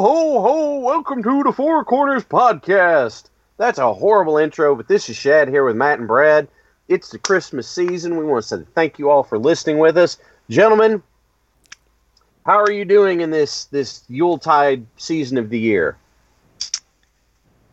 Ho, 0.00 0.40
ho! 0.40 0.78
Welcome 0.78 1.24
to 1.24 1.42
the 1.42 1.50
Four 1.50 1.84
Corners 1.84 2.22
Podcast. 2.22 3.24
That's 3.56 3.80
a 3.80 3.92
horrible 3.92 4.38
intro, 4.38 4.76
but 4.76 4.86
this 4.86 5.10
is 5.10 5.16
Shad 5.16 5.48
here 5.48 5.64
with 5.64 5.74
Matt 5.74 5.98
and 5.98 6.06
Brad. 6.06 6.46
It's 6.86 7.10
the 7.10 7.18
Christmas 7.18 7.66
season. 7.66 8.16
We 8.16 8.24
want 8.24 8.44
to 8.44 8.48
say 8.48 8.64
thank 8.76 9.00
you 9.00 9.10
all 9.10 9.24
for 9.24 9.40
listening 9.40 9.78
with 9.78 9.98
us. 9.98 10.16
Gentlemen, 10.48 11.02
how 12.46 12.60
are 12.60 12.70
you 12.70 12.84
doing 12.84 13.22
in 13.22 13.32
this, 13.32 13.64
this 13.64 14.04
Yuletide 14.08 14.86
season 14.98 15.36
of 15.36 15.50
the 15.50 15.58
year? 15.58 15.96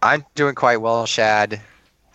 I'm 0.02 0.26
doing 0.34 0.56
quite 0.56 0.78
well, 0.78 1.06
Shad. 1.06 1.62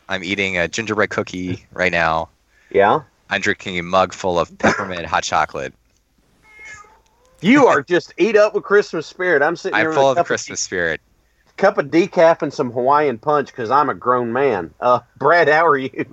I'm 0.09 0.25
eating 0.25 0.59
a 0.59 0.67
gingerbread 0.67 1.11
cookie 1.11 1.65
right 1.73 1.93
now. 1.93 2.31
Yeah? 2.73 3.03
I'm 3.29 3.43
drinking 3.43 3.79
a 3.79 3.85
mug 3.85 4.13
full 4.13 4.41
of 4.41 4.59
peppermint 4.59 5.07
hot 5.07 5.23
chocolate. 5.23 5.73
You 7.43 7.67
are 7.67 7.83
just 7.83 8.13
eat 8.19 8.37
up 8.37 8.55
with 8.55 8.65
Christmas 8.65 9.07
spirit. 9.07 9.43
I'm 9.43 9.57
sitting 9.57 9.77
here 9.79 9.85
I'm 9.85 9.89
with 9.91 9.97
full 9.97 10.09
a 10.09 10.11
of 10.13 10.17
cup 10.19 10.27
Christmas 10.27 10.61
spirit. 10.61 11.01
cup 11.57 11.79
of 11.79 11.87
decaf 11.87 12.43
and 12.43 12.53
some 12.53 12.71
Hawaiian 12.71 13.19
punch 13.19 13.49
because 13.49 13.71
I'm 13.71 13.89
a 13.89 13.95
grown 13.95 14.33
man. 14.33 14.73
Uh, 14.81 15.01
Brad, 15.19 15.49
how 15.49 15.67
are 15.67 15.79
you? 15.79 16.07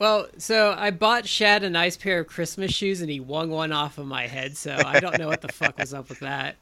Well, 0.00 0.26
so 0.38 0.74
I 0.76 0.90
bought 0.90 1.26
Shad 1.26 1.62
a 1.64 1.70
nice 1.70 1.96
pair 1.96 2.20
of 2.20 2.26
Christmas 2.26 2.72
shoes 2.72 3.00
and 3.00 3.08
he 3.10 3.20
wung 3.20 3.50
one 3.50 3.72
off 3.72 3.98
of 3.98 4.06
my 4.06 4.26
head, 4.26 4.56
so 4.56 4.76
I 4.84 5.00
don't 5.00 5.18
know 5.18 5.28
what 5.28 5.40
the 5.40 5.52
fuck 5.52 5.78
was 5.78 5.94
up 5.94 6.08
with 6.08 6.20
that. 6.20 6.56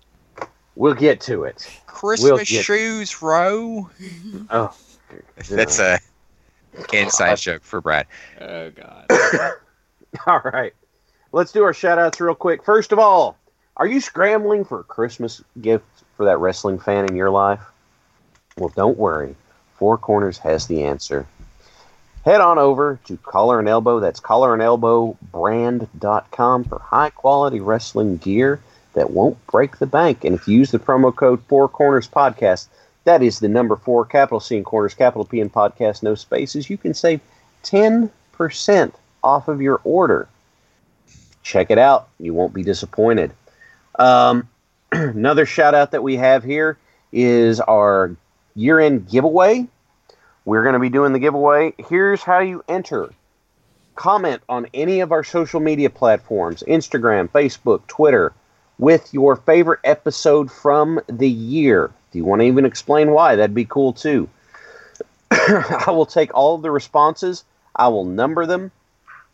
We'll 0.74 0.94
get 0.94 1.20
to 1.22 1.44
it. 1.44 1.66
Christmas 1.86 2.48
get- 2.50 2.64
shoes, 2.64 3.20
row. 3.22 3.90
Oh, 4.50 4.74
That's 5.50 5.78
a 5.78 5.98
inside 6.92 7.36
joke 7.38 7.62
for 7.62 7.80
Brad. 7.80 8.06
Oh 8.40 8.70
god. 8.70 9.06
All 10.26 10.40
right. 10.44 10.72
Let's 11.32 11.52
do 11.52 11.62
our 11.64 11.74
shout 11.74 11.98
outs 11.98 12.20
real 12.20 12.34
quick. 12.34 12.64
First 12.64 12.92
of 12.92 12.98
all, 12.98 13.36
are 13.82 13.88
you 13.88 14.00
scrambling 14.00 14.64
for 14.64 14.78
a 14.78 14.84
Christmas 14.84 15.42
gift 15.60 15.84
for 16.16 16.26
that 16.26 16.38
wrestling 16.38 16.78
fan 16.78 17.06
in 17.06 17.16
your 17.16 17.30
life? 17.30 17.58
Well, 18.56 18.72
don't 18.76 18.96
worry. 18.96 19.34
Four 19.74 19.98
Corners 19.98 20.38
has 20.38 20.68
the 20.68 20.84
answer. 20.84 21.26
Head 22.24 22.40
on 22.40 22.60
over 22.60 23.00
to 23.06 23.16
Collar 23.16 23.58
and 23.58 23.66
Elbow. 23.66 23.98
That's 23.98 24.20
collarandelbowbrand.com 24.20 26.64
for 26.64 26.78
high 26.78 27.10
quality 27.10 27.58
wrestling 27.58 28.18
gear 28.18 28.60
that 28.92 29.10
won't 29.10 29.44
break 29.48 29.78
the 29.78 29.86
bank. 29.86 30.24
And 30.24 30.36
if 30.36 30.46
you 30.46 30.58
use 30.58 30.70
the 30.70 30.78
promo 30.78 31.12
code 31.12 31.42
Four 31.48 31.68
Corners 31.68 32.06
Podcast, 32.06 32.68
that 33.02 33.20
is 33.20 33.40
the 33.40 33.48
number 33.48 33.74
four, 33.74 34.04
capital 34.04 34.38
C 34.38 34.54
and 34.54 34.64
corners, 34.64 34.94
capital 34.94 35.24
P 35.24 35.40
in 35.40 35.50
podcast, 35.50 36.04
no 36.04 36.14
spaces, 36.14 36.70
you 36.70 36.78
can 36.78 36.94
save 36.94 37.20
10% 37.64 38.92
off 39.24 39.48
of 39.48 39.60
your 39.60 39.80
order. 39.82 40.28
Check 41.42 41.72
it 41.72 41.78
out. 41.78 42.06
You 42.20 42.32
won't 42.32 42.54
be 42.54 42.62
disappointed. 42.62 43.32
Um, 43.98 44.48
another 44.92 45.46
shout 45.46 45.74
out 45.74 45.92
that 45.92 46.02
we 46.02 46.16
have 46.16 46.44
here 46.44 46.78
is 47.12 47.60
our 47.60 48.16
year 48.54 48.80
end 48.80 49.08
giveaway. 49.10 49.66
We're 50.44 50.62
going 50.62 50.74
to 50.74 50.80
be 50.80 50.88
doing 50.88 51.12
the 51.12 51.18
giveaway. 51.18 51.74
Here's 51.78 52.22
how 52.22 52.40
you 52.40 52.64
enter 52.68 53.12
comment 53.94 54.42
on 54.48 54.66
any 54.74 55.00
of 55.00 55.12
our 55.12 55.24
social 55.24 55.60
media 55.60 55.90
platforms 55.90 56.62
Instagram, 56.66 57.28
Facebook, 57.28 57.86
Twitter 57.86 58.32
with 58.78 59.12
your 59.12 59.36
favorite 59.36 59.80
episode 59.84 60.50
from 60.50 61.00
the 61.06 61.28
year. 61.28 61.92
If 62.08 62.16
you 62.16 62.24
want 62.24 62.40
to 62.40 62.46
even 62.46 62.64
explain 62.64 63.12
why, 63.12 63.36
that'd 63.36 63.54
be 63.54 63.64
cool 63.64 63.92
too. 63.92 64.28
I 65.30 65.84
will 65.88 66.06
take 66.06 66.34
all 66.34 66.54
of 66.54 66.62
the 66.62 66.70
responses, 66.70 67.44
I 67.76 67.88
will 67.88 68.04
number 68.04 68.46
them, 68.46 68.70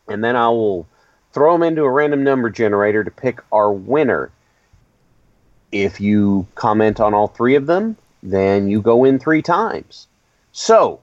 and 0.06 0.22
then 0.22 0.36
I 0.36 0.48
will 0.48 0.86
throw 1.32 1.52
them 1.52 1.62
into 1.62 1.82
a 1.82 1.90
random 1.90 2.24
number 2.24 2.50
generator 2.50 3.04
to 3.04 3.10
pick 3.10 3.40
our 3.52 3.72
winner. 3.72 4.30
If 5.72 6.00
you 6.00 6.46
comment 6.54 7.00
on 7.00 7.14
all 7.14 7.28
three 7.28 7.54
of 7.54 7.66
them, 7.66 7.96
then 8.22 8.68
you 8.68 8.80
go 8.80 9.04
in 9.04 9.18
three 9.18 9.42
times. 9.42 10.06
So, 10.52 11.00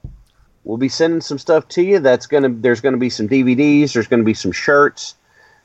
we'll 0.64 0.76
be 0.76 0.88
sending 0.88 1.20
some 1.20 1.38
stuff 1.38 1.66
to 1.68 1.82
you. 1.82 1.98
That's 1.98 2.26
gonna 2.26 2.50
there's 2.50 2.80
gonna 2.80 2.96
be 2.96 3.10
some 3.10 3.28
DVDs, 3.28 3.92
there's 3.92 4.08
gonna 4.08 4.24
be 4.24 4.34
some 4.34 4.52
shirts, 4.52 5.14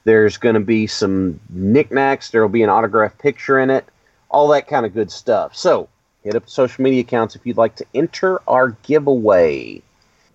there's 0.03 0.38
gonna 0.38 0.61
be 0.61 0.88
some 0.88 1.40
knickknacks, 1.50 2.29
there'll 2.29 2.50
be 2.50 2.63
an 2.63 2.69
autographed 2.69 3.19
picture 3.19 3.59
in 3.59 3.69
it, 3.69 3.85
all 4.29 4.47
that 4.50 4.67
kind 4.67 4.85
of 4.85 4.94
good 4.94 5.11
stuff. 5.11 5.56
So, 5.56 5.90
hit 6.23 6.35
up 6.35 6.47
social 6.47 6.84
media 6.84 7.01
accounts 7.01 7.35
if 7.35 7.45
you'd 7.45 7.57
like 7.57 7.75
to 7.78 7.85
enter 7.94 8.40
our 8.47 8.69
giveaway. 8.84 9.81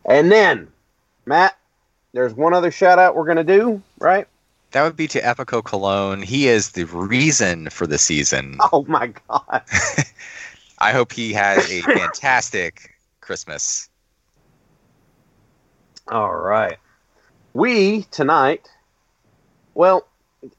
And 0.05 0.31
then, 0.31 0.69
Matt, 1.25 1.57
there's 2.13 2.35
one 2.35 2.55
other 2.55 2.71
shout 2.71 2.99
out 2.99 3.15
we're 3.17 3.27
gonna 3.27 3.45
do, 3.45 3.81
right? 3.99 4.27
That 4.77 4.83
would 4.83 4.95
be 4.95 5.09
to 5.09 5.23
Epico 5.23 5.63
Colón. 5.63 6.23
He 6.23 6.49
is 6.49 6.73
the 6.73 6.85
reason 6.85 7.71
for 7.71 7.87
the 7.87 7.97
season. 7.97 8.59
Oh 8.73 8.85
my 8.87 9.07
god. 9.27 9.63
I 10.79 10.93
hope 10.93 11.13
he 11.13 11.33
has 11.33 11.73
a 11.73 11.81
fantastic 11.81 12.91
Christmas. 13.23 13.89
All 16.09 16.37
right. 16.37 16.77
We 17.55 18.03
tonight, 18.11 18.69
well, 19.73 20.07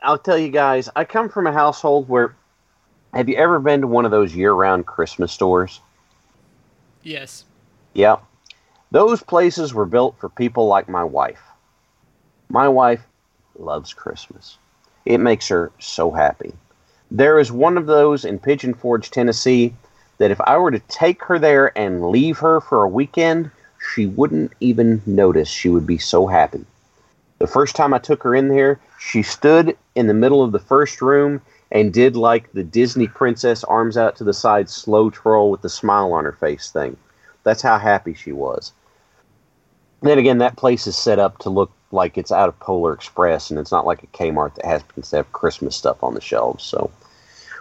I'll 0.01 0.17
tell 0.17 0.39
you 0.39 0.49
guys, 0.49 0.89
I 0.95 1.05
come 1.05 1.29
from 1.29 1.45
a 1.45 1.53
household 1.53 2.09
where 2.09 2.35
have 3.13 3.29
you 3.29 3.35
ever 3.35 3.59
been 3.59 3.81
to 3.81 3.87
one 3.87 4.05
of 4.05 4.09
those 4.09 4.35
year 4.35 4.51
round 4.51 4.87
Christmas 4.87 5.31
stores? 5.31 5.79
Yes. 7.03 7.45
Yeah. 7.93 8.15
Those 8.89 9.21
places 9.21 9.75
were 9.75 9.85
built 9.85 10.19
for 10.19 10.27
people 10.27 10.65
like 10.65 10.89
my 10.89 11.03
wife. 11.03 11.43
My 12.49 12.67
wife 12.67 13.01
loves 13.59 13.93
Christmas. 13.93 14.57
It 15.05 15.19
makes 15.19 15.47
her 15.47 15.71
so 15.79 16.11
happy. 16.11 16.53
There 17.09 17.39
is 17.39 17.51
one 17.51 17.77
of 17.77 17.85
those 17.85 18.25
in 18.25 18.39
Pigeon 18.39 18.73
Forge, 18.73 19.09
Tennessee, 19.09 19.73
that 20.17 20.31
if 20.31 20.41
I 20.41 20.57
were 20.57 20.71
to 20.71 20.79
take 20.79 21.23
her 21.23 21.39
there 21.39 21.77
and 21.77 22.09
leave 22.09 22.39
her 22.39 22.59
for 22.59 22.83
a 22.83 22.89
weekend, 22.89 23.51
she 23.93 24.05
wouldn't 24.05 24.51
even 24.59 25.01
notice. 25.05 25.47
She 25.47 25.69
would 25.69 25.87
be 25.87 25.97
so 25.97 26.27
happy. 26.27 26.65
The 27.39 27.47
first 27.47 27.75
time 27.75 27.93
I 27.93 27.99
took 27.99 28.23
her 28.23 28.35
in 28.35 28.49
there, 28.49 28.79
she 28.99 29.21
stood 29.21 29.77
in 29.95 30.07
the 30.07 30.13
middle 30.13 30.43
of 30.43 30.51
the 30.51 30.59
first 30.59 31.01
room 31.01 31.41
and 31.71 31.93
did 31.93 32.15
like 32.15 32.51
the 32.51 32.63
Disney 32.63 33.07
princess 33.07 33.63
arms 33.63 33.97
out 33.97 34.15
to 34.17 34.23
the 34.23 34.33
side 34.33 34.69
slow 34.69 35.09
twirl 35.09 35.51
with 35.51 35.61
the 35.61 35.69
smile 35.69 36.13
on 36.13 36.23
her 36.23 36.31
face 36.31 36.71
thing. 36.71 36.97
That's 37.43 37.61
how 37.61 37.77
happy 37.77 38.13
she 38.13 38.31
was. 38.31 38.73
Then 40.01 40.17
again, 40.17 40.39
that 40.39 40.57
place 40.57 40.87
is 40.87 40.95
set 40.97 41.19
up 41.19 41.37
to 41.39 41.49
look 41.49 41.71
like 41.91 42.17
it's 42.17 42.31
out 42.31 42.49
of 42.49 42.59
Polar 42.59 42.93
Express, 42.93 43.49
and 43.49 43.59
it's 43.59 43.71
not 43.71 43.85
like 43.85 44.03
a 44.03 44.07
Kmart 44.07 44.55
that 44.55 44.65
has 44.65 44.83
to 45.09 45.15
have 45.15 45.31
Christmas 45.31 45.75
stuff 45.75 46.03
on 46.03 46.13
the 46.13 46.21
shelves. 46.21 46.63
So, 46.63 46.91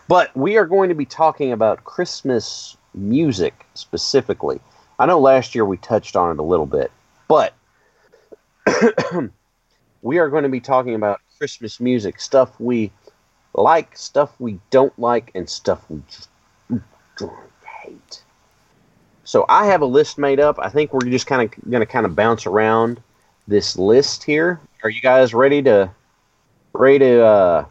but 0.09 0.37
we 0.37 0.57
are 0.57 0.67
going 0.67 0.89
to 0.89 0.95
be 0.95 1.05
talking 1.05 1.53
about 1.53 1.85
Christmas 1.85 2.77
music 2.95 3.67
specifically. 3.75 4.61
I 4.99 5.07
know 5.07 5.21
last 5.21 5.55
year 5.55 5.65
we 5.65 5.77
touched 5.77 6.17
on 6.17 6.33
it 6.33 6.41
a 6.41 6.43
little 6.43 6.67
bit, 6.67 6.91
but 7.29 7.55
we 10.03 10.19
are 10.19 10.29
going 10.29 10.43
to 10.43 10.49
be 10.49 10.61
talking 10.61 10.95
about 10.95 11.21
Christmas 11.39 11.81
music, 11.81 12.21
stuff 12.21 12.59
we 12.59 12.91
like, 13.55 13.97
stuff 13.97 14.33
we 14.39 14.59
don't 14.71 14.97
like, 14.99 15.31
and 15.35 15.49
stuff 15.49 15.85
we 15.89 16.03
just 16.09 16.29
hate. 17.83 18.23
So 19.25 19.45
I 19.49 19.67
have 19.67 19.83
a 19.83 19.87
list 19.87 20.19
made 20.19 20.41
up. 20.41 20.59
I 20.59 20.69
think 20.69 20.93
we're 20.93 21.01
just 21.11 21.27
kind 21.27 21.43
of 21.43 21.71
going 21.71 21.81
to 21.81 21.87
kind 21.87 22.07
of 22.07 22.15
bounce 22.15 22.47
around 22.47 23.01
this 23.49 23.77
list 23.79 24.25
here. 24.25 24.61
Are 24.83 24.91
you 24.91 25.01
guys 25.01 25.35
ready 25.35 25.63
to 25.63 25.91
ready 26.73 26.99
to 27.01 27.25
uh, 27.25 27.67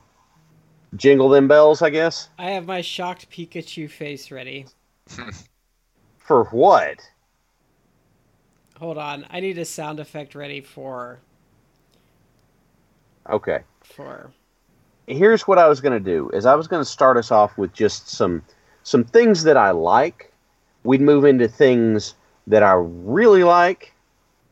jingle 0.96 1.30
them 1.30 1.48
bells? 1.48 1.82
I 1.82 1.90
guess 1.90 2.30
I 2.38 2.52
have 2.52 2.66
my 2.66 2.82
shocked 2.82 3.30
Pikachu 3.30 3.90
face 3.90 4.32
ready. 4.32 4.68
for 6.18 6.46
what? 6.46 7.00
Hold 8.80 8.98
on, 8.98 9.26
I 9.30 9.40
need 9.42 9.58
a 9.58 9.66
sound 9.66 10.00
effect 10.00 10.36
ready 10.36 10.62
for 10.62 11.20
Okay. 13.30 13.64
for. 13.84 14.32
Here's 15.08 15.48
what 15.48 15.58
I 15.58 15.68
was 15.68 15.82
going 15.82 15.94
to 15.94 16.00
do: 16.00 16.30
is 16.32 16.46
I 16.46 16.56
was 16.56 16.68
going 16.68 16.82
to 16.82 16.90
start 16.90 17.18
us 17.18 17.32
off 17.32 17.58
with 17.58 17.74
just 17.74 18.10
some 18.10 18.44
some 18.84 19.04
things 19.04 19.44
that 19.44 19.58
I 19.58 19.72
like. 19.72 20.32
We'd 20.84 21.02
move 21.02 21.26
into 21.26 21.48
things 21.48 22.16
that 22.48 22.64
I 22.64 22.74
really 22.74 23.44
like, 23.44 23.95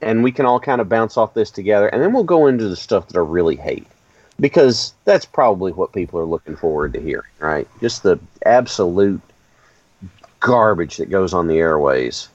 and 0.03 0.23
we 0.23 0.31
can 0.31 0.45
all 0.45 0.59
kind 0.59 0.81
of 0.81 0.89
bounce 0.89 1.17
off 1.17 1.33
this 1.33 1.51
together, 1.51 1.88
and 1.88 2.01
then 2.01 2.13
we'll 2.13 2.23
go 2.23 2.47
into 2.47 2.67
the 2.67 2.75
stuff 2.75 3.07
that 3.07 3.17
I 3.17 3.21
really 3.21 3.55
hate, 3.55 3.88
because 4.39 4.94
that's 5.05 5.25
probably 5.25 5.71
what 5.71 5.94
people 5.94 6.19
are 6.19 6.25
looking 6.25 6.55
forward 6.55 6.94
to 6.94 7.01
hearing, 7.01 7.31
right? 7.39 7.67
Just 7.81 8.03
the 8.03 8.19
absolute 8.45 9.21
garbage 10.39 10.97
that 10.97 11.09
goes 11.09 11.33
on 11.33 11.47
the 11.47 11.57
airways. 11.57 12.29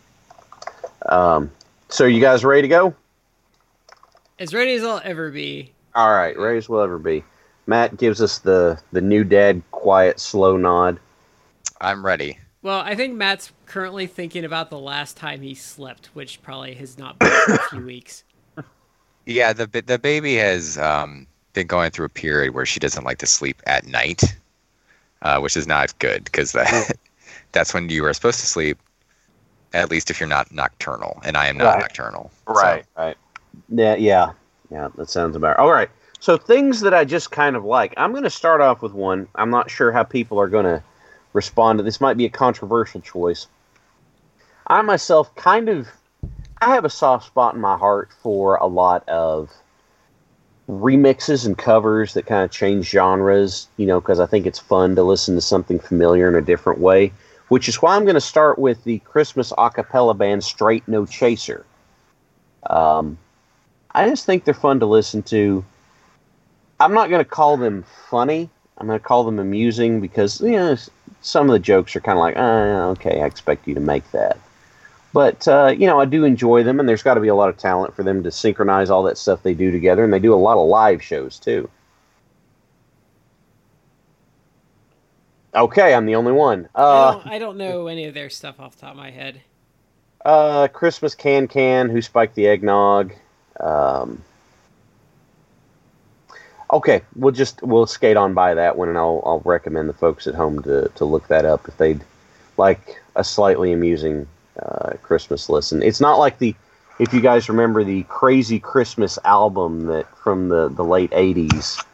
Um, 1.06 1.50
so, 1.88 2.04
you 2.04 2.20
guys 2.20 2.44
ready 2.44 2.62
to 2.62 2.68
go? 2.68 2.94
As 4.38 4.54
ready 4.54 4.74
as 4.74 4.84
I'll 4.84 5.00
ever 5.04 5.30
be. 5.30 5.72
All 5.94 6.10
right, 6.10 6.38
ready 6.38 6.58
as 6.58 6.68
we'll 6.68 6.82
ever 6.82 6.98
be. 6.98 7.24
Matt 7.66 7.98
gives 7.98 8.22
us 8.22 8.38
the 8.38 8.80
the 8.92 9.00
new 9.00 9.24
dad 9.24 9.62
quiet 9.72 10.20
slow 10.20 10.56
nod. 10.56 10.98
I'm 11.80 12.04
ready. 12.04 12.38
Well, 12.68 12.80
I 12.80 12.94
think 12.96 13.14
Matt's 13.14 13.50
currently 13.64 14.06
thinking 14.06 14.44
about 14.44 14.68
the 14.68 14.78
last 14.78 15.16
time 15.16 15.40
he 15.40 15.54
slept, 15.54 16.10
which 16.12 16.42
probably 16.42 16.74
has 16.74 16.98
not 16.98 17.18
been 17.18 17.30
for 17.46 17.54
a 17.54 17.68
few 17.70 17.80
weeks. 17.80 18.24
Yeah, 19.24 19.54
the 19.54 19.66
the 19.86 19.98
baby 19.98 20.34
has 20.34 20.76
um, 20.76 21.26
been 21.54 21.66
going 21.66 21.92
through 21.92 22.04
a 22.04 22.10
period 22.10 22.52
where 22.52 22.66
she 22.66 22.78
doesn't 22.78 23.04
like 23.04 23.16
to 23.20 23.26
sleep 23.26 23.62
at 23.66 23.86
night, 23.86 24.22
uh, 25.22 25.40
which 25.40 25.56
is 25.56 25.66
not 25.66 25.98
good 25.98 26.24
because 26.24 26.52
that, 26.52 26.92
that's 27.52 27.72
when 27.72 27.88
you 27.88 28.04
are 28.04 28.12
supposed 28.12 28.40
to 28.40 28.46
sleep. 28.46 28.78
At 29.72 29.90
least 29.90 30.10
if 30.10 30.20
you're 30.20 30.28
not 30.28 30.52
nocturnal, 30.52 31.22
and 31.24 31.38
I 31.38 31.46
am 31.46 31.56
not 31.56 31.72
Right. 31.76 31.80
nocturnal. 31.80 32.30
so- 32.46 32.52
Right. 32.52 32.84
Yeah, 33.70 33.94
yeah, 33.94 34.32
yeah. 34.70 34.88
That 34.96 35.08
sounds 35.08 35.36
about 35.36 35.56
all 35.58 35.72
right. 35.72 35.88
So 36.20 36.36
things 36.36 36.80
that 36.82 36.92
I 36.92 37.06
just 37.06 37.30
kind 37.30 37.56
of 37.56 37.64
like. 37.64 37.94
I'm 37.96 38.10
going 38.10 38.24
to 38.24 38.30
start 38.30 38.60
off 38.60 38.82
with 38.82 38.92
one. 38.92 39.26
I'm 39.36 39.48
not 39.48 39.70
sure 39.70 39.90
how 39.90 40.02
people 40.04 40.38
are 40.38 40.48
going 40.48 40.66
to 40.66 40.82
respond 41.38 41.78
to 41.78 41.82
this. 41.82 42.00
Might 42.00 42.16
be 42.16 42.24
a 42.26 42.30
controversial 42.30 43.00
choice. 43.00 43.46
I 44.66 44.82
myself 44.82 45.34
kind 45.36 45.68
of, 45.68 45.88
I 46.60 46.74
have 46.74 46.84
a 46.84 46.90
soft 46.90 47.26
spot 47.26 47.54
in 47.54 47.60
my 47.60 47.76
heart 47.76 48.10
for 48.22 48.56
a 48.56 48.66
lot 48.66 49.08
of 49.08 49.50
remixes 50.68 51.46
and 51.46 51.56
covers 51.56 52.12
that 52.14 52.26
kind 52.26 52.44
of 52.44 52.50
change 52.50 52.90
genres. 52.90 53.68
You 53.76 53.86
know, 53.86 54.00
because 54.00 54.20
I 54.20 54.26
think 54.26 54.46
it's 54.46 54.58
fun 54.58 54.96
to 54.96 55.02
listen 55.02 55.34
to 55.36 55.40
something 55.40 55.78
familiar 55.78 56.28
in 56.28 56.34
a 56.34 56.42
different 56.42 56.80
way. 56.80 57.12
Which 57.48 57.68
is 57.68 57.80
why 57.80 57.96
I'm 57.96 58.04
going 58.04 58.14
to 58.14 58.20
start 58.20 58.58
with 58.58 58.84
the 58.84 58.98
Christmas 59.00 59.52
a 59.56 59.70
cappella 59.70 60.14
band 60.14 60.44
Straight 60.44 60.86
No 60.86 61.06
Chaser. 61.06 61.64
Um, 62.68 63.16
I 63.94 64.08
just 64.08 64.26
think 64.26 64.44
they're 64.44 64.52
fun 64.52 64.80
to 64.80 64.86
listen 64.86 65.22
to. 65.24 65.64
I'm 66.80 66.92
not 66.92 67.08
going 67.08 67.24
to 67.24 67.30
call 67.30 67.56
them 67.56 67.84
funny. 68.10 68.50
I'm 68.76 68.86
going 68.86 68.98
to 68.98 69.04
call 69.04 69.24
them 69.24 69.38
amusing 69.38 70.00
because 70.00 70.40
you 70.40 70.52
know 70.52 70.76
some 71.20 71.48
of 71.48 71.52
the 71.52 71.58
jokes 71.58 71.94
are 71.96 72.00
kind 72.00 72.18
of 72.18 72.22
like, 72.22 72.36
uh, 72.36 72.90
okay, 72.90 73.20
I 73.22 73.26
expect 73.26 73.66
you 73.66 73.74
to 73.74 73.80
make 73.80 74.10
that. 74.12 74.38
But 75.12 75.48
uh, 75.48 75.74
you 75.76 75.86
know, 75.86 76.00
I 76.00 76.04
do 76.04 76.24
enjoy 76.24 76.62
them, 76.62 76.80
and 76.80 76.88
there's 76.88 77.02
got 77.02 77.14
to 77.14 77.20
be 77.20 77.28
a 77.28 77.34
lot 77.34 77.48
of 77.48 77.56
talent 77.56 77.94
for 77.96 78.02
them 78.02 78.22
to 78.22 78.30
synchronize 78.30 78.90
all 78.90 79.02
that 79.04 79.18
stuff 79.18 79.42
they 79.42 79.54
do 79.54 79.70
together, 79.72 80.04
and 80.04 80.12
they 80.12 80.18
do 80.18 80.34
a 80.34 80.36
lot 80.36 80.60
of 80.62 80.68
live 80.68 81.02
shows 81.02 81.38
too. 81.38 81.68
Okay, 85.54 85.94
I'm 85.94 86.06
the 86.06 86.14
only 86.14 86.32
one. 86.32 86.68
I, 86.74 86.80
Uh, 86.82 87.12
don't, 87.12 87.26
I 87.26 87.38
don't 87.38 87.56
know 87.56 87.86
any 87.86 88.04
of 88.04 88.14
their 88.14 88.30
stuff 88.30 88.60
off 88.60 88.74
the 88.76 88.82
top 88.82 88.90
of 88.92 88.96
my 88.98 89.10
head. 89.10 89.40
Uh, 90.24 90.68
Christmas 90.68 91.14
Can 91.14 91.48
Can, 91.48 91.88
Who 91.88 92.02
Spiked 92.02 92.34
the 92.34 92.46
Eggnog. 92.46 93.14
Um, 93.58 94.22
okay, 96.72 97.02
we'll 97.16 97.32
just 97.32 97.62
we'll 97.62 97.86
skate 97.86 98.16
on 98.16 98.34
by 98.34 98.54
that 98.54 98.76
one, 98.76 98.88
and 98.88 98.98
I'll 98.98 99.22
I'll 99.24 99.42
recommend 99.44 99.88
the 99.88 99.94
folks 99.94 100.26
at 100.26 100.34
home 100.34 100.62
to 100.62 100.88
to 100.94 101.04
look 101.04 101.28
that 101.28 101.44
up 101.44 101.68
if 101.68 101.76
they'd 101.76 102.02
like 102.56 103.00
a 103.16 103.24
slightly 103.24 103.72
amusing 103.72 104.26
uh, 104.60 104.92
Christmas 105.02 105.48
listen. 105.48 105.82
It's 105.82 106.00
not 106.00 106.18
like 106.18 106.38
the 106.38 106.54
if 106.98 107.12
you 107.12 107.20
guys 107.20 107.48
remember 107.48 107.84
the 107.84 108.02
Crazy 108.04 108.58
Christmas 108.58 109.18
album 109.24 109.86
that 109.86 110.06
from 110.18 110.48
the 110.48 110.68
the 110.68 110.84
late 110.84 111.10
'80s 111.10 111.84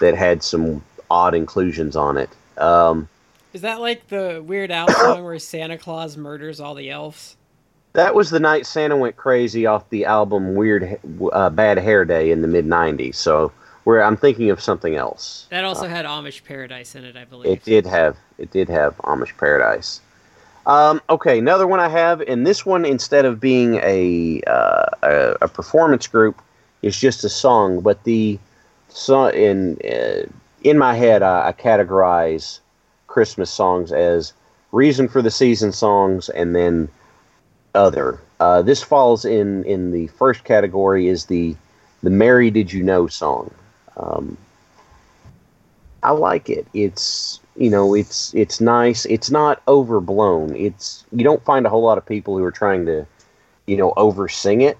that 0.00 0.14
had 0.14 0.42
some 0.42 0.82
odd 1.10 1.34
inclusions 1.34 1.96
on 1.96 2.16
it. 2.16 2.30
Um, 2.58 3.08
Is 3.52 3.62
that 3.62 3.80
like 3.80 4.08
the 4.08 4.42
Weird 4.44 4.70
Al 4.70 4.88
song 4.92 5.24
where 5.24 5.38
Santa 5.38 5.78
Claus 5.78 6.16
murders 6.16 6.60
all 6.60 6.74
the 6.74 6.90
elves? 6.90 7.36
That 7.92 8.14
was 8.14 8.30
the 8.30 8.40
night 8.40 8.66
Santa 8.66 8.96
went 8.96 9.16
crazy 9.16 9.66
off 9.66 9.88
the 9.90 10.04
album 10.04 10.54
Weird 10.54 10.98
uh, 11.32 11.50
Bad 11.50 11.78
Hair 11.78 12.06
Day 12.06 12.30
in 12.30 12.42
the 12.42 12.48
mid 12.48 12.66
'90s. 12.66 13.14
So, 13.14 13.52
where 13.84 14.02
I'm 14.02 14.16
thinking 14.16 14.50
of 14.50 14.60
something 14.60 14.96
else. 14.96 15.46
That 15.50 15.64
also 15.64 15.86
had 15.86 16.06
Amish 16.06 16.42
Paradise 16.44 16.94
in 16.94 17.04
it, 17.04 17.16
I 17.16 17.24
believe. 17.24 17.52
It 17.52 17.64
did 17.64 17.86
have 17.86 18.16
it 18.38 18.50
did 18.50 18.68
have 18.68 18.96
Amish 18.98 19.36
Paradise. 19.36 20.00
Um, 20.66 21.02
okay, 21.10 21.38
another 21.38 21.66
one 21.66 21.80
I 21.80 21.88
have, 21.88 22.22
and 22.22 22.46
this 22.46 22.64
one 22.64 22.86
instead 22.86 23.26
of 23.26 23.38
being 23.38 23.76
a 23.76 24.42
uh, 24.46 24.86
a, 25.02 25.36
a 25.42 25.48
performance 25.48 26.06
group, 26.06 26.40
is 26.82 26.98
just 26.98 27.22
a 27.24 27.28
song. 27.28 27.80
But 27.80 28.02
the 28.04 28.38
so 28.88 29.26
in 29.26 29.78
uh, 29.84 30.26
in 30.62 30.78
my 30.78 30.94
head, 30.94 31.22
I, 31.22 31.48
I 31.48 31.52
categorize 31.52 32.60
Christmas 33.06 33.50
songs 33.50 33.92
as 33.92 34.32
reason 34.72 35.08
for 35.08 35.20
the 35.20 35.30
season 35.30 35.72
songs, 35.72 36.30
and 36.30 36.56
then 36.56 36.88
other. 37.74 38.20
Uh, 38.40 38.62
this 38.62 38.82
falls 38.82 39.26
in 39.26 39.64
in 39.64 39.90
the 39.90 40.06
first 40.08 40.44
category 40.44 41.08
is 41.08 41.26
the 41.26 41.54
the 42.02 42.10
Mary 42.10 42.50
Did 42.50 42.72
You 42.72 42.82
Know 42.82 43.06
song. 43.06 43.52
Um, 43.96 44.36
I 46.02 46.10
like 46.10 46.50
it. 46.50 46.66
It's 46.74 47.40
you 47.56 47.70
know 47.70 47.94
it's 47.94 48.34
it's 48.34 48.60
nice. 48.60 49.06
It's 49.06 49.30
not 49.30 49.62
overblown. 49.66 50.54
It's 50.54 51.04
you 51.12 51.24
don't 51.24 51.44
find 51.44 51.66
a 51.66 51.70
whole 51.70 51.82
lot 51.82 51.98
of 51.98 52.06
people 52.06 52.36
who 52.36 52.44
are 52.44 52.52
trying 52.52 52.86
to 52.86 53.06
you 53.66 53.76
know 53.76 53.92
over 53.96 54.28
sing 54.28 54.60
it, 54.60 54.78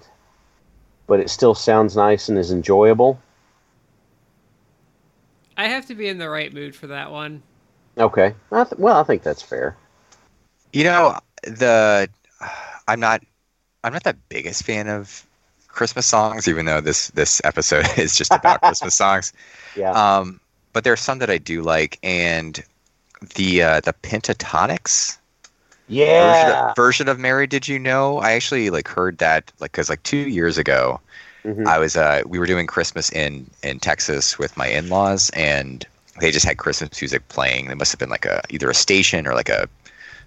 but 1.07 1.21
it 1.21 1.31
still 1.31 1.55
sounds 1.55 1.97
nice 1.97 2.29
and 2.29 2.39
is 2.39 2.53
enjoyable. 2.53 3.19
I 5.57 5.69
have 5.69 5.87
to 5.87 5.95
be 5.95 6.09
in 6.09 6.19
the 6.19 6.29
right 6.29 6.53
mood 6.53 6.75
for 6.75 6.89
that 6.89 7.11
one. 7.11 7.43
Okay, 7.97 8.35
I 8.53 8.65
th- 8.65 8.79
well 8.79 8.97
I 8.97 9.05
think 9.05 9.23
that's 9.23 9.43
fair. 9.43 9.77
You 10.73 10.85
know, 10.85 11.19
the 11.45 12.09
I'm 12.89 13.01
not 13.01 13.23
I'm 13.83 13.93
not 13.93 14.05
the 14.05 14.17
biggest 14.29 14.65
fan 14.65 14.89
of 14.89 15.27
Christmas 15.75 16.07
songs, 16.07 16.49
even 16.49 16.67
though 16.67 16.81
this 16.81 17.09
this 17.09 17.41
episode 17.45 17.87
is 17.99 18.17
just 18.17 18.33
about 18.33 18.61
Christmas 18.61 18.95
songs. 18.95 19.33
Yeah. 19.77 19.91
Um, 19.91 20.39
but 20.73 20.85
there 20.85 20.93
are 20.93 20.97
some 20.97 21.19
that 21.19 21.31
I 21.31 21.39
do 21.39 21.61
like, 21.61 21.99
and 22.05 22.63
the 23.35 23.61
uh, 23.61 23.81
the 23.81 23.93
Pentatonix 23.93 25.19
version, 25.89 25.97
yeah. 25.97 26.71
of, 26.71 26.77
version 26.77 27.09
of 27.09 27.19
"Mary 27.19 27.49
Did 27.49 27.67
You 27.67 27.81
Know." 27.81 28.19
I 28.19 28.33
actually 28.33 28.71
like 28.71 28.87
heard 28.87 29.19
that 29.19 29.51
like 29.59 29.73
because 29.73 29.91
like 29.91 30.01
two 30.05 30.29
years 30.29 30.59
ago, 30.59 31.01
Mhm. 31.45 31.67
I 31.67 31.79
was 31.79 31.97
uh 31.97 32.23
we 32.27 32.39
were 32.39 32.47
doing 32.47 32.67
Christmas 32.67 33.11
in 33.11 33.51
in 33.63 33.79
Texas 33.79 34.39
with 34.39 34.57
my 34.57 34.67
in 34.69 34.89
laws, 34.89 35.31
and 35.35 35.85
they 36.21 36.31
just 36.31 36.47
had 36.47 36.57
Christmas 36.59 37.01
music 37.01 37.27
playing. 37.29 37.67
It 37.71 37.77
must 37.77 37.93
have 37.93 37.99
been 37.99 38.11
like 38.11 38.25
a 38.25 38.43
either 38.49 38.71
a 38.71 38.75
station 38.75 39.27
or 39.27 39.35
like 39.35 39.49
a 39.51 39.69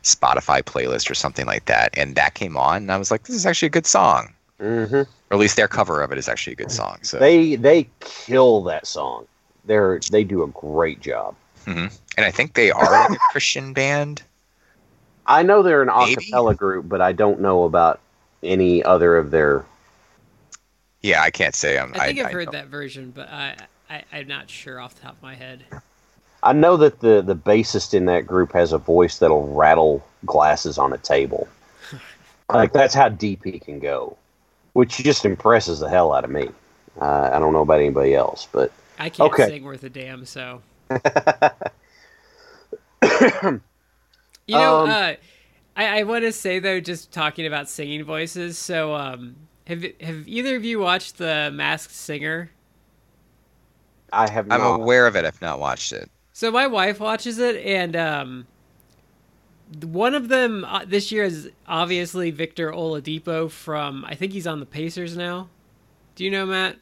Spotify 0.03 0.61
playlist 0.61 1.09
or 1.09 1.15
something 1.15 1.45
like 1.45 1.65
that, 1.65 1.89
and 1.97 2.15
that 2.15 2.35
came 2.35 2.55
on, 2.55 2.77
and 2.83 2.91
I 2.91 2.97
was 2.97 3.11
like, 3.11 3.23
this 3.23 3.35
is 3.35 3.45
actually 3.45 3.67
a 3.67 3.71
good 3.71 3.87
song. 3.87 4.33
Hmm 4.59 4.93
Or 4.95 5.05
at 5.31 5.37
least 5.37 5.55
their 5.55 5.67
cover 5.67 6.01
of 6.01 6.11
it 6.11 6.17
is 6.17 6.27
actually 6.27 6.53
a 6.53 6.57
good 6.57 6.71
song. 6.71 6.97
So 7.03 7.19
They 7.19 7.55
they 7.55 7.89
kill 7.99 8.63
that 8.63 8.87
song. 8.87 9.27
They're 9.65 9.99
they 10.11 10.23
do 10.23 10.43
a 10.43 10.47
great 10.47 11.01
job. 11.01 11.35
Mhm. 11.65 11.91
and 12.15 12.25
I 12.25 12.31
think 12.31 12.53
they 12.53 12.71
are 12.71 12.97
like 12.97 13.13
a 13.13 13.19
Christian 13.31 13.73
band. 13.73 14.23
I 15.25 15.43
know 15.43 15.61
they're 15.61 15.81
an 15.83 15.89
a 15.89 15.97
Maybe. 15.99 16.15
cappella 16.15 16.55
group, 16.55 16.87
but 16.87 17.01
I 17.01 17.11
don't 17.11 17.41
know 17.41 17.65
about 17.65 17.99
any 18.41 18.81
other 18.83 19.17
of 19.17 19.31
their. 19.31 19.65
Yeah, 21.01 21.21
I 21.21 21.29
can't 21.29 21.53
say 21.55 21.77
I'm. 21.77 21.93
I 21.93 21.99
think 22.07 22.19
I, 22.19 22.23
have 22.23 22.29
I 22.29 22.33
heard 22.33 22.45
don't- 22.45 22.53
that 22.53 22.67
version, 22.67 23.11
but 23.11 23.29
I, 23.29 23.55
I 23.89 24.03
I'm 24.11 24.27
not 24.27 24.49
sure 24.49 24.79
off 24.79 24.95
the 24.95 25.01
top 25.01 25.17
of 25.17 25.21
my 25.21 25.35
head. 25.35 25.65
I 26.41 26.53
know 26.53 26.77
that 26.77 26.99
the 27.01 27.21
the 27.21 27.35
bassist 27.35 27.93
in 27.93 28.05
that 28.05 28.25
group 28.25 28.53
has 28.53 28.71
a 28.71 28.77
voice 28.77 29.17
that'll 29.19 29.47
rattle 29.53 30.05
glasses 30.25 30.77
on 30.77 30.93
a 30.93 30.97
table. 30.97 31.47
like 32.49 32.71
that's 32.73 32.93
how 32.93 33.09
deep 33.09 33.43
he 33.43 33.59
can 33.59 33.79
go, 33.79 34.17
which 34.77 34.97
just 34.97 35.25
impresses 35.25 35.79
the 35.79 35.89
hell 35.89 36.13
out 36.13 36.23
of 36.23 36.29
me. 36.29 36.47
Uh, 37.01 37.31
I 37.33 37.39
don't 37.39 37.51
know 37.51 37.63
about 37.63 37.79
anybody 37.79 38.13
else, 38.13 38.47
but 38.51 38.71
I 38.99 39.09
can't 39.09 39.33
Okay. 39.33 39.35
sing 39.35 39.63
worth 39.63 39.83
a 39.83 39.89
damn, 39.89 40.23
so. 40.23 40.61
You 44.47 44.59
know, 44.59 44.75
Um, 44.75 44.81
uh, 44.81 45.13
I, 45.75 45.99
I 45.99 46.03
want 46.03 46.23
to 46.23 46.31
say 46.31 46.59
though, 46.59 46.79
just 46.79 47.11
talking 47.11 47.45
about 47.45 47.69
singing 47.69 48.03
voices. 48.03 48.57
So, 48.57 48.95
um, 48.95 49.35
have 49.67 49.83
have 50.01 50.27
either 50.27 50.55
of 50.55 50.63
you 50.63 50.79
watched 50.79 51.17
the 51.17 51.51
Masked 51.53 51.93
Singer? 51.93 52.49
I 54.11 54.29
have 54.29 54.47
Not. 54.47 54.61
I'm 54.61 54.81
aware 54.81 55.07
of 55.07 55.15
it. 55.15 55.25
I've 55.25 55.41
not 55.41 55.59
watched 55.59 55.93
it. 55.93 56.09
So 56.33 56.51
my 56.51 56.67
wife 56.67 56.99
watches 56.99 57.39
it, 57.39 57.57
and 57.65 57.95
um, 57.95 58.47
One 59.83 60.15
of 60.15 60.29
them 60.29 60.63
uh, 60.65 60.85
this 60.85 61.11
year 61.11 61.23
is 61.25 61.49
obviously 61.67 62.31
Victor 62.31 62.71
Oladipo 62.71 63.49
from. 63.51 64.05
I 64.05 64.15
think 64.15 64.31
he's 64.31 64.47
on 64.47 64.59
the 64.59 64.65
Pacers 64.65 65.17
now. 65.17 65.49
Do 66.15 66.23
you 66.23 66.31
know 66.31 66.45
Matt? 66.45 66.77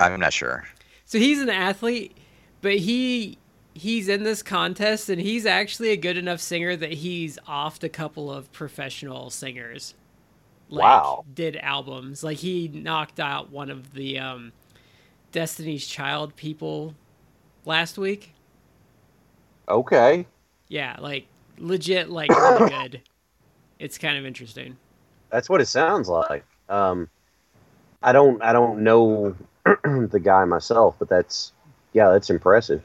I'm 0.00 0.18
not 0.20 0.32
sure. 0.32 0.64
So 1.04 1.18
he's 1.18 1.40
an 1.40 1.48
athlete, 1.48 2.16
but 2.60 2.76
he 2.76 3.38
he's 3.74 4.08
in 4.08 4.22
this 4.22 4.42
contest 4.42 5.08
and 5.10 5.20
he's 5.20 5.44
actually 5.44 5.90
a 5.90 5.96
good 5.96 6.16
enough 6.16 6.40
singer 6.40 6.74
that 6.76 6.92
he's 6.94 7.38
offed 7.46 7.84
a 7.84 7.88
couple 7.88 8.30
of 8.32 8.50
professional 8.52 9.30
singers. 9.30 9.94
Like, 10.68 10.82
Wow. 10.82 11.24
Did 11.32 11.56
albums. 11.56 12.24
Like 12.24 12.38
he 12.38 12.68
knocked 12.68 13.20
out 13.20 13.50
one 13.50 13.70
of 13.70 13.94
the 13.94 14.18
um 14.18 14.52
Destiny's 15.32 15.86
Child 15.86 16.34
people 16.36 16.94
last 17.64 17.98
week. 17.98 18.34
Okay. 19.68 20.26
Yeah, 20.68 20.96
like 20.98 21.26
legit 21.58 22.10
like 22.10 22.30
really 22.30 22.70
good. 22.82 23.00
It's 23.78 23.98
kind 23.98 24.16
of 24.18 24.24
interesting. 24.26 24.76
That's 25.30 25.48
what 25.48 25.60
it 25.60 25.66
sounds 25.66 26.08
like. 26.08 26.44
Um, 26.68 27.08
I 28.02 28.12
don't 28.12 28.42
I 28.42 28.52
don't 28.52 28.80
know 28.82 29.34
the 29.64 30.20
guy 30.22 30.44
myself, 30.44 30.96
but 30.98 31.08
that's 31.08 31.52
yeah, 31.92 32.10
that's 32.10 32.30
impressive. 32.30 32.82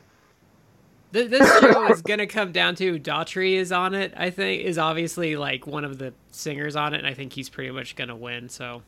Th- 1.14 1.30
This 1.30 1.48
show 1.60 1.92
is 1.92 2.02
gonna 2.02 2.28
come 2.28 2.52
down 2.52 2.76
to 2.76 2.98
Daughtry 3.00 3.54
is 3.54 3.72
on 3.72 3.94
it. 3.94 4.14
I 4.16 4.30
think 4.30 4.64
is 4.64 4.78
obviously 4.78 5.36
like 5.36 5.68
one 5.68 5.84
of 5.86 5.98
the 5.98 6.14
singers 6.32 6.76
on 6.76 6.94
it, 6.94 7.00
and 7.00 7.08
I 7.08 7.14
think 7.14 7.34
he's 7.34 7.50
pretty 7.50 7.72
much 7.72 7.96
gonna 7.96 8.16
win. 8.16 8.50
So, 8.50 8.82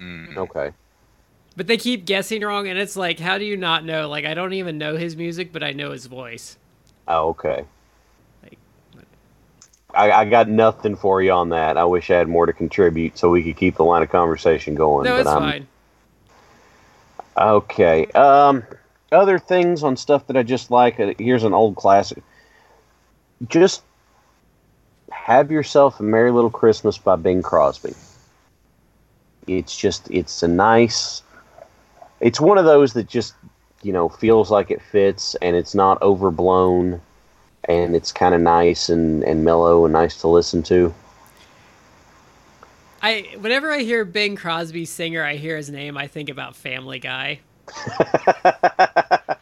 Mm. 0.00 0.36
Okay. 0.36 0.72
but 1.56 1.66
they 1.66 1.76
keep 1.76 2.04
guessing 2.06 2.42
wrong, 2.42 2.66
and 2.66 2.78
it's 2.78 2.96
like, 2.96 3.18
how 3.20 3.38
do 3.38 3.44
you 3.44 3.56
not 3.56 3.84
know? 3.84 4.08
Like, 4.08 4.24
I 4.24 4.34
don't 4.34 4.52
even 4.54 4.78
know 4.78 4.96
his 4.96 5.16
music, 5.16 5.52
but 5.52 5.62
I 5.62 5.72
know 5.72 5.92
his 5.92 6.06
voice. 6.06 6.56
Oh, 7.06 7.28
okay. 7.28 7.64
I, 9.94 10.10
I 10.10 10.24
got 10.24 10.48
nothing 10.48 10.96
for 10.96 11.22
you 11.22 11.32
on 11.32 11.50
that. 11.50 11.76
I 11.76 11.84
wish 11.84 12.10
I 12.10 12.16
had 12.16 12.28
more 12.28 12.46
to 12.46 12.52
contribute 12.52 13.18
so 13.18 13.30
we 13.30 13.42
could 13.42 13.56
keep 13.56 13.76
the 13.76 13.84
line 13.84 14.02
of 14.02 14.10
conversation 14.10 14.74
going. 14.74 15.04
No, 15.04 15.12
but 15.12 15.20
it's 15.20 15.28
I'm, 15.28 15.42
fine. 15.42 15.66
Okay. 17.36 18.06
Um, 18.06 18.64
other 19.10 19.38
things 19.38 19.82
on 19.82 19.96
stuff 19.96 20.26
that 20.26 20.36
I 20.36 20.42
just 20.42 20.70
like. 20.70 20.98
uh, 20.98 21.14
Here's 21.18 21.44
an 21.44 21.52
old 21.52 21.76
classic. 21.76 22.22
Just 23.48 23.82
have 25.10 25.50
yourself 25.50 26.00
a 26.00 26.02
Merry 26.02 26.30
Little 26.30 26.50
Christmas 26.50 26.98
by 26.98 27.16
Bing 27.16 27.42
Crosby. 27.42 27.94
It's 29.46 29.76
just 29.76 30.10
it's 30.10 30.42
a 30.42 30.48
nice. 30.48 31.22
It's 32.20 32.40
one 32.40 32.58
of 32.58 32.64
those 32.64 32.92
that 32.94 33.08
just 33.08 33.34
you 33.82 33.92
know 33.92 34.08
feels 34.08 34.50
like 34.50 34.70
it 34.70 34.80
fits 34.80 35.34
and 35.42 35.56
it's 35.56 35.74
not 35.74 36.00
overblown, 36.00 37.00
and 37.68 37.94
it's 37.94 38.12
kind 38.12 38.34
of 38.34 38.40
nice 38.40 38.88
and 38.88 39.22
and 39.24 39.44
mellow 39.44 39.84
and 39.84 39.92
nice 39.92 40.20
to 40.20 40.28
listen 40.28 40.62
to. 40.64 40.94
I 43.02 43.28
whenever 43.38 43.72
I 43.72 43.80
hear 43.80 44.04
Bing 44.04 44.36
Crosby 44.36 44.84
singer, 44.84 45.22
I 45.22 45.36
hear 45.36 45.56
his 45.56 45.70
name, 45.70 45.96
I 45.96 46.06
think 46.06 46.28
about 46.28 46.54
Family 46.56 46.98
Guy. 46.98 47.40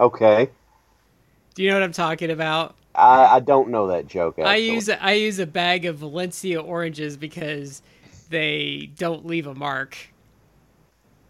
okay. 0.00 0.50
Do 1.54 1.62
you 1.62 1.70
know 1.70 1.76
what 1.76 1.82
I'm 1.82 1.92
talking 1.92 2.30
about? 2.30 2.74
I, 2.94 3.36
I 3.36 3.40
don't 3.40 3.68
know 3.68 3.88
that 3.88 4.06
joke. 4.06 4.38
I 4.38 4.56
use 4.56 4.88
I 4.88 5.12
use 5.12 5.38
a 5.38 5.46
bag 5.46 5.84
of 5.84 5.98
Valencia 5.98 6.60
oranges 6.60 7.16
because 7.16 7.82
they 8.30 8.90
don't 8.96 9.26
leave 9.26 9.46
a 9.46 9.54
mark. 9.54 9.96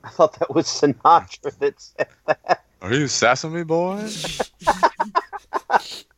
I 0.05 0.11
thought 0.11 0.39
that 0.39 0.55
was 0.55 0.67
Sinatra 0.67 1.59
that 1.59 1.81
said 1.81 2.09
that. 2.27 2.63
Are 2.83 2.95
you 2.95 3.09
sassing 3.09 3.53
me, 3.53 3.65
boy? 3.65 4.09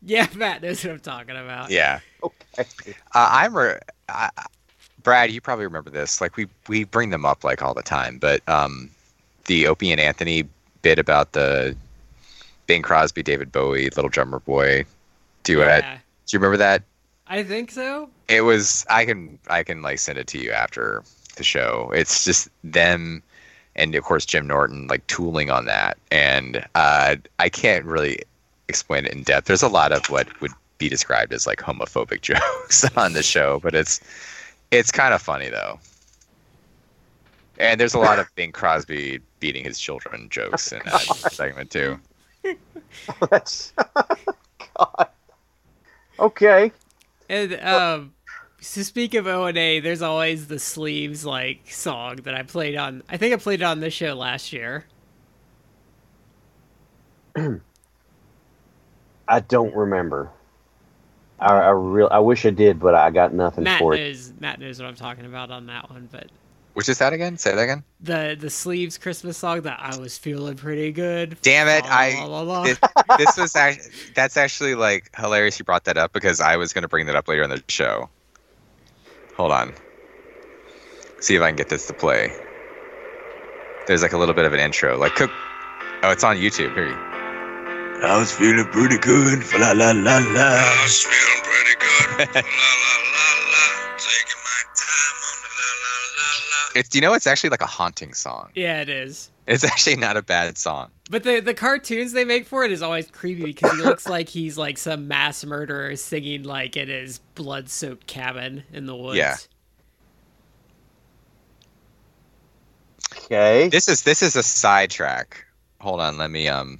Yeah, 0.09 0.27
Matt 0.35 0.63
knows 0.63 0.83
what 0.85 0.93
I'm 0.95 1.01
talking 1.01 1.37
about. 1.37 1.71
yeah. 1.71 2.01
Okay. 2.23 2.65
Uh, 3.15 3.29
I'm. 3.31 3.57
Re- 3.57 3.79
I, 4.09 4.31
I- 4.37 4.47
Brad, 5.03 5.31
you 5.31 5.41
probably 5.41 5.65
remember 5.65 5.91
this. 5.91 6.21
Like 6.21 6.37
we 6.37 6.49
we 6.67 6.85
bring 6.85 7.11
them 7.11 7.25
up 7.25 7.45
like 7.45 7.63
all 7.63 7.75
the 7.75 7.83
time, 7.83 8.19
but 8.19 8.47
um, 8.49 8.91
the 9.47 9.67
Opie 9.67 9.93
and 9.93 10.01
Anthony 10.01 10.45
bit 10.83 10.99
about 10.99 11.33
the 11.33 11.77
Bing 12.67 12.83
Crosby, 12.83 13.23
David 13.23 13.53
Bowie, 13.53 13.91
Little 13.91 14.09
Drummer 14.09 14.41
Boy 14.41 14.85
duet. 15.45 15.85
Yeah, 15.85 15.95
Do 15.95 16.37
you 16.37 16.39
remember 16.41 16.57
that? 16.59 16.83
I 17.27 17.43
think 17.45 17.71
so. 17.71 18.09
It 18.29 18.41
was. 18.43 18.85
I 18.91 19.05
can. 19.05 19.39
I 19.49 19.63
can 19.63 19.83
like 19.83 19.99
send 19.99 20.19
it 20.19 20.27
to 20.29 20.39
you 20.39 20.51
after 20.51 21.05
the 21.37 21.45
show. 21.45 21.91
It's 21.95 22.25
just 22.25 22.49
them, 22.65 23.23
and 23.77 23.95
of 23.95 24.03
course 24.05 24.27
Jim 24.27 24.47
Norton 24.47 24.89
like 24.89 25.07
tooling 25.07 25.51
on 25.51 25.67
that, 25.67 25.97
and 26.11 26.65
uh, 26.75 27.17
I 27.39 27.49
can't 27.49 27.85
really 27.85 28.21
explain 28.69 29.07
it 29.07 29.13
in 29.13 29.23
depth. 29.23 29.47
There's 29.47 29.63
a 29.63 29.69
lot 29.69 29.93
of 29.93 30.09
what 30.11 30.41
would 30.41 30.53
be 30.79 30.89
described 30.89 31.33
as 31.33 31.47
like 31.47 31.59
homophobic 31.59 32.21
jokes 32.23 32.85
on 32.97 33.13
the 33.13 33.23
show, 33.23 33.61
but 33.61 33.75
it's 33.75 34.01
it's 34.71 34.91
kind 34.91 35.15
of 35.15 35.23
funny 35.23 35.49
though. 35.49 35.79
And 37.59 37.81
there's 37.81 37.95
a 37.95 37.99
lot 37.99 38.21
of 38.21 38.33
Bing 38.37 38.53
Crosby 38.53 39.19
beating 39.41 39.65
his 39.65 39.81
children 39.81 40.29
jokes 40.31 40.71
in 40.71 40.81
that 40.85 41.01
segment 41.33 41.71
too. 41.71 41.99
That's 43.31 43.73
God. 44.77 45.09
Okay. 46.21 46.73
And 47.29 47.55
um, 47.55 48.15
to 48.61 48.85
speak 48.85 49.15
of 49.15 49.27
O 49.27 49.47
and 49.47 49.59
A, 49.59 49.81
there's 49.81 50.03
always 50.03 50.47
the 50.47 50.61
sleeves 50.61 51.25
like 51.25 51.71
song 51.71 52.17
that 52.23 52.35
I 52.35 52.43
played 52.43 52.77
on. 52.77 53.03
I 53.09 53.17
think 53.17 53.35
I 53.35 53.37
played 53.39 53.61
it 53.61 53.65
on 53.65 53.81
this 53.81 53.95
show 53.95 54.15
last 54.15 54.53
year. 54.53 54.85
I 59.29 59.41
don't 59.41 59.75
remember. 59.75 60.31
I, 61.39 61.55
I 61.55 61.71
real 61.71 62.09
I 62.11 62.19
wish 62.19 62.45
I 62.47 62.51
did, 62.51 62.81
but 62.81 62.95
I 62.95 63.11
got 63.11 63.33
nothing 63.33 63.65
Matt 63.65 63.79
for 63.79 63.95
it. 63.95 63.99
knows 63.99 64.33
Matt 64.41 64.59
knows 64.59 64.81
what 64.81 64.89
I'm 64.89 64.97
talking 64.97 65.25
about 65.27 65.51
on 65.51 65.67
that 65.67 65.91
one, 65.91 66.09
but 66.11 66.27
Which 66.75 66.89
is 66.89 66.99
that 66.99 67.13
again? 67.13 67.37
Say 67.39 67.55
that 67.55 67.63
again. 67.63 67.85
the 68.01 68.37
the 68.39 68.51
sleeves 68.51 68.99
Christmas 68.99 69.37
song 69.37 69.61
that 69.63 69.79
I 69.81 69.97
was 69.99 70.19
feeling 70.19 70.57
pretty 70.57 70.91
good. 70.91 71.37
Damn 71.43 71.69
it! 71.69 71.85
La, 71.85 71.91
I 71.97 72.25
la, 72.25 72.25
la, 72.25 72.41
la. 72.41 72.65
this, 72.65 72.81
this 73.19 73.37
was 73.37 73.55
actually 73.55 73.93
that's 74.15 74.37
actually 74.37 74.75
like 74.75 75.11
hilarious 75.17 75.59
you 75.59 75.65
brought 75.65 75.85
that 75.85 75.97
up 75.99 76.13
because 76.13 76.41
I 76.41 76.57
was 76.57 76.73
going 76.73 76.83
to 76.83 76.89
bring 76.89 77.07
that 77.07 77.15
up 77.15 77.29
later 77.29 77.43
in 77.43 77.51
the 77.51 77.63
show. 77.69 78.09
Hold 79.37 79.53
on. 79.53 79.73
See 81.21 81.37
if 81.37 81.43
I 81.43 81.49
can 81.51 81.57
get 81.57 81.69
this 81.69 81.87
to 81.87 81.93
play. 81.95 82.33
There's 83.87 84.03
like 84.03 84.13
a 84.13 84.19
little 84.19 84.35
bit 84.35 84.45
of 84.45 84.53
an 84.53 84.61
intro, 84.61 84.97
like 84.99 85.15
cook. 85.15 85.31
Oh, 86.03 86.11
it's 86.11 86.25
on 86.25 86.37
YouTube. 86.37 86.75
Here. 86.75 86.89
you- 86.89 87.08
I 88.01 88.19
was 88.19 88.33
feeling 88.33 88.65
pretty 88.67 88.99
good. 88.99 89.43
La 89.61 89.73
la 89.73 89.91
la 89.91 90.19
la. 90.19 90.49
I 90.49 90.83
was 90.83 91.03
feeling 91.03 91.43
pretty 91.43 91.75
good. 91.79 92.35
la 92.35 92.41
la 92.41 92.45
la 92.45 93.29
la. 93.53 93.97
Taking 93.99 94.41
my 94.45 94.63
time 94.75 95.19
on 95.29 95.37
the 95.43 95.51
la 95.59 95.71
la 95.83 95.99
la 96.17 96.31
la. 96.49 96.71
It's 96.77 96.95
you 96.95 97.01
know 97.01 97.13
it's 97.15 97.27
actually 97.27 97.51
like 97.51 97.61
a 97.61 97.67
haunting 97.67 98.15
song. 98.15 98.51
yeah, 98.55 98.81
it 98.81 98.89
is. 98.89 99.31
It's 99.47 99.65
actually 99.65 99.97
not 99.97 100.17
a 100.17 100.23
bad 100.23 100.57
song. 100.59 100.91
But 101.11 101.25
the 101.25 101.41
the 101.41 101.55
cartoons 101.55 102.13
they 102.13 102.25
make 102.25 102.47
for 102.47 102.65
it 102.65 102.71
is 102.71 102.83
always 102.83 103.11
creepy 103.11 103.45
because 103.45 103.73
he 103.73 103.83
looks 103.83 104.07
like 104.09 104.29
he's 104.29 104.57
like 104.59 104.79
some 104.79 105.09
mass 105.09 105.45
murderer 105.45 105.97
singing 105.97 106.45
like 106.45 106.77
in 106.77 106.89
his 106.89 107.19
blood 107.35 107.69
soaked 107.69 108.07
cabin 108.07 108.63
in 108.73 108.87
the 108.87 108.95
woods. 108.95 109.17
Yeah. 109.19 109.37
Okay. 113.25 113.69
This 113.69 113.89
is 113.89 114.03
this 114.03 114.23
is 114.23 114.37
a 114.37 114.43
sidetrack. 114.43 115.45
Hold 115.81 116.01
on, 116.01 116.17
let 116.19 116.31
me 116.31 116.47
um 116.49 116.79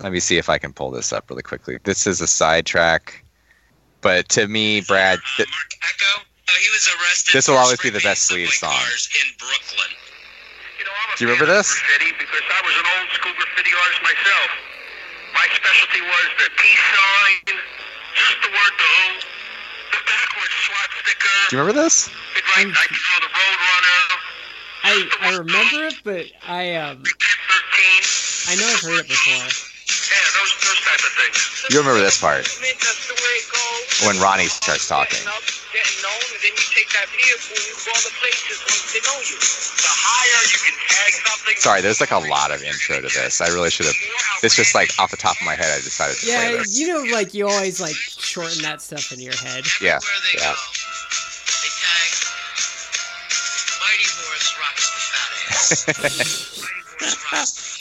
let 0.00 0.12
me 0.12 0.20
see 0.20 0.36
if 0.38 0.48
I 0.48 0.58
can 0.58 0.72
pull 0.72 0.90
this 0.90 1.12
up 1.12 1.30
really 1.30 1.42
quickly. 1.42 1.78
This 1.84 2.06
is 2.06 2.20
a 2.20 2.26
sidetrack. 2.26 3.24
But 4.00 4.28
to 4.30 4.48
me, 4.48 4.80
Brad, 4.82 5.18
th- 5.36 5.48
Marc 5.48 5.70
Ecko. 5.80 6.24
Oh, 6.50 6.58
he 6.60 6.68
was 6.70 6.84
arrested. 7.00 7.32
This 7.32 7.48
will 7.48 7.56
always 7.56 7.80
be 7.80 7.88
the 7.88 8.04
best 8.04 8.28
painting 8.28 8.46
sleeve 8.52 8.60
song. 8.60 8.84
in 9.16 9.28
Brooklyn. 9.38 9.92
You 10.78 10.84
know, 10.84 10.92
Do 11.16 11.24
you 11.24 11.30
remember 11.32 11.46
this? 11.48 11.72
Because 11.72 12.44
I 12.52 12.60
was 12.60 12.76
an 12.76 12.86
old 13.00 13.08
school 13.16 13.32
graffiti 13.32 13.72
artist 13.72 14.02
myself. 14.04 14.48
My 15.32 15.46
specialty 15.56 16.02
was 16.04 16.26
the 16.38 16.48
peace 16.60 16.84
sign, 16.92 17.58
just 18.14 18.38
the 18.44 18.52
word 18.52 18.74
the 18.76 18.84
who, 18.84 19.18
the 19.96 20.00
backwards 20.04 20.54
swastika. 20.68 21.32
do 21.48 21.56
you 21.56 21.60
remember 21.62 21.80
this? 21.82 22.10
I'd 22.56 22.68
I 22.68 22.86
draw 22.92 23.18
the 23.24 23.32
road. 23.32 23.54
I 24.84 25.08
I 25.22 25.36
remember 25.38 25.86
it, 25.88 25.94
but 26.04 26.26
I 26.46 26.76
um 26.76 27.02
I 28.46 28.54
know 28.54 28.68
I've 28.68 28.80
heard 28.80 29.00
it 29.00 29.08
before. 29.08 29.73
Yeah, 30.94 31.02
those 31.02 31.10
those 31.10 31.34
type 31.34 31.34
of 31.34 31.34
things. 31.34 31.74
You 31.74 31.78
remember 31.82 32.02
this 32.02 32.20
part 32.20 32.44
That's 32.44 33.06
the 33.08 33.18
way 33.18 33.34
it 33.40 33.46
goes. 33.50 34.06
when 34.06 34.16
Ronnie 34.22 34.46
starts 34.46 34.86
talking. 34.86 35.18
Getting 35.18 35.28
up, 35.28 35.42
getting 35.74 35.98
known, 36.02 36.22
and 36.30 36.40
then 36.42 36.52
you 36.54 36.66
take 36.70 36.90
that 36.94 37.08
vehicle 37.10 37.56
and 37.56 37.66
you 37.66 37.74
go 37.82 37.94
places 38.22 38.58
once 38.62 38.92
they 38.94 39.02
know 39.02 39.18
you. 39.26 39.36
The 39.38 39.90
higher 39.90 40.42
you 40.46 40.58
can 40.62 40.76
tag 40.86 41.12
something. 41.26 41.56
Sorry, 41.58 41.80
there's 41.82 42.00
like 42.00 42.12
a 42.12 42.22
lot 42.30 42.50
of 42.54 42.62
intro 42.62 42.96
to 42.96 43.10
this. 43.10 43.40
I 43.40 43.48
really 43.48 43.70
should 43.70 43.86
have. 43.86 43.96
It's 44.42 44.54
just 44.54 44.74
like 44.74 44.90
off 44.98 45.10
the 45.10 45.16
top 45.16 45.34
of 45.40 45.46
my 45.46 45.54
head, 45.54 45.72
I 45.72 45.80
decided 45.82 46.16
to 46.18 46.26
play 46.26 46.34
Yeah, 46.34 46.62
this. 46.62 46.78
you 46.78 46.86
know, 46.88 47.02
like 47.10 47.34
you 47.34 47.48
always 47.48 47.80
like 47.80 47.96
shorten 47.96 48.62
that 48.62 48.82
stuff 48.82 49.10
in 49.12 49.20
your 49.20 49.36
head. 49.36 49.64
Yeah, 49.80 49.98
Where 49.98 50.20
they 50.32 50.38
Yeah. 50.40 50.54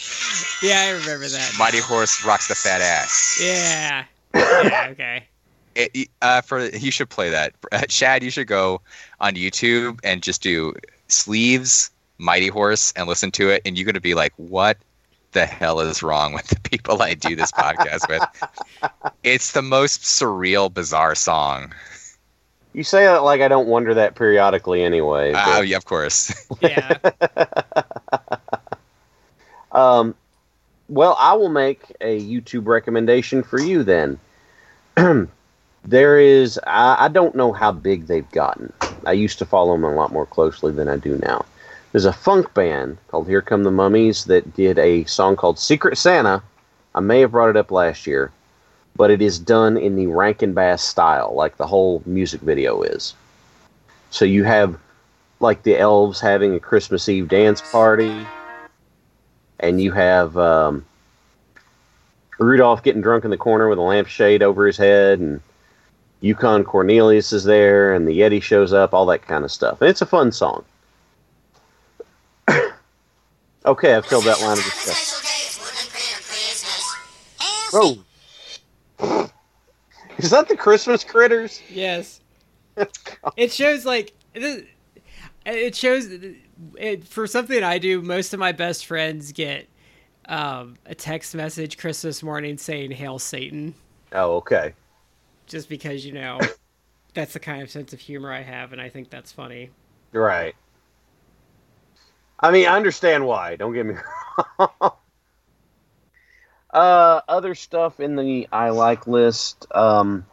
Yeah, 0.64 0.80
I 0.80 0.90
remember 0.92 1.28
that. 1.28 1.52
Mighty 1.60 1.80
Horse 1.80 2.24
rocks 2.26 2.48
the 2.48 2.56
fat 2.56 2.80
ass. 2.82 3.38
Yeah. 3.42 4.06
Yeah. 4.34 4.88
Okay. 4.92 5.28
It, 5.76 6.08
uh, 6.22 6.42
for 6.42 6.68
you 6.68 6.92
should 6.92 7.10
play 7.10 7.32
that, 7.32 7.56
uh, 7.72 7.82
Chad. 7.88 8.22
You 8.22 8.30
should 8.30 8.46
go 8.46 8.80
on 9.20 9.34
YouTube 9.34 10.00
and 10.04 10.22
just 10.22 10.44
do 10.44 10.76
sleeves, 11.08 11.90
Mighty 12.20 12.48
Horse, 12.50 12.94
and 12.96 13.08
listen 13.08 13.32
to 13.32 13.50
it, 13.50 13.64
and 13.66 13.76
you're 13.76 13.86
gonna 13.88 14.00
be 14.00 14.14
like, 14.14 14.34
"What 14.38 14.78
the 15.32 15.48
hell 15.48 15.80
is 15.80 16.04
wrong 16.04 16.32
with 16.32 16.46
the 16.50 16.60
people 16.60 17.02
I 17.02 17.16
do 17.16 17.36
this 17.36 17.52
podcast 17.52 18.08
with?" 18.08 18.22
It's 19.24 19.54
the 19.54 19.64
most 19.64 20.02
surreal, 20.04 20.72
bizarre 20.72 21.16
song. 21.16 21.74
You 22.74 22.84
say 22.84 23.06
that 23.06 23.24
like 23.24 23.42
I 23.42 23.48
don't 23.48 23.68
wonder 23.68 23.96
that 23.96 24.14
periodically 24.14 24.84
anyway. 24.84 25.32
Oh, 25.36 25.56
but- 25.58 25.68
yeah, 25.68 25.78
of 25.78 25.86
course. 25.86 26.32
Yeah. 26.62 26.98
Um, 29.72 30.14
well, 30.90 31.16
I 31.20 31.34
will 31.34 31.50
make 31.50 31.96
a 32.02 32.20
YouTube 32.20 32.68
recommendation 32.68 33.44
for 33.44 33.60
you 33.60 33.84
then. 33.84 34.20
there 35.86 36.20
is, 36.20 36.60
I, 36.66 37.06
I 37.06 37.08
don't 37.08 37.36
know 37.36 37.54
how 37.54 37.72
big 37.72 38.08
they've 38.08 38.30
gotten. 38.32 38.72
I 39.06 39.14
used 39.14 39.40
to 39.40 39.46
follow 39.46 39.74
them 39.74 39.84
a 39.84 39.94
lot 39.94 40.12
more 40.12 40.26
closely 40.26 40.72
than 40.72 40.88
I 40.88 40.98
do 40.98 41.18
now. 41.18 41.46
There's 41.92 42.06
a 42.06 42.14
funk 42.14 42.54
band 42.54 42.98
called 43.08 43.28
Here 43.28 43.42
Come 43.42 43.64
the 43.64 43.72
Mummies 43.72 44.26
that 44.26 44.56
did 44.56 44.80
a 44.80 45.04
song 45.06 45.36
called 45.36 45.60
Secret 45.60 45.98
Santa. 45.98 46.42
I 46.96 47.00
may 47.00 47.22
have 47.22 47.32
brought 47.32 47.50
it 47.50 47.58
up 47.58 47.72
last 47.72 48.08
year, 48.08 48.32
but 48.96 49.12
it 49.12 49.22
is 49.22 49.40
done 49.40 49.78
in 49.78 49.96
the 49.96 50.08
Rankin 50.08 50.54
Bass 50.54 50.84
style, 50.84 51.34
like 51.36 51.58
the 51.58 51.68
whole 51.68 52.02
music 52.06 52.42
video 52.42 52.82
is. 52.82 53.14
So 54.10 54.26
you 54.26 54.44
have 54.44 54.80
like 55.40 55.64
the 55.64 55.78
elves 55.78 56.20
having 56.20 56.56
a 56.56 56.60
Christmas 56.60 57.10
Eve 57.10 57.28
dance 57.28 57.62
party 57.62 58.28
and 59.64 59.82
you 59.82 59.92
have 59.94 60.38
um, 60.38 60.86
Rudolph 62.38 62.84
getting 62.84 63.02
drunk 63.02 63.24
in 63.24 63.32
the 63.32 63.38
corner 63.38 63.70
with 63.70 63.80
a 63.80 63.82
lampshade 63.82 64.44
over 64.44 64.68
his 64.68 64.76
head, 64.76 65.20
and 65.20 65.42
Yukon 66.20 66.66
Cornelius 66.66 67.32
is 67.32 67.46
there, 67.46 67.94
and 67.94 68.06
the 68.06 68.20
Yeti 68.20 68.44
shows 68.44 68.74
up, 68.74 68.94
all 68.94 69.06
that 69.06 69.22
kind 69.22 69.46
of 69.46 69.52
stuff. 69.52 69.82
And 69.82 69.90
it's 69.90 70.02
a 70.02 70.06
fun 70.06 70.34
song. 70.34 70.66
okay, 73.66 73.94
I've 73.96 74.06
killed 74.06 74.26
that 74.26 74.42
line 74.42 74.58
of 74.58 74.64
discussion. 74.64 75.20
Bro, 77.72 77.98
is 80.20 80.30
that 80.30 80.48
the 80.48 80.58
Christmas 80.58 81.04
critters? 81.04 81.62
yes. 81.70 82.20
It 83.38 83.52
shows 83.52 83.86
like 83.86 84.14
it 85.46 85.76
shows 85.76 86.08
it, 86.76 87.06
for 87.06 87.28
something 87.28 87.64
I 87.64 87.78
do. 87.78 88.02
Most 88.02 88.34
of 88.34 88.40
my 88.40 88.52
best 88.52 88.86
friends 88.86 89.32
get 89.32 89.68
um, 90.26 90.76
a 90.86 90.96
text 90.96 91.36
message 91.36 91.78
Christmas 91.78 92.24
morning 92.24 92.58
saying 92.58 92.92
"Hail 92.92 93.20
Satan," 93.20 93.76
Oh, 94.12 94.38
okay. 94.38 94.74
just 95.48 95.70
because 95.70 96.06
you 96.06 96.14
know 96.14 96.40
that's 97.14 97.34
the 97.34 97.40
kind 97.40 97.62
of 97.62 97.70
sense 97.70 97.94
of 97.94 98.00
humor 98.00 98.32
I 98.32 98.42
have, 98.42 98.72
and 98.74 98.82
I 98.82 98.90
think 98.90 99.10
that's 99.10 99.32
funny. 99.32 99.72
Right. 100.12 100.56
I 102.40 102.52
mean, 102.52 102.68
I 102.68 102.76
understand 102.76 103.26
why. 103.26 103.56
Don't 103.56 103.74
get 103.74 103.86
me 103.86 103.96
wrong. 104.60 104.70
uh, 106.74 107.22
other 107.28 107.56
stuff 107.56 108.00
in 108.00 108.16
the 108.16 108.48
I 108.52 108.70
like 108.70 109.08
list. 109.08 109.66
Um, 109.74 110.26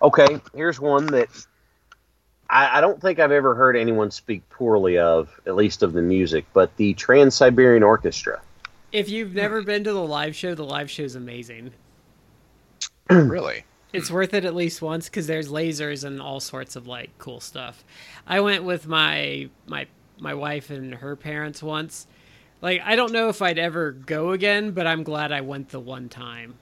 okay, 0.00 0.40
here's 0.54 0.80
one 0.80 1.06
that 1.08 1.28
I, 2.50 2.78
I 2.78 2.80
don't 2.80 3.00
think 3.00 3.18
I've 3.18 3.32
ever 3.32 3.54
heard 3.54 3.76
anyone 3.76 4.10
speak 4.10 4.48
poorly 4.50 4.98
of, 4.98 5.40
at 5.46 5.56
least 5.56 5.82
of 5.82 5.92
the 5.92 6.02
music, 6.02 6.44
but 6.52 6.74
the 6.76 6.94
Trans 6.94 7.34
Siberian 7.34 7.82
Orchestra. 7.82 8.40
If 8.92 9.08
you've 9.08 9.34
never 9.34 9.62
been 9.62 9.84
to 9.84 9.92
the 9.92 10.02
live 10.02 10.34
show, 10.36 10.54
the 10.54 10.64
live 10.64 10.90
show 10.90 11.02
is 11.02 11.16
amazing. 11.16 11.72
really? 13.10 13.64
It's 13.92 14.10
worth 14.10 14.34
it 14.34 14.44
at 14.44 14.54
least 14.54 14.82
once 14.82 15.08
because 15.08 15.26
there's 15.26 15.48
lasers 15.48 16.04
and 16.04 16.20
all 16.20 16.40
sorts 16.40 16.76
of 16.76 16.86
like 16.86 17.10
cool 17.18 17.40
stuff. 17.40 17.84
I 18.26 18.40
went 18.40 18.64
with 18.64 18.86
my 18.86 19.48
my 19.66 19.86
my 20.18 20.34
wife 20.34 20.70
and 20.70 20.94
her 20.94 21.16
parents 21.16 21.62
once. 21.62 22.06
Like 22.60 22.82
I 22.84 22.96
don't 22.96 23.12
know 23.12 23.28
if 23.28 23.40
I'd 23.42 23.58
ever 23.58 23.92
go 23.92 24.32
again, 24.32 24.72
but 24.72 24.86
I'm 24.86 25.02
glad 25.02 25.32
I 25.32 25.40
went 25.40 25.70
the 25.70 25.80
one 25.80 26.08
time. 26.08 26.54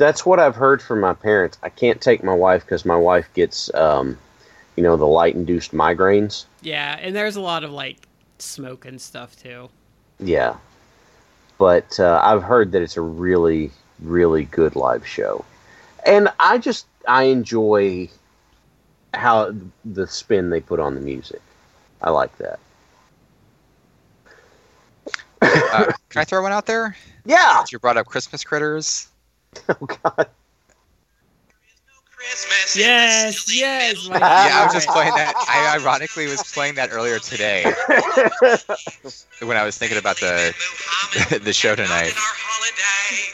That's 0.00 0.24
what 0.24 0.40
I've 0.40 0.56
heard 0.56 0.80
from 0.80 1.00
my 1.00 1.12
parents. 1.12 1.58
I 1.62 1.68
can't 1.68 2.00
take 2.00 2.24
my 2.24 2.32
wife 2.32 2.64
because 2.64 2.86
my 2.86 2.96
wife 2.96 3.28
gets, 3.34 3.72
um, 3.74 4.16
you 4.74 4.82
know, 4.82 4.96
the 4.96 5.06
light 5.06 5.34
induced 5.34 5.72
migraines. 5.72 6.46
Yeah, 6.62 6.96
and 6.98 7.14
there's 7.14 7.36
a 7.36 7.42
lot 7.42 7.64
of 7.64 7.70
like 7.70 8.08
smoke 8.38 8.86
and 8.86 8.98
stuff 8.98 9.36
too. 9.36 9.68
Yeah. 10.18 10.56
But 11.58 12.00
uh, 12.00 12.18
I've 12.24 12.42
heard 12.42 12.72
that 12.72 12.80
it's 12.80 12.96
a 12.96 13.02
really, 13.02 13.72
really 14.00 14.44
good 14.46 14.74
live 14.74 15.06
show. 15.06 15.44
And 16.06 16.30
I 16.40 16.56
just, 16.56 16.86
I 17.06 17.24
enjoy 17.24 18.08
how 19.12 19.54
the 19.84 20.06
spin 20.06 20.48
they 20.48 20.62
put 20.62 20.80
on 20.80 20.94
the 20.94 21.02
music. 21.02 21.42
I 22.00 22.08
like 22.08 22.34
that. 22.38 22.58
Uh, 25.42 25.92
can 26.08 26.22
I 26.22 26.24
throw 26.24 26.40
one 26.40 26.52
out 26.52 26.64
there? 26.64 26.96
Yeah! 27.26 27.58
Since 27.58 27.72
you 27.72 27.78
brought 27.78 27.98
up 27.98 28.06
Christmas 28.06 28.42
critters. 28.42 29.09
Oh, 29.68 29.86
God. 29.86 30.28
Christmas 32.16 32.76
Yes, 32.76 33.54
yes, 33.54 34.06
Yeah, 34.08 34.18
I 34.60 34.64
was 34.64 34.74
just 34.74 34.88
playing 34.88 35.14
that. 35.14 35.34
I 35.48 35.74
ironically 35.80 36.26
was 36.28 36.42
playing 36.52 36.74
that 36.74 36.90
earlier 36.92 37.18
today 37.18 37.64
when 39.42 39.56
I 39.56 39.64
was 39.64 39.78
thinking 39.78 39.96
about 39.98 40.16
the 40.20 40.52
the 41.42 41.52
show 41.52 41.74
tonight. 41.74 42.12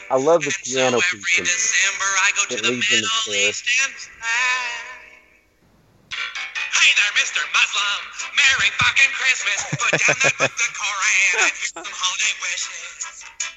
I 0.09 0.15
love 0.15 0.41
the 0.43 0.55
piano 0.63 0.97
piece 1.03 1.11
in 1.11 1.19
every 1.19 1.35
there. 1.35 1.43
December 1.51 2.09
I 2.23 2.31
go 2.31 2.41
to 2.47 2.53
It 2.55 2.63
the 2.63 2.69
leads 2.71 2.87
into 2.87 3.03
Middle 3.03 3.27
the- 3.27 3.49
East 3.51 3.67
and 3.83 3.93
pray. 4.23 4.71
Hey 6.71 6.89
there, 6.95 7.13
Mr. 7.19 7.43
Muslim. 7.51 7.99
Merry 8.39 8.71
fucking 8.79 9.11
Christmas. 9.19 9.59
Put 9.83 9.91
down 9.99 10.15
that 10.23 10.35
book, 10.39 10.53
the 10.55 10.69
Koran, 10.79 11.43
and 11.43 11.51
here's 11.59 11.75
some 11.75 11.83
holiday 11.91 12.33
wishes. 12.39 13.56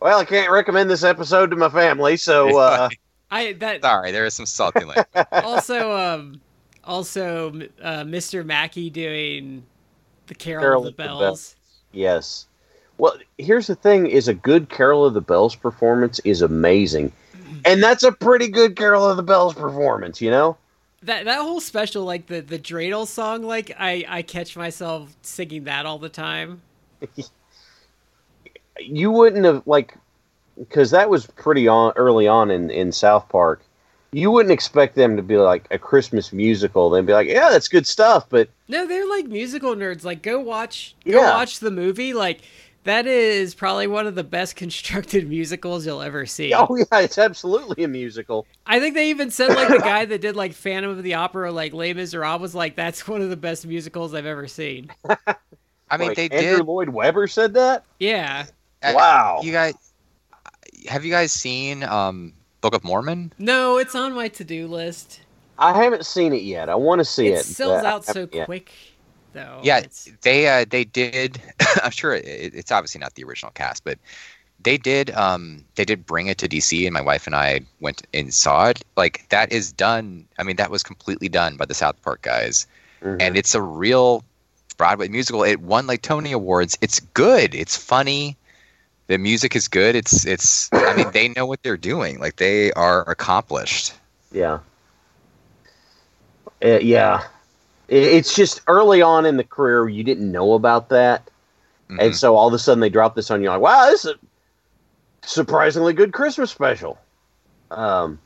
Well, 0.00 0.18
I 0.18 0.24
can't 0.24 0.50
recommend 0.50 0.90
this 0.90 1.02
episode 1.02 1.50
to 1.50 1.56
my 1.56 1.68
family, 1.68 2.16
so 2.16 2.58
uh, 2.58 2.88
I 3.30 3.52
that 3.54 3.82
Sorry, 3.82 4.12
there 4.12 4.26
is 4.26 4.34
some 4.34 4.46
salty 4.46 4.84
language. 4.84 5.06
also 5.32 5.92
um 5.92 6.40
also 6.84 7.50
uh, 7.82 8.04
Mr. 8.04 8.44
Mackey 8.44 8.90
doing 8.90 9.64
the 10.26 10.34
Carol, 10.34 10.62
Carol 10.62 10.78
of 10.78 10.84
the 10.84 10.88
of 10.88 10.96
the 10.96 11.02
Bells. 11.02 11.20
Bells. 11.20 11.56
yes. 11.92 12.46
Well, 12.98 13.16
here's 13.38 13.66
the 13.66 13.74
thing: 13.74 14.06
is 14.06 14.28
a 14.28 14.34
good 14.34 14.68
Carol 14.68 15.04
of 15.04 15.14
the 15.14 15.20
Bells 15.20 15.54
performance 15.54 16.18
is 16.20 16.42
amazing, 16.42 17.12
and 17.64 17.82
that's 17.82 18.02
a 18.02 18.12
pretty 18.12 18.48
good 18.48 18.76
Carol 18.76 19.06
of 19.06 19.16
the 19.16 19.22
Bells 19.22 19.54
performance, 19.54 20.20
you 20.20 20.30
know. 20.30 20.56
That 21.02 21.24
that 21.26 21.40
whole 21.40 21.60
special, 21.60 22.04
like 22.04 22.26
the 22.26 22.40
the 22.40 22.58
dreidel 22.58 23.06
song, 23.06 23.42
like 23.42 23.72
I 23.78 24.04
I 24.08 24.22
catch 24.22 24.56
myself 24.56 25.16
singing 25.22 25.64
that 25.64 25.86
all 25.86 25.98
the 25.98 26.08
time. 26.08 26.62
you 28.78 29.10
wouldn't 29.10 29.44
have 29.44 29.62
like 29.66 29.94
because 30.58 30.90
that 30.90 31.08
was 31.10 31.26
pretty 31.26 31.68
on 31.68 31.92
early 31.96 32.26
on 32.28 32.50
in 32.50 32.70
in 32.70 32.92
South 32.92 33.28
Park. 33.28 33.62
You 34.10 34.30
wouldn't 34.30 34.52
expect 34.52 34.94
them 34.94 35.16
to 35.16 35.22
be 35.22 35.36
like 35.36 35.66
a 35.70 35.78
Christmas 35.78 36.32
musical. 36.32 36.88
They'd 36.88 37.04
be 37.04 37.12
like, 37.12 37.28
"Yeah, 37.28 37.50
that's 37.50 37.68
good 37.68 37.86
stuff," 37.86 38.26
but 38.28 38.48
No, 38.68 38.86
they're 38.86 39.06
like 39.08 39.26
musical 39.26 39.74
nerds. 39.74 40.02
Like 40.04 40.22
go 40.22 40.40
watch 40.40 40.94
go 41.04 41.20
Yeah. 41.20 41.34
watch 41.34 41.60
the 41.60 41.70
movie. 41.70 42.14
Like 42.14 42.40
that 42.84 43.06
is 43.06 43.54
probably 43.54 43.86
one 43.86 44.06
of 44.06 44.14
the 44.14 44.24
best 44.24 44.56
constructed 44.62 45.28
musicals 45.28 45.84
you'll 45.84 46.00
ever 46.00 46.24
see. 46.24 46.54
oh 46.54 46.74
yeah, 46.74 47.00
it's 47.00 47.18
absolutely 47.18 47.84
a 47.84 47.88
musical. 47.88 48.46
I 48.66 48.80
think 48.80 48.94
they 48.94 49.10
even 49.10 49.30
said 49.30 49.48
like 49.54 49.68
the 49.68 49.78
guy 49.78 50.06
that 50.06 50.20
did 50.22 50.36
like 50.36 50.54
Phantom 50.54 50.90
of 50.92 51.02
the 51.02 51.14
Opera, 51.14 51.52
like 51.52 51.74
Les 51.74 51.92
Miserables, 51.92 52.40
was 52.40 52.54
like 52.54 52.76
that's 52.76 53.06
one 53.06 53.20
of 53.20 53.28
the 53.28 53.36
best 53.36 53.66
musicals 53.66 54.14
I've 54.14 54.24
ever 54.26 54.48
seen. 54.48 54.90
I 55.90 55.96
mean, 55.98 56.08
Like, 56.08 56.16
they 56.16 56.28
Andrew 56.30 56.58
did. 56.58 56.66
Lloyd 56.66 56.88
Webber 56.90 57.26
said 57.26 57.52
that. 57.54 57.84
Yeah. 57.98 58.46
Uh, 58.82 58.92
Wow. 58.94 59.40
You 59.42 59.52
guys, 59.52 59.74
have 60.88 61.04
you 61.04 61.10
guys 61.10 61.32
seen 61.32 61.82
um, 61.84 62.32
Book 62.60 62.74
of 62.74 62.84
Mormon? 62.84 63.32
No, 63.38 63.78
it's 63.78 63.94
on 63.94 64.12
my 64.14 64.28
to 64.28 64.44
do 64.44 64.66
list. 64.66 65.20
I 65.58 65.82
haven't 65.82 66.06
seen 66.06 66.32
it 66.32 66.42
yet. 66.42 66.68
I 66.68 66.74
want 66.76 67.00
to 67.00 67.04
see 67.04 67.28
It 67.28 67.40
it. 67.40 67.44
sells 67.44 67.82
out 67.84 68.04
so 68.04 68.12
haven't 68.20 68.34
yet. 68.34 68.44
quick, 68.46 68.72
though. 69.32 69.60
yeah, 69.62 69.78
It's- 69.78 70.08
they 70.22 70.46
uh, 70.48 70.64
they 70.68 70.84
did. 70.84 71.40
I'm 71.82 71.90
sure 71.90 72.14
it, 72.14 72.24
it's 72.24 72.70
obviously 72.70 73.00
not 73.00 73.14
the 73.16 73.24
original 73.24 73.50
cast, 73.52 73.82
but 73.84 73.98
they 74.62 74.76
did. 74.78 75.10
Um, 75.10 75.64
they 75.74 75.84
did 75.84 76.06
bring 76.06 76.28
it 76.28 76.38
to 76.38 76.48
DC, 76.48 76.84
and 76.86 76.94
my 76.94 77.00
wife 77.00 77.26
and 77.26 77.34
I 77.34 77.60
went 77.80 78.02
and 78.14 78.32
saw 78.32 78.68
it. 78.68 78.82
Like 78.96 79.26
that 79.30 79.52
is 79.52 79.72
done. 79.72 80.26
I 80.38 80.44
mean, 80.44 80.56
that 80.56 80.70
was 80.70 80.84
completely 80.84 81.28
done 81.28 81.56
by 81.56 81.64
the 81.64 81.74
South 81.74 82.00
Park 82.02 82.22
guys, 82.22 82.66
Mhm. 83.02 83.16
and 83.20 83.36
it's 83.36 83.54
a 83.56 83.62
real 83.62 84.24
Broadway 84.76 85.08
musical. 85.08 85.42
It 85.42 85.60
won 85.60 85.88
like 85.88 86.02
Tony 86.02 86.30
Awards. 86.30 86.78
It's 86.80 87.00
good. 87.00 87.52
It's 87.52 87.76
funny. 87.76 88.36
The 89.08 89.18
music 89.18 89.56
is 89.56 89.68
good. 89.68 89.96
It's 89.96 90.24
it's. 90.26 90.68
I 90.72 90.94
mean, 90.94 91.10
they 91.12 91.28
know 91.28 91.46
what 91.46 91.62
they're 91.62 91.76
doing. 91.76 92.18
Like 92.20 92.36
they 92.36 92.72
are 92.72 93.08
accomplished. 93.08 93.94
Yeah. 94.32 94.60
Uh, 96.62 96.78
yeah. 96.80 97.24
It, 97.88 98.02
it's 98.02 98.34
just 98.34 98.60
early 98.66 99.00
on 99.02 99.24
in 99.26 99.36
the 99.36 99.44
career, 99.44 99.88
you 99.88 100.04
didn't 100.04 100.30
know 100.30 100.52
about 100.54 100.90
that. 100.90 101.28
Mhm. 101.88 101.98
And 102.00 102.16
so 102.16 102.36
all 102.36 102.48
of 102.48 102.54
a 102.54 102.58
sudden 102.58 102.80
they 102.80 102.90
drop 102.90 103.14
this 103.14 103.30
on 103.30 103.42
you, 103.42 103.48
like, 103.48 103.60
wow, 103.60 103.86
this 103.86 104.04
is 104.04 104.12
a 104.12 105.26
surprisingly 105.26 105.94
good 105.94 106.12
Christmas 106.12 106.50
special. 106.50 106.98
Um, 107.70 108.18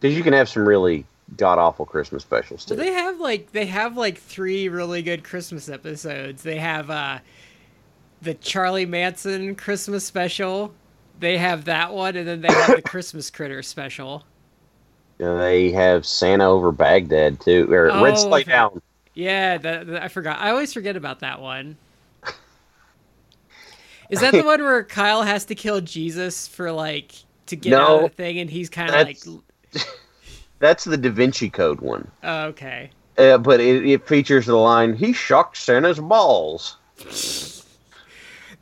Because 0.00 0.16
you 0.16 0.22
can 0.22 0.32
have 0.34 0.48
some 0.48 0.68
really 0.68 1.06
god 1.38 1.58
awful 1.58 1.86
Christmas 1.86 2.22
specials 2.22 2.64
too. 2.66 2.74
Well, 2.74 2.84
they 2.84 2.92
have 2.92 3.20
like 3.20 3.52
they 3.52 3.66
have 3.66 3.96
like 3.96 4.18
three 4.18 4.68
really 4.68 5.00
good 5.00 5.24
Christmas 5.24 5.68
episodes. 5.70 6.42
They 6.42 6.58
have 6.58 6.90
uh 6.90 7.20
the 8.22 8.34
Charlie 8.34 8.86
Manson 8.86 9.54
Christmas 9.56 10.04
special. 10.06 10.72
They 11.20 11.36
have 11.38 11.66
that 11.66 11.92
one, 11.92 12.16
and 12.16 12.26
then 12.26 12.40
they 12.40 12.52
have 12.52 12.76
the 12.76 12.82
Christmas 12.86 13.30
Critter 13.30 13.62
special. 13.62 14.24
Uh, 15.22 15.36
they 15.36 15.70
have 15.70 16.04
Santa 16.06 16.48
over 16.48 16.72
Baghdad 16.72 17.40
too, 17.40 17.70
or 17.72 17.90
Oh, 17.92 18.02
Red 18.02 18.18
Sleigh 18.18 18.40
okay. 18.40 18.50
Down. 18.52 18.82
Yeah, 19.14 19.58
that, 19.58 19.86
that- 19.86 20.02
I 20.02 20.08
forgot. 20.08 20.38
I 20.38 20.50
always 20.50 20.72
forget 20.72 20.96
about 20.96 21.20
that 21.20 21.40
one. 21.40 21.76
Is 24.10 24.20
that 24.20 24.32
the 24.32 24.42
one 24.42 24.60
where 24.62 24.82
Kyle 24.84 25.22
has 25.22 25.44
to 25.46 25.54
kill 25.54 25.80
Jesus 25.80 26.46
for 26.48 26.72
like 26.72 27.12
to 27.46 27.56
get 27.56 27.74
out 27.74 27.90
of 27.90 28.02
the 28.02 28.08
thing, 28.16 28.38
and 28.38 28.50
he's 28.50 28.68
kind 28.68 28.90
of 28.90 29.06
like, 29.06 29.18
that's- 29.20 29.86
That's 30.58 30.84
the 30.84 30.96
Da 30.96 31.10
Vinci 31.10 31.50
Code 31.50 31.80
one. 31.80 32.08
oh, 32.22 32.44
okay. 32.44 32.90
Uh, 33.18 33.36
but 33.38 33.60
it, 33.60 33.84
it 33.84 34.06
features 34.06 34.46
the 34.46 34.56
line, 34.56 34.94
"He 34.94 35.12
shocked 35.12 35.56
Santa's 35.56 35.98
balls." 36.00 36.76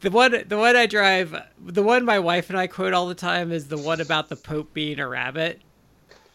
The 0.00 0.10
one, 0.10 0.44
the 0.46 0.56
one 0.56 0.76
I 0.76 0.86
drive, 0.86 1.36
the 1.62 1.82
one 1.82 2.04
my 2.04 2.18
wife 2.18 2.48
and 2.48 2.58
I 2.58 2.66
quote 2.66 2.94
all 2.94 3.06
the 3.06 3.14
time 3.14 3.52
is 3.52 3.68
the 3.68 3.76
one 3.76 4.00
about 4.00 4.30
the 4.30 4.36
Pope 4.36 4.72
being 4.72 4.98
a 4.98 5.06
rabbit. 5.06 5.60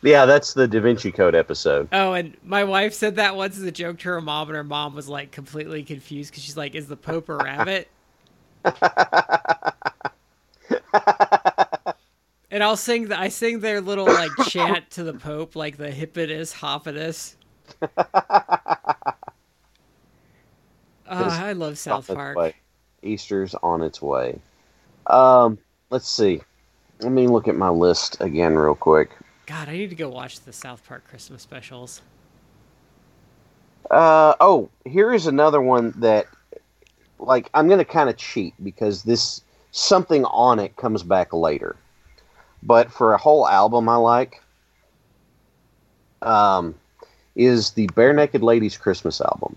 Yeah, 0.04 0.28
that's 0.28 0.54
the 0.54 0.67
Da 0.67 0.80
Vinci 0.80 1.12
Code 1.12 1.34
episode. 1.34 1.89
Oh, 1.91 2.13
and 2.13 2.38
my 2.43 2.63
wife 2.63 2.93
said 2.93 3.15
that 3.15 3.36
once 3.36 3.58
as 3.58 3.63
a 3.63 3.71
joke 3.71 3.97
to 3.99 4.10
her 4.10 4.21
mom, 4.21 4.49
and 4.49 4.56
her 4.56 4.63
mom 4.63 4.93
was 4.93 5.10
like 5.10 5.32
completely 5.32 5.84
confused 5.84 6.30
because 6.32 6.43
she's 6.43 6.58
like, 6.58 6.75
"Is 6.75 6.88
the 6.88 6.95
Pope 6.95 7.28
a 7.28 7.38
rabbit?" 7.38 7.89
and 12.51 12.63
I'll 12.63 12.78
sing 12.78 13.08
the, 13.08 13.19
I 13.19 13.30
sing 13.30 13.62
their 13.62 13.82
little 13.82 14.06
like 14.06 14.30
chant 14.47 14.91
to 14.91 15.04
the 15.04 15.13
Pope, 15.13 15.56
like 15.56 15.78
the 15.78 15.89
Hippotus 15.89 16.54
Hoppidus. 16.54 17.36
Ah, 21.08 21.45
I 21.45 21.54
love 21.54 21.78
South 21.78 22.08
Park. 22.08 22.56
Easter's 23.06 23.56
on 23.56 23.82
its 23.82 24.02
way. 24.02 24.39
Um, 25.08 25.58
let's 25.89 26.10
see. 26.10 26.41
Let 27.02 27.12
me 27.12 27.28
look 27.28 27.48
at 27.48 27.56
my 27.56 27.70
list 27.70 28.18
again 28.22 28.56
real 28.56 28.76
quick. 28.76 29.12
God, 29.46 29.70
I 29.70 29.74
need 29.74 29.89
to 29.89 29.96
go 29.96 30.10
watch 30.10 30.41
the 30.41 30.54
South 30.54 30.86
Park 30.88 31.08
Christmas 31.08 31.41
specials. 31.41 32.02
Uh, 33.91 34.34
oh, 34.39 34.70
here 34.86 35.13
is 35.13 35.28
another 35.28 35.62
one 35.62 35.94
that, 35.98 36.26
like, 37.20 37.50
I'm 37.54 37.68
going 37.68 37.80
to 37.80 37.86
kind 37.86 38.10
of 38.10 38.18
cheat 38.18 38.54
because 38.63 39.04
this 39.04 39.41
something 39.72 40.26
on 40.26 40.60
it 40.60 40.76
comes 40.78 41.04
back 41.04 41.34
later. 41.34 41.76
But 42.63 42.91
for 42.91 43.13
a 43.13 43.18
whole 43.18 43.48
album, 43.48 43.88
I 43.88 43.98
like 43.98 44.41
um, 46.26 46.76
is 47.36 47.72
the 47.72 47.88
Barenaked 47.88 48.41
Ladies 48.41 48.78
Christmas 48.78 49.22
album. 49.22 49.56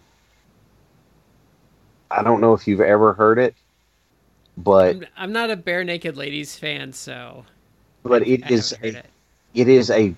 I 2.10 2.22
don't 2.22 2.40
know 2.40 2.54
if 2.54 2.66
you've 2.66 2.80
ever 2.80 3.12
heard 3.12 3.38
it, 3.38 3.54
but 4.56 4.96
I'm, 4.96 5.06
I'm 5.16 5.32
not 5.32 5.50
a 5.50 5.56
Barenaked 5.56 6.16
Ladies 6.16 6.56
fan, 6.56 6.92
so 6.92 7.44
but 8.02 8.22
I 8.22 8.26
it 8.26 8.42
haven't 8.42 8.58
is 8.58 8.72
a, 8.82 8.86
it. 8.86 9.06
it 9.54 9.68
is 9.68 9.90
a 9.90 10.14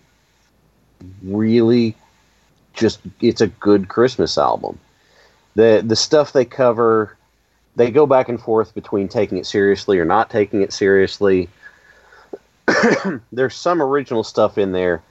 really 1.23 1.95
just 2.75 3.01
it's 3.21 3.41
a 3.41 3.49
good 3.49 3.89
Christmas 3.89 4.39
album. 4.39 4.79
The 5.57 5.83
the 5.85 5.97
stuff 5.97 6.33
they 6.33 6.45
cover, 6.45 7.17
they 7.77 7.91
go 7.91 8.07
back 8.07 8.29
and 8.29 8.41
forth 8.41 8.75
between 8.75 9.09
taking 9.09 9.39
it 9.39 9.47
seriously 9.47 9.99
or 9.99 10.05
not 10.05 10.31
taking 10.31 10.63
it 10.63 10.73
seriously. 10.73 11.49
There's 13.33 13.57
some 13.57 13.83
original 13.83 14.23
stuff 14.23 14.59
in 14.59 14.73
there 14.73 15.03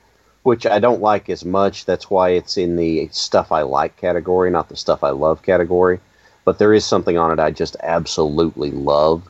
which 0.44 0.66
I 0.66 0.80
don't 0.80 1.02
like 1.02 1.30
as 1.30 1.44
much. 1.46 1.86
That's 1.86 2.10
why 2.10 2.30
it's 2.30 2.58
in 2.58 2.76
the 2.76 3.10
stuff 3.12 3.52
I 3.52 3.62
like 3.64 3.98
category, 3.98 4.50
not 4.50 4.70
the 4.70 4.76
stuff 4.76 5.04
I 5.04 5.10
love 5.10 5.42
category. 5.42 6.00
But 6.46 6.58
there 6.58 6.74
is 6.74 6.86
something 6.86 7.18
on 7.18 7.32
it 7.32 7.40
I 7.40 7.52
just 7.52 7.76
absolutely 7.84 8.72
love, 8.72 9.28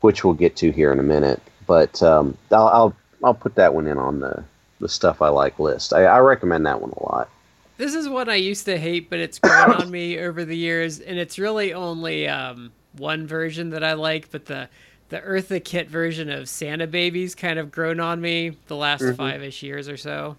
which 0.00 0.24
we'll 0.24 0.34
get 0.34 0.56
to 0.56 0.70
here 0.70 0.92
in 0.92 0.98
a 0.98 1.02
minute. 1.04 1.42
But 1.66 2.02
um, 2.02 2.36
I'll, 2.50 2.68
I'll 2.68 2.96
I'll 3.22 3.34
put 3.34 3.54
that 3.56 3.74
one 3.74 3.86
in 3.86 3.98
on 3.98 4.20
the 4.20 4.42
the 4.80 4.88
stuff 4.88 5.20
I 5.20 5.28
like 5.28 5.58
list. 5.58 5.92
I, 5.92 6.04
I 6.04 6.18
recommend 6.20 6.64
that 6.66 6.80
one 6.80 6.92
a 6.96 7.02
lot. 7.02 7.28
This 7.76 7.94
is 7.94 8.08
one 8.08 8.28
I 8.28 8.36
used 8.36 8.64
to 8.64 8.78
hate, 8.78 9.08
but 9.10 9.18
it's 9.20 9.38
grown 9.38 9.70
on 9.70 9.90
me 9.90 10.18
over 10.18 10.44
the 10.44 10.56
years, 10.56 11.00
and 11.00 11.18
it's 11.18 11.38
really 11.38 11.72
only 11.74 12.26
um, 12.26 12.72
one 12.96 13.26
version 13.26 13.70
that 13.70 13.84
I 13.84 13.92
like. 13.92 14.30
But 14.30 14.46
the 14.46 14.68
the 15.10 15.20
Eartha 15.20 15.62
Kitt 15.64 15.88
version 15.88 16.28
of 16.30 16.48
Santa 16.48 16.86
Babies 16.86 17.34
kind 17.34 17.58
of 17.58 17.70
grown 17.70 17.98
on 18.00 18.20
me 18.20 18.56
the 18.66 18.76
last 18.76 19.02
Mhm. 19.02 19.16
five-ish 19.16 19.62
years 19.62 19.88
or 19.88 19.96
so. 19.96 20.36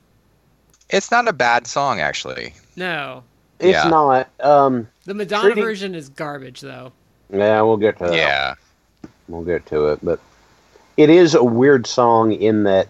It's 0.89 1.11
not 1.11 1.27
a 1.27 1.33
bad 1.33 1.67
song 1.67 1.99
actually. 1.99 2.53
No, 2.75 3.23
It's 3.59 3.83
Yeah. 3.83 3.89
not. 3.89 4.29
Um, 4.39 4.87
the 5.09 5.15
Madonna 5.15 5.45
Treating- 5.45 5.63
version 5.63 5.95
is 5.95 6.07
garbage, 6.07 6.61
though. 6.61 6.91
yeah, 7.33 7.59
we'll 7.63 7.77
get 7.77 7.97
to 7.97 8.05
that. 8.05 8.13
Yeah. 8.13 8.53
We'll 9.27 9.43
get 9.43 9.65
to 9.67 9.87
it, 9.87 9.99
but 10.03 10.19
it 10.97 11.09
is 11.09 11.33
a 11.33 11.43
weird 11.43 11.87
song 11.87 12.31
in 12.31 12.63
that 12.63 12.87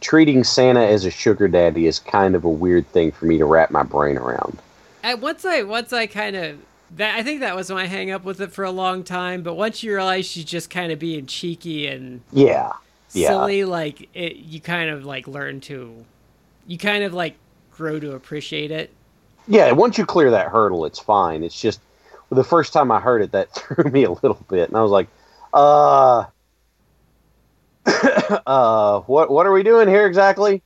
treating 0.00 0.44
Santa 0.44 0.80
as 0.84 1.04
a 1.04 1.10
sugar 1.10 1.48
daddy 1.48 1.86
is 1.86 1.98
kind 1.98 2.34
of 2.34 2.44
a 2.44 2.48
weird 2.48 2.86
thing 2.88 3.10
for 3.12 3.24
me 3.26 3.38
to 3.38 3.44
wrap 3.46 3.70
my 3.70 3.82
brain 3.82 4.18
around. 4.18 4.58
And 5.02 5.22
once 5.22 5.44
I 5.44 5.62
once 5.62 5.92
I 5.92 6.06
kind 6.06 6.36
of 6.36 6.58
that 6.96 7.14
I 7.16 7.22
think 7.22 7.40
that 7.40 7.56
was 7.56 7.70
my 7.70 7.86
hang 7.86 8.10
up 8.10 8.24
with 8.24 8.40
it 8.40 8.52
for 8.52 8.64
a 8.64 8.70
long 8.70 9.02
time. 9.04 9.42
But 9.42 9.54
once 9.54 9.82
you 9.82 9.94
realize 9.94 10.26
she's 10.26 10.44
just 10.44 10.68
kind 10.70 10.92
of 10.92 10.98
being 10.98 11.26
cheeky 11.26 11.86
and 11.86 12.20
Yeah, 12.32 12.72
Yeah. 13.12 13.28
silly, 13.28 13.64
like 13.64 14.08
it, 14.14 14.36
you 14.36 14.60
kind 14.60 14.90
of 14.90 15.04
like 15.06 15.26
learn 15.26 15.60
to, 15.62 16.04
you 16.66 16.76
kind 16.78 17.04
of 17.04 17.14
like 17.14 17.36
grow 17.70 17.98
to 18.00 18.12
appreciate 18.12 18.70
it. 18.70 18.90
Yeah. 19.46 19.72
Once 19.72 19.98
you 19.98 20.06
clear 20.06 20.30
that 20.30 20.48
hurdle, 20.48 20.84
it's 20.84 20.98
fine. 20.98 21.42
It's 21.42 21.60
just 21.60 21.80
the 22.30 22.44
first 22.44 22.72
time 22.72 22.90
I 22.90 23.00
heard 23.00 23.22
it, 23.22 23.32
that 23.32 23.52
threw 23.54 23.90
me 23.90 24.04
a 24.04 24.10
little 24.10 24.44
bit, 24.48 24.68
and 24.68 24.76
I 24.76 24.82
was 24.82 24.90
like, 24.90 25.08
uh. 25.52 26.26
uh, 28.46 29.00
what 29.00 29.30
what 29.30 29.46
are 29.46 29.52
we 29.52 29.62
doing 29.62 29.88
here 29.88 30.06
exactly? 30.06 30.62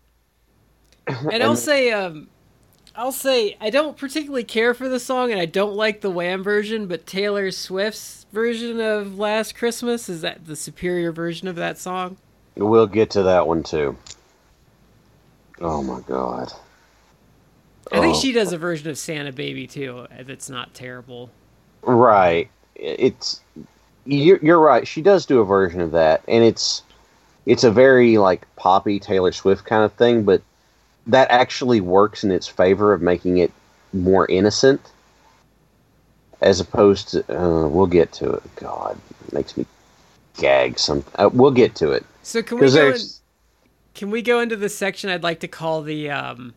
And 1.07 1.43
I'll 1.43 1.57
say, 1.57 1.91
um, 1.91 2.29
I'll 2.95 3.13
say 3.13 3.57
I 3.61 3.71
don't 3.71 3.97
particularly 3.97 4.45
care 4.45 4.75
for 4.75 4.89
the 4.89 5.01
song, 5.01 5.33
and 5.33 5.41
I 5.41 5.47
don't 5.47 5.75
like 5.75 6.01
the 6.01 6.11
Wham 6.11 6.43
version, 6.43 6.87
but 6.87 7.07
Taylor 7.07 7.51
Swift's 7.51 8.27
version 8.33 8.81
of 8.81 9.19
Last 9.19 9.55
Christmas 9.55 10.09
is 10.09 10.21
that 10.21 10.47
the 10.47 10.57
superior 10.57 11.13
version 11.13 11.49
of 11.49 11.57
that 11.57 11.79
song. 11.79 12.17
We'll 12.57 12.87
get 12.87 13.11
to 13.11 13.23
that 13.25 13.47
one 13.47 13.63
too. 13.63 13.97
Oh 15.61 15.83
my 15.83 16.01
god. 16.01 16.53
I 17.93 18.01
think 18.01 18.17
Oh. 18.17 18.21
she 18.21 18.33
does 18.33 18.53
a 18.53 18.59
version 18.59 18.89
of 18.91 18.99
Santa 18.99 19.33
Baby 19.33 19.67
too 19.67 20.07
that's 20.23 20.51
not 20.51 20.75
terrible. 20.75 21.31
Right. 21.83 22.51
It's 22.75 23.41
you're, 24.05 24.39
you're 24.43 24.61
right. 24.61 24.87
She 24.87 25.03
does 25.03 25.27
do 25.27 25.41
a 25.41 25.45
version 25.45 25.81
of 25.81 25.91
that, 25.93 26.23
and 26.29 26.45
it's 26.45 26.83
it's 27.47 27.65
a 27.65 27.71
very 27.71 28.19
like 28.19 28.47
poppy 28.57 28.99
Taylor 29.01 29.33
Swift 29.33 29.65
kind 29.65 29.85
of 29.85 29.93
thing, 29.95 30.23
but 30.25 30.43
that 31.07 31.31
actually 31.31 31.81
works 31.81 32.25
in 32.25 32.31
its 32.31 32.47
favor 32.47 32.93
of 32.93 33.01
making 33.03 33.39
it 33.39 33.53
more 33.93 34.27
innocent, 34.31 34.81
as 36.41 36.61
opposed 36.61 37.09
to. 37.11 37.21
Uh, 37.35 37.69
we'll 37.69 37.87
get 37.87 38.13
to 38.13 38.31
it. 38.33 38.43
God, 38.57 38.99
it 39.27 39.33
makes 39.33 39.57
me 39.57 39.67
gag. 40.37 40.79
Some. 40.79 41.05
Uh, 41.17 41.31
we'll 41.33 41.51
get 41.51 41.75
to 41.77 41.93
it 41.93 42.05
So 42.23 42.43
can 42.43 42.59
we 42.59 42.71
go? 42.71 42.91
In, 42.91 42.97
can 43.95 44.11
we 44.11 44.23
go 44.23 44.41
into 44.41 44.57
the 44.57 44.69
section 44.69 45.11
I'd 45.11 45.23
like 45.23 45.41
to 45.41 45.49
call 45.49 45.83
the 45.83 46.11
um, 46.11 46.55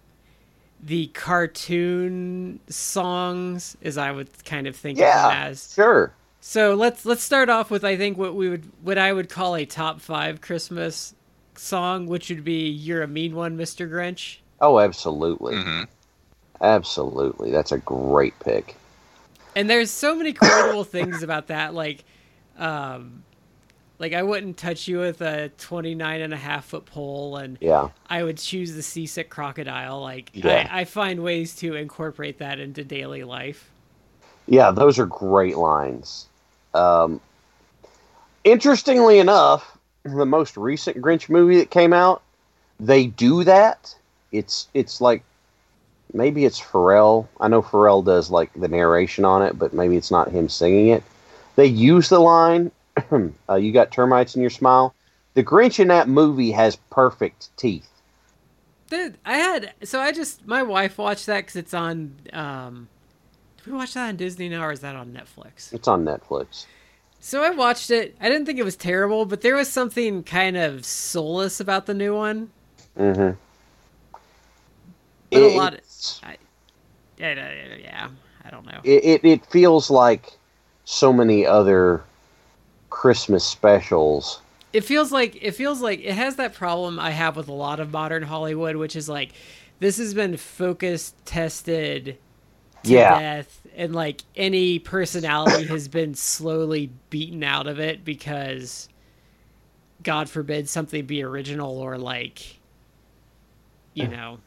the 0.81 1.07
cartoon 1.09 2.59
songs, 2.69 3.77
as 3.83 3.97
I 3.97 4.11
would 4.11 4.29
kind 4.45 4.67
of 4.67 4.75
think 4.75 5.01
of 5.01 5.11
Yeah, 5.11 5.13
them 5.13 5.31
as. 5.31 5.71
Sure. 5.75 6.13
So 6.41 6.75
let's 6.75 7.05
let's 7.05 7.23
start 7.23 7.49
off 7.49 7.71
with 7.71 7.83
I 7.85 7.97
think 7.97 8.17
what 8.17 8.35
we 8.35 8.49
would 8.49 8.71
what 8.81 8.97
I 8.97 9.13
would 9.13 9.29
call 9.29 9.55
a 9.55 9.65
top 9.65 10.01
five 10.01 10.41
Christmas 10.41 11.15
song, 11.55 12.07
which 12.07 12.29
would 12.29 12.43
be 12.43 12.69
"You're 12.69 13.03
a 13.03 13.07
Mean 13.07 13.35
One, 13.35 13.57
Mr. 13.57 13.87
Grinch." 13.89 14.39
Oh, 14.61 14.79
absolutely, 14.79 15.65
hmm 15.65 15.83
absolutely. 16.61 17.51
That's 17.51 17.71
a 17.73 17.79
great 17.79 18.39
pick. 18.39 18.81
And 19.55 19.69
there's 19.69 19.91
so 19.91 20.15
many 20.15 20.33
quotable 20.33 20.83
things 20.83 21.23
about 21.23 21.47
that, 21.47 21.73
like, 21.73 22.05
um, 22.57 23.23
like 24.01 24.13
I 24.13 24.23
wouldn't 24.23 24.57
touch 24.57 24.87
you 24.87 24.97
with 24.97 25.21
a 25.21 25.49
29 25.59 26.21
and 26.21 26.33
a 26.33 26.37
half 26.37 26.65
foot 26.65 26.85
pole, 26.87 27.37
and 27.37 27.57
Yeah. 27.61 27.89
I 28.09 28.23
would 28.23 28.39
choose 28.39 28.73
the 28.73 28.81
seasick 28.81 29.29
crocodile. 29.29 30.01
Like, 30.01 30.31
Yeah. 30.33 30.67
I, 30.71 30.81
I 30.81 30.85
find 30.85 31.21
ways 31.23 31.55
to 31.57 31.75
incorporate 31.75 32.39
that 32.39 32.59
into 32.59 32.83
daily 32.83 33.23
life. 33.23 33.69
Yeah, 34.47 34.71
those 34.71 34.97
are 34.97 35.05
great 35.05 35.55
lines. 35.55 36.25
Um, 36.73 37.21
interestingly 38.43 39.19
enough, 39.19 39.77
the 40.03 40.25
most 40.25 40.57
recent 40.57 40.97
Grinch 40.97 41.29
movie 41.29 41.57
that 41.57 41.69
came 41.69 41.93
out, 41.93 42.23
they 42.79 43.05
do 43.05 43.43
that. 43.43 43.95
It's 44.31 44.67
it's 44.73 44.99
like 44.99 45.21
maybe 46.11 46.45
it's 46.45 46.59
Pharrell. 46.59 47.27
I 47.39 47.49
know 47.49 47.61
Pharrell 47.61 48.03
does 48.03 48.31
like 48.31 48.51
the 48.55 48.67
narration 48.67 49.25
on 49.25 49.43
it, 49.43 49.59
but 49.59 49.73
maybe 49.73 49.95
it's 49.95 50.09
not 50.09 50.31
him 50.31 50.49
singing 50.49 50.87
it. 50.87 51.03
They 51.55 51.67
use 51.67 52.09
the 52.09 52.19
line, 52.19 52.71
uh, 53.49 53.55
"You 53.55 53.71
got 53.71 53.91
termites 53.91 54.35
in 54.35 54.41
your 54.41 54.49
smile." 54.49 54.93
the 55.33 55.43
Grinch 55.43 55.79
in 55.79 55.87
that 55.87 56.07
movie 56.07 56.51
has 56.51 56.75
perfect 56.89 57.55
teeth. 57.57 57.87
Dude, 58.89 59.17
I 59.25 59.35
had 59.35 59.73
so 59.83 59.99
I 59.99 60.11
just 60.11 60.45
my 60.45 60.63
wife 60.63 60.97
watched 60.97 61.25
that 61.27 61.37
because 61.37 61.55
it's 61.55 61.73
on. 61.73 62.15
Um, 62.33 62.89
did 63.57 63.67
we 63.67 63.77
watch 63.77 63.93
that 63.93 64.09
on 64.09 64.15
Disney 64.17 64.49
now, 64.49 64.63
or 64.63 64.71
is 64.71 64.81
that 64.81 64.95
on 64.95 65.13
Netflix? 65.13 65.71
It's 65.71 65.87
on 65.87 66.03
Netflix. 66.03 66.65
So 67.19 67.43
I 67.43 67.51
watched 67.51 67.91
it. 67.91 68.17
I 68.19 68.27
didn't 68.27 68.47
think 68.47 68.59
it 68.59 68.65
was 68.65 68.75
terrible, 68.75 69.25
but 69.25 69.41
there 69.41 69.55
was 69.55 69.69
something 69.69 70.23
kind 70.23 70.57
of 70.57 70.83
soulless 70.83 71.59
about 71.59 71.85
the 71.85 71.93
new 71.93 72.15
one. 72.15 72.49
Mm-hmm. 72.97 73.37
But 75.31 75.41
a 75.41 75.55
lot 75.57 75.73
of, 75.75 75.79
I, 76.23 76.35
yeah, 77.17 77.35
yeah, 77.35 77.75
yeah, 77.79 78.09
I 78.43 78.49
don't 78.49 78.65
know. 78.65 78.81
it, 78.83 79.05
it, 79.23 79.25
it 79.25 79.45
feels 79.45 79.89
like 79.89 80.33
so 80.83 81.13
many 81.13 81.45
other 81.45 82.03
Christmas 82.91 83.43
specials. 83.43 84.41
it 84.73 84.81
feels 84.85 85.11
like 85.11 85.37
it 85.41 85.51
feels 85.51 85.81
like 85.81 85.99
it 86.01 86.13
has 86.13 86.35
that 86.35 86.53
problem 86.53 86.99
I 86.99 87.09
have 87.09 87.35
with 87.35 87.47
a 87.47 87.53
lot 87.53 87.79
of 87.79 87.91
modern 87.91 88.21
Hollywood, 88.23 88.75
which 88.75 88.95
is 88.95 89.09
like 89.09 89.31
this 89.79 89.97
has 89.97 90.13
been 90.13 90.37
focus 90.37 91.13
tested 91.25 92.17
to 92.83 92.89
Yeah. 92.91 93.19
death, 93.19 93.61
and 93.75 93.95
like 93.95 94.21
any 94.35 94.77
personality 94.79 95.65
has 95.75 95.87
been 95.87 96.13
slowly 96.13 96.91
beaten 97.09 97.43
out 97.43 97.65
of 97.67 97.79
it 97.79 98.05
because, 98.05 98.87
God 100.03 100.29
forbid, 100.29 100.69
something 100.69 101.05
be 101.05 101.23
original 101.23 101.77
or 101.79 101.97
like, 101.97 102.59
you 103.93 104.07
know, 104.07 104.37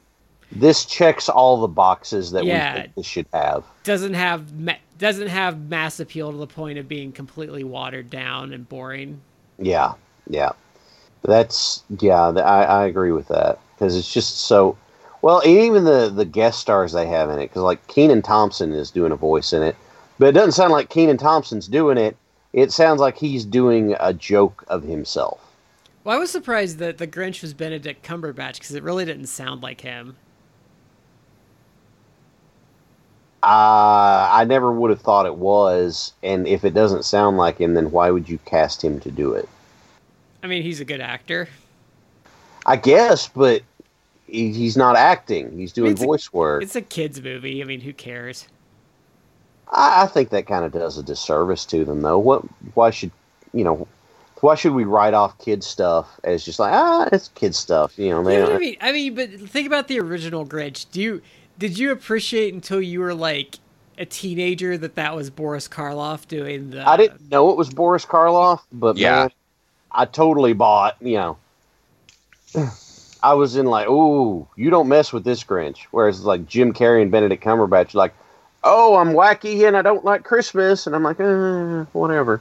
This 0.53 0.85
checks 0.85 1.29
all 1.29 1.61
the 1.61 1.69
boxes 1.69 2.31
that 2.31 2.45
Yeah. 2.45 2.75
we 2.75 2.81
think 2.83 2.95
this 2.95 3.07
should 3.07 3.27
have. 3.33 3.65
doesn't 3.83 4.15
have 4.15 4.53
ma- 4.53 4.75
doesn't 5.05 5.29
have 5.29 5.69
mass 5.69 6.01
appeal 6.01 6.33
to 6.33 6.39
the 6.39 6.47
point 6.47 6.79
of 6.79 6.89
being 6.89 7.13
completely 7.13 7.63
watered 7.63 8.09
down 8.09 8.55
and 8.55 8.67
boring. 8.67 9.21
Yeah, 9.59 9.93
yeah. 10.31 10.53
That's 11.21 11.83
yeah. 12.01 12.29
I, 12.29 12.63
I 12.63 12.87
agree 12.87 13.13
with 13.13 13.29
that 13.29 13.59
because 13.75 13.97
it's 13.99 14.11
just 14.11 14.39
so. 14.39 14.79
Well, 15.21 15.43
even 15.47 15.85
the 15.85 16.09
the 16.09 16.25
guest 16.25 16.59
stars 16.59 16.93
they 16.93 17.07
have 17.07 17.29
in 17.29 17.39
it, 17.39 17.49
because 17.49 17.61
like 17.61 17.87
Kenan 17.87 18.23
Thompson 18.23 18.73
is 18.73 18.91
doing 18.91 19.13
a 19.13 19.17
voice 19.17 19.53
in 19.53 19.63
it, 19.63 19.77
but 20.19 20.29
it 20.29 20.33
doesn't 20.33 20.53
sound 20.53 20.73
like 20.73 20.89
Kenan 20.89 21.19
Thompson's 21.19 21.69
doing 21.69 21.99
it. 21.99 22.17
It 22.55 22.73
sounds 22.73 22.99
like 22.99 23.19
he's 23.19 23.45
doing 23.45 23.95
a 24.01 24.15
joke 24.15 24.65
of 24.69 24.85
himself. 24.85 25.39
Well, 26.03 26.17
I 26.17 26.19
was 26.19 26.31
surprised 26.31 26.79
that 26.79 26.97
the 26.97 27.07
Grinch 27.07 27.43
was 27.43 27.53
Benedict 27.53 28.03
Cumberbatch 28.07 28.55
because 28.55 28.75
it 28.75 28.83
really 28.83 29.05
didn't 29.05 29.27
sound 29.27 29.63
like 29.63 29.83
him. 29.83 30.17
Uh, 33.45 34.27
I 34.33 34.47
never 34.49 34.73
would 34.73 34.89
have 34.89 35.03
thought 35.03 35.27
it 35.27 35.35
was, 35.35 36.15
and 36.23 36.47
if 36.47 36.65
it 36.65 36.73
doesn't 36.73 37.05
sound 37.05 37.37
like 37.37 37.59
him, 37.59 37.75
then 37.75 37.91
why 37.91 38.11
would 38.11 38.27
you 38.27 38.39
cast 38.47 38.83
him 38.83 39.01
to 39.01 39.11
do 39.11 39.35
it? 39.35 39.47
I 40.43 40.47
mean, 40.47 40.63
he's 40.63 40.81
a 40.81 40.85
good 40.87 41.03
actor. 41.03 41.51
I 42.65 42.77
guess, 42.77 43.29
but 43.29 43.61
he, 44.27 44.51
he's 44.51 44.79
not 44.79 44.97
acting; 44.97 45.59
he's 45.59 45.73
doing 45.75 45.93
It's 45.93 46.01
a- 46.01 46.07
voice 46.07 46.33
work. 46.33 46.63
It's 46.63 46.75
a 46.75 46.81
kids' 46.81 47.21
movie. 47.21 47.61
I 47.61 47.67
mean, 47.67 47.81
who 47.81 47.93
cares? 47.93 48.49
I, 49.71 50.05
I 50.05 50.07
think 50.07 50.31
that 50.31 50.47
kind 50.47 50.65
of 50.65 50.73
does 50.73 50.97
a 50.97 51.03
disservice 51.03 51.67
to 51.67 51.85
them, 51.85 52.01
though. 52.01 52.19
What? 52.19 52.45
Why 52.73 52.89
should 52.89 53.11
you 53.53 53.65
know? 53.65 53.87
Why 54.41 54.55
should 54.55 54.73
we 54.73 54.85
write 54.85 55.13
off 55.13 55.39
kid 55.39 55.63
stuff 55.63 56.19
as 56.25 56.47
just 56.47 56.59
like 56.59 56.73
ah, 56.73 57.11
it's 57.13 57.29
kid 57.35 57.55
stuff? 57.55 57.99
You 57.99 58.09
know, 58.11 58.25
they 58.25 58.37
You 58.39 58.43
know 58.45 58.55
I 58.55 58.59
mean? 58.59 58.77
I 58.81 58.93
mean, 58.93 59.15
but 59.15 59.31
think 59.51 59.67
about 59.67 59.89
the 59.89 60.01
original 60.01 60.47
Grinch. 60.47 60.87
Do 60.91 61.03
you 61.03 61.23
did 61.59 61.79
you 61.79 61.93
appreciate 61.93 62.53
until 62.55 62.81
you 62.81 63.01
were 63.01 63.15
like 63.15 63.57
a 63.99 64.05
teenager 64.05 64.77
that 64.77 64.97
that 64.97 65.15
was 65.15 65.31
Boris 65.31 65.69
Karloff 65.69 66.27
doing 66.27 66.71
the? 66.71 66.87
I 66.89 66.97
didn't 66.97 67.31
know 67.31 67.51
it 67.51 67.57
was 67.57 67.71
Boris 67.71 68.05
Karloff, 68.05 68.61
but 68.73 68.97
Yeah. 68.97 69.11
man, 69.23 69.31
I 69.93 70.05
totally 70.07 70.53
bought. 70.53 70.97
You 71.01 71.17
know, 71.17 71.39
I 73.23 73.35
was 73.35 73.57
in 73.57 73.67
like, 73.67 73.89
ooh, 73.89 74.47
you 74.57 74.71
don't 74.71 74.89
mess 74.89 75.13
with 75.13 75.25
this 75.25 75.43
Grinch. 75.45 75.85
Whereas 75.91 76.25
like 76.25 76.47
Jim 76.47 76.73
Carrey 76.73 77.03
and 77.03 77.11
Benedict 77.11 77.43
Cumberbatch, 77.43 77.95
like, 77.95 78.13
oh, 78.63 78.97
I'm 78.97 79.13
wacky 79.13 79.67
and 79.67 79.77
I 79.77 79.83
don't 79.83 80.05
like 80.05 80.25
Christmas, 80.25 80.87
and 80.87 80.95
I'm 80.97 81.03
like, 81.03 81.21
uh, 81.21 81.85
whatever. 81.93 82.41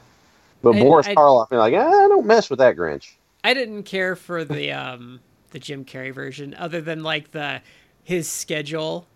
But 0.61 0.75
I- 0.75 0.79
Boris 0.81 1.07
I- 1.07 1.15
Karloff, 1.15 1.47
you're 1.51 1.59
like, 1.59 1.73
ah, 1.75 2.05
I 2.05 2.07
don't 2.07 2.25
mess 2.25 2.49
with 2.49 2.59
that 2.59 2.75
Grinch. 2.75 3.11
I 3.43 3.53
didn't 3.53 3.83
care 3.83 4.15
for 4.15 4.43
the 4.45 4.71
um 4.71 5.19
the 5.51 5.59
Jim 5.59 5.85
Carrey 5.85 6.11
version, 6.13 6.55
other 6.57 6.81
than 6.81 7.03
like 7.03 7.31
the 7.31 7.61
his 8.03 8.29
schedule. 8.29 9.07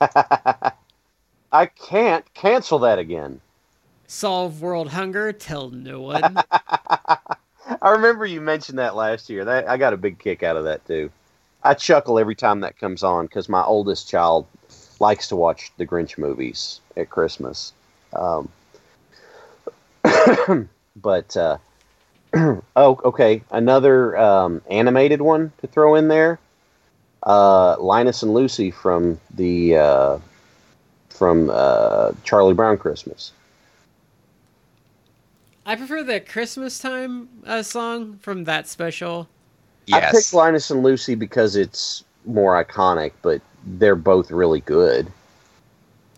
I 0.00 1.66
can't 1.66 2.32
cancel 2.34 2.80
that 2.80 2.98
again. 2.98 3.40
Solve 4.06 4.60
world 4.60 4.88
hunger, 4.88 5.32
tell 5.32 5.70
no 5.70 6.00
one. 6.00 6.36
I 7.82 7.90
remember 7.90 8.26
you 8.26 8.40
mentioned 8.40 8.78
that 8.78 8.96
last 8.96 9.30
year. 9.30 9.44
That 9.44 9.68
I 9.68 9.76
got 9.76 9.92
a 9.92 9.96
big 9.96 10.18
kick 10.18 10.42
out 10.42 10.56
of 10.56 10.64
that 10.64 10.86
too. 10.86 11.10
I 11.62 11.74
chuckle 11.74 12.18
every 12.18 12.34
time 12.34 12.60
that 12.60 12.78
comes 12.78 13.02
on 13.02 13.26
because 13.26 13.48
my 13.48 13.62
oldest 13.62 14.08
child 14.08 14.46
likes 15.00 15.28
to 15.28 15.36
watch 15.36 15.72
the 15.78 15.86
Grinch 15.86 16.18
movies 16.18 16.80
at 16.96 17.08
Christmas. 17.08 17.72
Um, 18.12 18.50
but 20.96 21.36
uh, 21.36 21.56
oh, 22.34 22.60
okay, 22.76 23.42
another 23.50 24.16
um, 24.16 24.60
animated 24.70 25.22
one 25.22 25.52
to 25.60 25.66
throw 25.66 25.94
in 25.94 26.08
there. 26.08 26.38
Uh, 27.24 27.76
Linus 27.78 28.22
and 28.22 28.34
Lucy 28.34 28.70
from 28.70 29.18
the 29.34 29.76
uh, 29.76 30.18
from 31.08 31.50
uh, 31.52 32.12
Charlie 32.22 32.54
Brown 32.54 32.76
Christmas. 32.76 33.32
I 35.66 35.76
prefer 35.76 36.02
the 36.02 36.20
Christmas 36.20 36.78
time 36.78 37.28
uh, 37.46 37.62
song 37.62 38.18
from 38.20 38.44
that 38.44 38.68
special. 38.68 39.28
I 39.92 40.00
picked 40.10 40.34
Linus 40.34 40.70
and 40.70 40.82
Lucy 40.82 41.14
because 41.14 41.56
it's 41.56 42.04
more 42.26 42.62
iconic, 42.62 43.12
but 43.22 43.40
they're 43.64 43.96
both 43.96 44.30
really 44.30 44.60
good. 44.60 45.10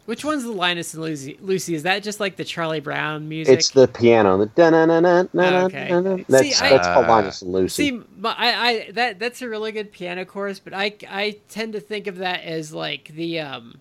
Which 0.07 0.25
one's 0.25 0.45
the 0.45 0.53
Linus 0.53 0.95
and 0.95 1.03
Lucy? 1.03 1.37
Lucy 1.40 1.75
is 1.75 1.83
that 1.83 2.05
just 2.05 2.21
like 2.21 2.37
the 2.37 2.45
Charlie 2.45 2.79
Brown 2.79 3.29
music? 3.29 3.59
It's 3.59 3.71
the 3.71 3.88
piano. 3.88 4.38
The 4.38 4.47
da-na-na-na-na-na-na. 4.47 5.64
Okay. 5.66 6.25
That's 6.29 6.59
See, 6.59 6.64
I- 6.64 6.71
that's 6.71 6.87
called 6.87 7.07
Uh, 7.07 7.09
Linus 7.09 7.42
and 7.42 7.53
Lucy. 7.53 7.90
See, 7.90 8.01
my, 8.16 8.35
I, 8.38 8.69
I 8.69 8.90
that 8.92 9.19
that's 9.19 9.42
a 9.42 9.49
really 9.49 9.73
good 9.73 9.90
piano 9.90 10.25
chorus, 10.25 10.61
but 10.61 10.73
I 10.73 10.95
I 11.11 11.38
tend 11.49 11.73
to 11.73 11.81
think 11.81 12.07
of 12.07 12.19
that 12.19 12.45
as 12.45 12.73
like 12.73 13.09
the 13.14 13.40
um, 13.40 13.81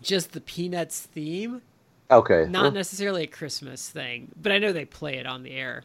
just 0.00 0.32
the 0.32 0.40
Peanuts 0.40 1.00
theme, 1.00 1.60
okay. 2.10 2.46
not 2.48 2.72
necessarily 2.72 3.24
a 3.24 3.26
Christmas 3.28 3.90
thing. 3.90 4.32
But 4.40 4.50
I 4.50 4.58
know 4.58 4.72
they 4.72 4.86
play 4.86 5.18
it 5.18 5.26
on 5.26 5.42
the 5.42 5.52
air. 5.52 5.84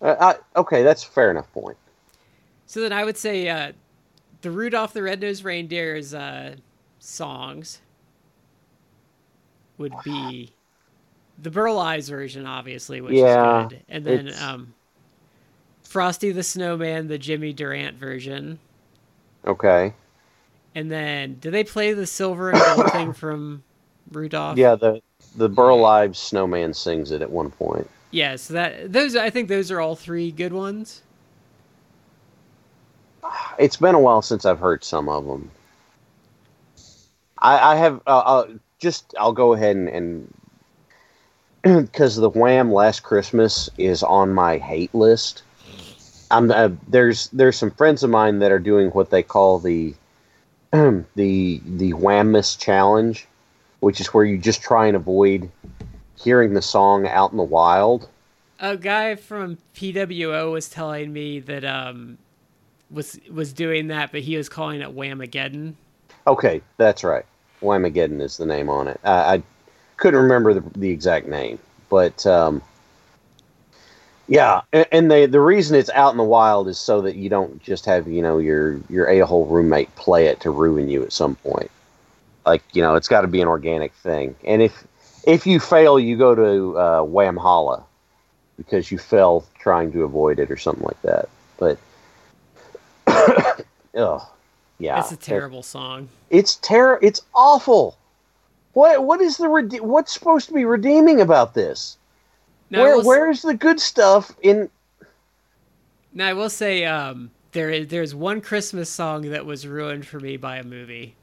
Uh, 0.00 0.14
I, 0.20 0.60
okay, 0.60 0.84
that's 0.84 1.02
a 1.04 1.08
fair 1.08 1.32
enough 1.32 1.52
point. 1.52 1.76
So 2.66 2.80
then 2.80 2.92
I 2.92 3.04
would 3.04 3.16
say 3.16 3.48
uh, 3.48 3.72
the 4.42 4.52
Rudolph 4.52 4.92
the 4.92 5.02
Red-Nosed 5.02 5.42
Reindeer's 5.42 6.14
uh, 6.14 6.56
songs 7.00 7.80
would 9.78 10.02
be 10.02 10.54
the 11.38 11.50
Burl 11.50 11.78
Ives 11.78 12.08
version, 12.10 12.46
obviously, 12.46 13.00
which 13.00 13.22
Yeah, 13.22 13.24
is 13.24 13.36
good, 13.36 13.84
and 13.88 14.04
then 14.06 14.34
um, 14.34 14.74
Frosty 15.82 16.32
the 16.32 16.42
Snowman, 16.42 17.08
the 17.08 17.16
Jimmy 17.16 17.54
Durant 17.54 17.96
version. 17.96 18.60
Okay. 19.46 19.94
And 20.76 20.90
then, 20.92 21.34
do 21.40 21.50
they 21.50 21.64
play 21.64 21.92
the 21.92 22.06
silver 22.06 22.50
and 22.52 22.62
gold 22.62 22.88
thing 22.88 23.12
from 23.14 23.64
Rudolph? 24.10 24.60
Yeah, 24.60 24.74
the 24.74 25.02
the 25.36 25.48
Burl 25.48 25.84
Ives 25.84 26.18
snowman 26.18 26.74
sings 26.74 27.12
it 27.12 27.22
at 27.22 27.30
one 27.30 27.52
point. 27.52 27.88
Yeah. 28.10 28.36
So 28.36 28.54
that 28.54 28.92
those, 28.92 29.16
I 29.16 29.30
think 29.30 29.48
those 29.48 29.70
are 29.70 29.80
all 29.80 29.96
three 29.96 30.30
good 30.32 30.52
ones. 30.52 31.02
It's 33.58 33.76
been 33.76 33.94
a 33.94 34.00
while 34.00 34.22
since 34.22 34.44
I've 34.46 34.60
heard 34.60 34.82
some 34.84 35.08
of 35.08 35.26
them. 35.26 35.50
I, 37.38 37.72
I 37.72 37.76
have 37.76 38.00
uh, 38.06 38.10
uh, 38.18 38.46
just 38.78 39.14
I'll 39.18 39.32
go 39.32 39.52
ahead 39.54 39.76
and 39.76 40.32
because 41.62 42.16
the 42.20 42.30
Wham 42.30 42.72
Last 42.72 43.02
Christmas 43.02 43.68
is 43.78 44.02
on 44.02 44.32
my 44.32 44.58
hate 44.58 44.94
list. 44.94 45.42
I'm 46.30 46.50
uh, 46.50 46.70
there's 46.88 47.28
there's 47.28 47.56
some 47.56 47.70
friends 47.70 48.02
of 48.02 48.10
mine 48.10 48.40
that 48.40 48.52
are 48.52 48.58
doing 48.58 48.90
what 48.90 49.10
they 49.10 49.22
call 49.22 49.58
the 49.58 49.94
the 50.72 51.04
the 51.14 51.92
Whammas 51.92 52.58
challenge, 52.58 53.26
which 53.80 54.00
is 54.00 54.08
where 54.08 54.24
you 54.24 54.38
just 54.38 54.62
try 54.62 54.86
and 54.86 54.96
avoid 54.96 55.50
hearing 56.18 56.54
the 56.54 56.62
song 56.62 57.06
out 57.06 57.30
in 57.30 57.36
the 57.36 57.44
wild. 57.44 58.08
A 58.58 58.76
guy 58.76 59.14
from 59.16 59.58
PWO 59.74 60.52
was 60.52 60.68
telling 60.68 61.12
me 61.12 61.40
that 61.40 61.64
um 61.64 62.18
was 62.90 63.18
was 63.30 63.52
doing 63.52 63.88
that, 63.88 64.12
but 64.12 64.22
he 64.22 64.36
was 64.36 64.48
calling 64.48 64.80
it 64.80 64.94
Whamageddon. 64.94 65.74
Okay, 66.26 66.60
that's 66.76 67.04
right. 67.04 67.24
Whamageddon 67.66 68.20
is 68.20 68.36
the 68.38 68.46
name 68.46 68.70
on 68.70 68.88
it. 68.88 69.00
I, 69.04 69.34
I 69.36 69.42
couldn't 69.98 70.20
remember 70.20 70.54
the, 70.54 70.78
the 70.78 70.90
exact 70.90 71.28
name, 71.28 71.58
but 71.90 72.26
um, 72.26 72.62
yeah, 74.28 74.62
and, 74.72 74.86
and 74.92 75.10
the 75.10 75.26
the 75.26 75.40
reason 75.40 75.76
it's 75.76 75.90
out 75.90 76.12
in 76.12 76.18
the 76.18 76.24
wild 76.24 76.68
is 76.68 76.78
so 76.78 77.02
that 77.02 77.16
you 77.16 77.28
don't 77.28 77.62
just 77.62 77.84
have 77.86 78.08
you 78.08 78.22
know 78.22 78.38
your 78.38 78.80
your 78.88 79.08
a 79.08 79.20
hole 79.20 79.46
roommate 79.46 79.94
play 79.96 80.26
it 80.26 80.40
to 80.40 80.50
ruin 80.50 80.88
you 80.88 81.02
at 81.02 81.12
some 81.12 81.36
point. 81.36 81.70
Like 82.46 82.62
you 82.72 82.82
know, 82.82 82.94
it's 82.94 83.08
got 83.08 83.22
to 83.22 83.28
be 83.28 83.40
an 83.42 83.48
organic 83.48 83.92
thing, 83.94 84.36
and 84.44 84.62
if 84.62 84.86
if 85.26 85.46
you 85.46 85.60
fail, 85.60 85.98
you 85.98 86.16
go 86.16 86.34
to 86.34 86.78
uh, 86.78 87.02
Whamhalla. 87.02 87.82
because 88.56 88.90
you 88.90 88.98
fell 88.98 89.44
trying 89.58 89.92
to 89.92 90.04
avoid 90.04 90.38
it 90.38 90.50
or 90.50 90.56
something 90.56 90.84
like 90.84 91.02
that. 91.02 91.28
But, 91.58 91.78
oh, 93.96 94.32
yeah, 94.78 94.98
It's 94.98 95.12
a 95.12 95.16
terrible 95.16 95.62
song. 95.62 96.08
It's 96.30 96.56
ter- 96.56 96.98
It's 97.02 97.22
awful. 97.34 97.96
What 98.74 99.04
what 99.04 99.20
is 99.20 99.38
the 99.38 99.48
rede- 99.48 99.80
what's 99.80 100.12
supposed 100.14 100.48
to 100.48 100.54
be 100.54 100.64
redeeming 100.64 101.20
about 101.20 101.54
this? 101.54 101.98
Now, 102.70 102.80
Where 102.82 102.98
where's 103.00 103.42
the 103.42 103.54
good 103.54 103.80
stuff 103.80 104.36
in? 104.42 104.70
Now 106.12 106.28
I 106.28 106.32
will 106.32 106.50
say, 106.50 106.84
um, 106.84 107.30
there 107.52 107.70
is 107.70 107.88
there's 107.88 108.14
one 108.14 108.40
Christmas 108.40 108.90
song 108.90 109.22
that 109.30 109.46
was 109.46 109.66
ruined 109.68 110.06
for 110.06 110.18
me 110.20 110.36
by 110.36 110.56
a 110.56 110.64
movie. 110.64 111.16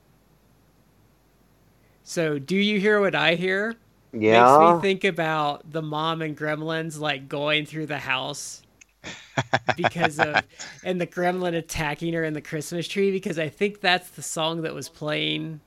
So, 2.04 2.40
do 2.40 2.56
you 2.56 2.80
hear 2.80 3.00
what 3.00 3.16
I 3.16 3.36
hear? 3.36 3.76
Yeah, 4.14 4.32
Makes 4.32 4.58
me 4.58 4.74
think 4.74 5.04
about 5.04 5.72
the 5.72 5.82
mom 5.82 6.22
and 6.22 6.38
gremlins 6.38 7.00
like 7.00 7.28
going 7.30 7.66
through 7.66 7.88
the 7.88 8.00
house 8.00 8.63
because 9.78 10.20
of 10.20 10.44
and 10.84 11.00
the 11.02 11.08
gremlin 11.08 11.56
attacking 11.56 12.14
her 12.14 12.24
in 12.24 12.34
the 12.34 12.42
Christmas 12.42 12.88
tree 12.88 13.12
because 13.12 13.40
I 13.40 13.50
think 13.50 13.82
that's 13.82 14.10
the 14.12 14.22
song 14.22 14.62
that 14.62 14.74
was 14.74 14.90
playing 14.90 15.60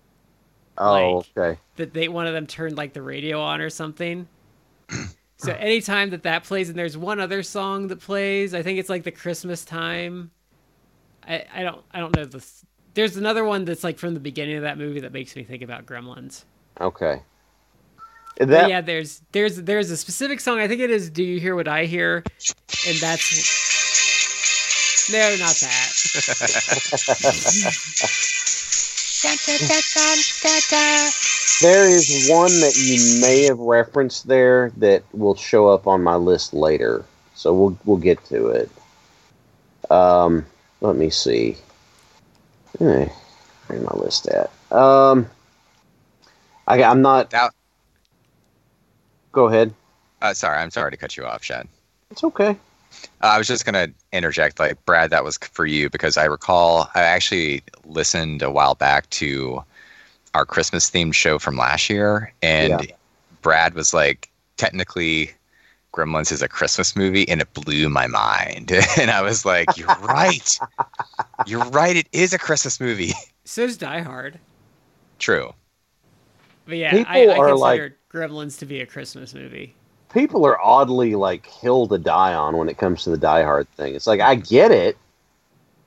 oh 0.79 0.93
like- 0.93 1.27
okay. 1.37 1.61
that 1.77 1.93
they 1.93 2.09
one 2.09 2.27
of 2.27 2.35
them 2.35 2.47
turned 2.47 2.77
like 2.77 2.93
the 2.93 3.03
radio 3.03 3.41
on 3.41 3.61
or 3.61 3.71
something. 3.71 4.29
So 5.39 5.53
anytime 5.53 6.11
that 6.11 6.23
that 6.23 6.45
plays, 6.45 6.71
and 6.71 6.79
there's 6.79 6.97
one 6.97 7.21
other 7.21 7.43
song 7.43 7.89
that 7.89 8.01
plays, 8.01 8.55
I 8.55 8.63
think 8.63 8.79
it's 8.79 8.89
like 8.89 9.03
the 9.05 9.11
Christmas 9.11 9.67
time. 9.67 10.31
I, 11.29 11.45
I 11.55 11.63
don't 11.63 11.85
I 11.93 12.01
don't 12.01 12.17
know 12.17 12.25
the. 12.25 12.45
There's 12.95 13.19
another 13.19 13.45
one 13.45 13.67
that's 13.67 13.85
like 13.85 13.99
from 13.99 14.15
the 14.15 14.21
beginning 14.21 14.57
of 14.57 14.63
that 14.63 14.79
movie 14.79 15.01
that 15.01 15.13
makes 15.13 15.37
me 15.37 15.45
think 15.45 15.63
about 15.63 15.85
Gremlins. 15.85 16.45
Okay. 16.81 17.21
But 18.39 18.49
That 18.49 18.69
yeah, 18.69 18.81
there's 18.83 19.23
there's 19.33 19.57
there's 19.63 19.91
a 19.91 19.97
specific 19.97 20.41
song. 20.41 20.59
I 20.59 20.69
think 20.69 20.81
it 20.81 20.91
is 20.91 21.09
"Do 21.09 21.23
You 21.23 21.41
Hear 21.41 21.55
What 21.57 21.69
I 21.69 21.87
Hear," 21.87 22.23
and 22.87 22.97
that's 22.99 23.33
no, 25.11 25.37
not 25.37 25.55
that. 25.55 25.93
there 31.63 31.89
is 31.89 32.29
one 32.29 32.51
that 32.61 32.77
you 32.77 33.21
may 33.21 33.45
have 33.45 33.59
referenced 33.59 34.29
there 34.29 34.71
that 34.77 35.03
will 35.13 35.35
show 35.35 35.69
up 35.69 35.87
on 35.87 36.03
my 36.03 36.17
list 36.17 36.53
later, 36.53 37.05
so 37.35 37.55
we'll 37.55 37.79
we'll 37.85 37.97
get 37.97 38.23
to 38.27 38.49
it. 38.49 38.71
Um, 39.91 40.45
let 40.81 40.97
me 40.97 41.09
see. 41.09 41.57
Eh, 42.81 43.09
where's 43.67 43.83
my 43.83 43.99
list 43.99 44.27
at? 44.27 44.51
Um, 44.71 45.31
I, 46.67 46.83
I'm 46.83 47.01
not. 47.01 47.31
That- 47.31 47.55
Go 49.37 49.49
ahead. 49.49 49.75
Uh, 50.23 50.33
sorry, 50.33 50.57
I'm 50.57 50.71
sorry 50.71 50.91
to 50.91 50.97
cut 50.97 51.15
you 51.15 51.27
off, 51.27 51.45
Shad. 51.45 51.69
It's 52.11 52.25
okay. 52.25 52.57
Uh, 53.21 53.27
I 53.27 53.37
was 53.37 53.47
just 53.47 53.67
gonna 53.67 53.89
interject, 54.11 54.59
like 54.59 54.83
Brad, 54.87 55.11
that 55.11 55.25
was 55.25 55.37
for 55.37 55.67
you 55.67 55.91
because 55.91 56.17
I 56.17 56.25
recall 56.25 56.89
I 56.95 57.03
actually 57.03 57.63
listened 57.85 58.41
a 58.41 58.51
while 58.51 58.75
back 58.75 59.11
to 59.11 59.63
our 60.33 60.47
Christmas 60.47 60.91
themed 60.91 61.13
show 61.13 61.39
from 61.39 61.59
last 61.59 61.91
year, 61.91 62.33
and 62.41 62.71
Yeah. 62.89 62.97
Brad 63.43 63.75
was 63.75 63.93
like, 63.93 64.31
technically, 64.57 65.33
Gremlins 65.93 66.33
is 66.33 66.41
a 66.41 66.49
Christmas 66.49 66.97
movie, 66.97 67.29
and 67.29 67.43
it 67.43 67.53
blew 67.53 67.91
my 67.91 68.07
mind. 68.07 68.73
and 68.99 69.11
I 69.11 69.21
was 69.21 69.45
like, 69.45 69.77
you're 69.77 69.87
right, 70.03 70.59
you're 71.47 71.65
right, 71.67 71.97
it 71.97 72.09
is 72.13 72.33
a 72.33 72.39
Christmas 72.39 72.81
movie. 72.81 73.13
So's 73.45 73.77
Die 73.77 74.01
Hard. 74.01 74.39
True. 75.19 75.53
But 76.65 76.79
yeah, 76.79 76.91
People 76.93 77.13
I, 77.13 77.19
I 77.19 77.37
are 77.39 77.49
consider 77.49 77.55
like- 77.57 77.93
Gremlins 78.17 78.59
to 78.61 78.67
be 78.67 78.81
a 78.81 78.87
Christmas 78.87 79.35
movie. 79.35 79.75
people 80.13 80.47
are 80.47 80.59
oddly 80.61 81.15
like 81.15 81.47
hill 81.47 81.87
to 81.89 81.99
die 81.99 82.33
on 82.33 82.57
when 82.57 82.69
it 82.71 82.79
comes 82.79 83.05
to 83.05 83.11
the 83.11 83.19
Die 83.19 83.43
Hard 83.43 83.69
thing. 83.73 83.95
It's 83.95 84.07
like 84.07 84.21
I 84.21 84.35
get 84.37 84.71
it. 84.73 84.97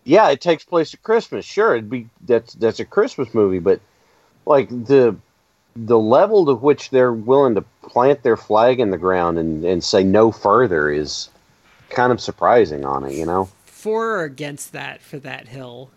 Yeah, 0.04 0.30
it 0.30 0.40
takes 0.42 0.64
place 0.64 0.94
at 0.94 1.02
Christmas. 1.04 1.46
Sure, 1.46 1.74
it'd 1.74 1.90
be 1.90 2.08
that's 2.28 2.54
that's 2.54 2.80
a 2.80 2.86
Christmas 2.86 3.34
movie, 3.34 3.60
but 3.60 3.82
like 4.46 4.70
the 4.70 5.16
the 5.76 6.00
level 6.00 6.46
to 6.46 6.54
which 6.56 6.90
they're 6.90 7.14
willing 7.14 7.56
to 7.56 7.64
plant 7.82 8.22
their 8.24 8.38
flag 8.38 8.80
in 8.80 8.92
the 8.92 8.98
ground 8.98 9.38
and, 9.38 9.64
and 9.66 9.84
say 9.84 10.04
no 10.04 10.32
further 10.32 10.90
is 10.92 11.30
kind 11.90 12.12
of 12.12 12.20
surprising 12.20 12.86
on 12.86 13.04
it, 13.06 13.14
you 13.14 13.26
know? 13.26 13.50
For 13.66 14.18
or 14.18 14.24
against 14.24 14.74
that 14.74 15.02
for 15.02 15.20
that 15.20 15.48
hill. 15.48 15.90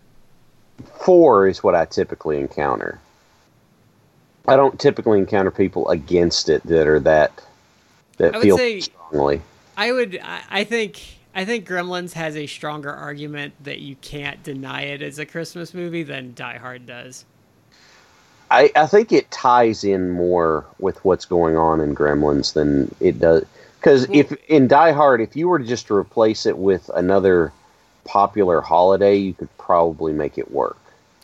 Four 1.00 1.48
is 1.48 1.62
what 1.62 1.74
I 1.74 1.84
typically 1.84 2.38
encounter. 2.38 3.00
I 4.48 4.56
don't 4.56 4.78
typically 4.78 5.18
encounter 5.18 5.50
people 5.50 5.88
against 5.88 6.48
it 6.48 6.62
that 6.64 6.86
are 6.86 7.00
that 7.00 7.32
that 8.16 8.34
I 8.34 8.38
would 8.38 8.44
feel 8.44 8.56
say- 8.56 8.80
strongly. 8.80 9.42
I 9.76 9.92
would. 9.92 10.18
I, 10.22 10.42
I 10.50 10.64
think. 10.64 11.02
I 11.34 11.46
think 11.46 11.66
Gremlins 11.66 12.12
has 12.12 12.36
a 12.36 12.46
stronger 12.46 12.92
argument 12.92 13.54
that 13.64 13.78
you 13.78 13.96
can't 13.96 14.42
deny 14.42 14.82
it 14.82 15.00
as 15.00 15.18
a 15.18 15.24
Christmas 15.24 15.72
movie 15.72 16.02
than 16.02 16.34
Die 16.34 16.58
Hard 16.58 16.84
does. 16.84 17.24
I, 18.50 18.70
I 18.76 18.86
think 18.86 19.12
it 19.12 19.30
ties 19.30 19.82
in 19.82 20.10
more 20.10 20.66
with 20.78 21.02
what's 21.06 21.24
going 21.24 21.56
on 21.56 21.80
in 21.80 21.94
Gremlins 21.94 22.52
than 22.52 22.94
it 23.00 23.18
does. 23.18 23.46
Because 23.80 24.06
if 24.10 24.30
in 24.48 24.68
Die 24.68 24.92
Hard, 24.92 25.22
if 25.22 25.34
you 25.34 25.48
were 25.48 25.58
just 25.58 25.86
to 25.86 25.94
replace 25.94 26.44
it 26.44 26.58
with 26.58 26.90
another 26.94 27.50
popular 28.04 28.60
holiday, 28.60 29.16
you 29.16 29.32
could 29.32 29.48
probably 29.56 30.12
make 30.12 30.36
it 30.36 30.50
work. 30.50 30.76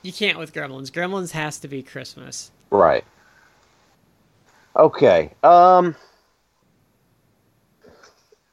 You 0.03 0.13
can't 0.13 0.39
with 0.39 0.55
Gremlins. 0.55 0.91
Gremlins 0.91 1.33
has 1.33 1.59
to 1.59 1.69
be 1.69 1.83
Christmas. 1.83 2.51
Right. 2.71 3.05
Okay. 4.77 5.33
Um. 5.43 5.97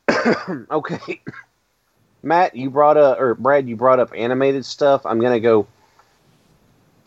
okay. 0.71 1.21
Matt, 2.23 2.56
you 2.56 2.71
brought 2.71 2.97
up, 2.97 3.19
or 3.19 3.36
Brad, 3.36 3.69
you 3.69 3.75
brought 3.75 3.99
up 3.99 4.12
animated 4.15 4.65
stuff. 4.65 5.06
I'm 5.06 5.19
gonna 5.21 5.39
go. 5.39 5.67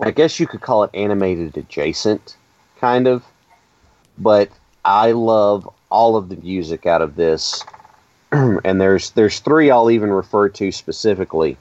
I 0.00 0.12
guess 0.12 0.38
you 0.38 0.46
could 0.46 0.60
call 0.60 0.84
it 0.84 0.90
animated 0.94 1.56
adjacent, 1.56 2.36
kind 2.78 3.08
of. 3.08 3.24
But 4.16 4.50
I 4.84 5.12
love 5.12 5.68
all 5.90 6.16
of 6.16 6.28
the 6.28 6.36
music 6.36 6.86
out 6.86 7.02
of 7.02 7.16
this, 7.16 7.64
and 8.32 8.80
there's 8.80 9.10
there's 9.10 9.40
three 9.40 9.70
I'll 9.70 9.90
even 9.90 10.10
refer 10.10 10.48
to 10.50 10.70
specifically. 10.70 11.56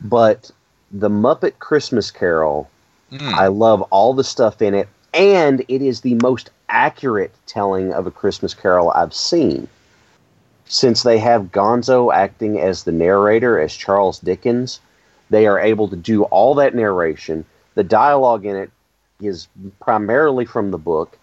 But 0.00 0.50
the 0.92 1.08
Muppet 1.08 1.58
Christmas 1.58 2.10
Carol 2.12 2.70
Hmm. 3.16 3.34
I 3.34 3.48
love 3.48 3.82
all 3.90 4.14
the 4.14 4.24
stuff 4.24 4.62
in 4.62 4.72
it, 4.74 4.88
and 5.12 5.60
it 5.68 5.82
is 5.82 6.00
the 6.00 6.14
most 6.22 6.48
accurate 6.70 7.34
telling 7.46 7.92
of 7.92 8.06
a 8.06 8.10
Christmas 8.10 8.54
Carol 8.54 8.90
I've 8.90 9.12
seen. 9.12 9.68
Since 10.64 11.02
they 11.02 11.18
have 11.18 11.52
Gonzo 11.52 12.14
acting 12.14 12.58
as 12.58 12.84
the 12.84 12.92
narrator, 12.92 13.60
as 13.60 13.74
Charles 13.74 14.18
Dickens, 14.18 14.80
they 15.28 15.46
are 15.46 15.58
able 15.58 15.88
to 15.88 15.96
do 15.96 16.22
all 16.24 16.54
that 16.54 16.74
narration. 16.74 17.44
The 17.74 17.84
dialogue 17.84 18.46
in 18.46 18.56
it 18.56 18.70
is 19.20 19.46
primarily 19.80 20.46
from 20.46 20.70
the 20.70 20.78
book, 20.78 21.18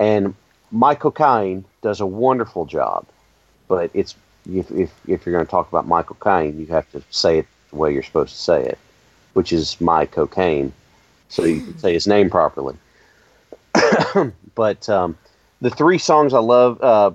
and 0.00 0.34
Michael 0.72 1.12
Caine 1.12 1.64
does 1.82 2.00
a 2.00 2.06
wonderful 2.06 2.64
job. 2.64 3.06
But 3.68 3.92
it's 3.94 4.16
if, 4.52 4.72
if, 4.72 4.92
if 5.06 5.24
you're 5.24 5.34
going 5.34 5.46
to 5.46 5.50
talk 5.50 5.68
about 5.68 5.86
Michael 5.86 6.16
Caine, 6.20 6.58
you 6.58 6.66
have 6.66 6.90
to 6.90 7.02
say 7.10 7.38
it 7.38 7.46
the 7.70 7.76
way 7.76 7.92
you're 7.92 8.02
supposed 8.02 8.34
to 8.34 8.40
say 8.40 8.64
it, 8.64 8.78
which 9.34 9.52
is 9.52 9.80
my 9.80 10.04
cocaine 10.04 10.72
so 11.28 11.44
you 11.44 11.60
can 11.60 11.78
say 11.78 11.92
his 11.92 12.06
name 12.06 12.30
properly. 12.30 12.76
but 14.54 14.88
um, 14.88 15.16
the 15.60 15.70
three 15.70 15.98
songs 15.98 16.34
I 16.34 16.40
love, 16.40 16.82
uh, 16.82 17.10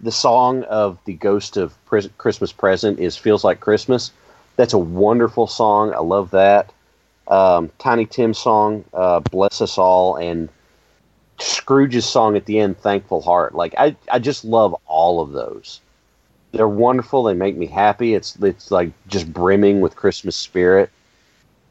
the 0.00 0.12
song 0.12 0.62
of 0.64 0.98
the 1.04 1.14
Ghost 1.14 1.56
of 1.56 1.74
Christmas 1.86 2.52
Present 2.52 2.98
is 3.00 3.16
"Feels 3.16 3.44
Like 3.44 3.60
Christmas." 3.60 4.12
That's 4.56 4.72
a 4.72 4.78
wonderful 4.78 5.46
song. 5.46 5.92
I 5.92 5.98
love 5.98 6.30
that. 6.30 6.72
Um, 7.28 7.70
Tiny 7.78 8.06
Tim's 8.06 8.38
song, 8.38 8.84
uh, 8.92 9.20
"Bless 9.20 9.60
Us 9.60 9.78
All," 9.78 10.16
and 10.16 10.48
Scrooge's 11.38 12.06
song 12.06 12.36
at 12.36 12.44
the 12.44 12.58
end, 12.58 12.78
"Thankful 12.78 13.22
Heart." 13.22 13.54
Like 13.54 13.74
I, 13.78 13.96
I 14.10 14.18
just 14.18 14.44
love 14.44 14.76
all 14.86 15.20
of 15.20 15.32
those. 15.32 15.80
They're 16.52 16.68
wonderful. 16.68 17.24
They 17.24 17.34
make 17.34 17.56
me 17.56 17.66
happy. 17.66 18.14
It's 18.14 18.36
it's 18.36 18.70
like 18.70 18.92
just 19.08 19.32
brimming 19.32 19.80
with 19.80 19.96
Christmas 19.96 20.36
spirit. 20.36 20.90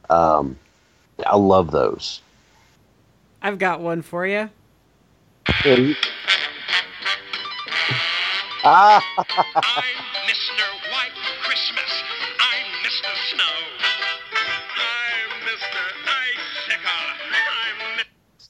Um, 0.10 0.58
I 1.26 1.36
love 1.38 1.72
those. 1.72 2.22
I've 3.42 3.60
got 3.60 3.82
one 3.82 4.02
for 4.02 4.26
you. 4.26 4.50
Ah, 8.68 9.00
I'm 9.20 9.84
Mr. 10.26 10.66
White 10.92 11.14
Christmas. 11.44 12.04
I'm 12.40 12.66
Mr. 12.84 13.12
Snow. 13.30 13.44
I'm 14.76 15.30
Mr. 15.46 15.84
Icicle. 16.08 16.90
I'm 17.30 17.98
Mr. 18.00 18.50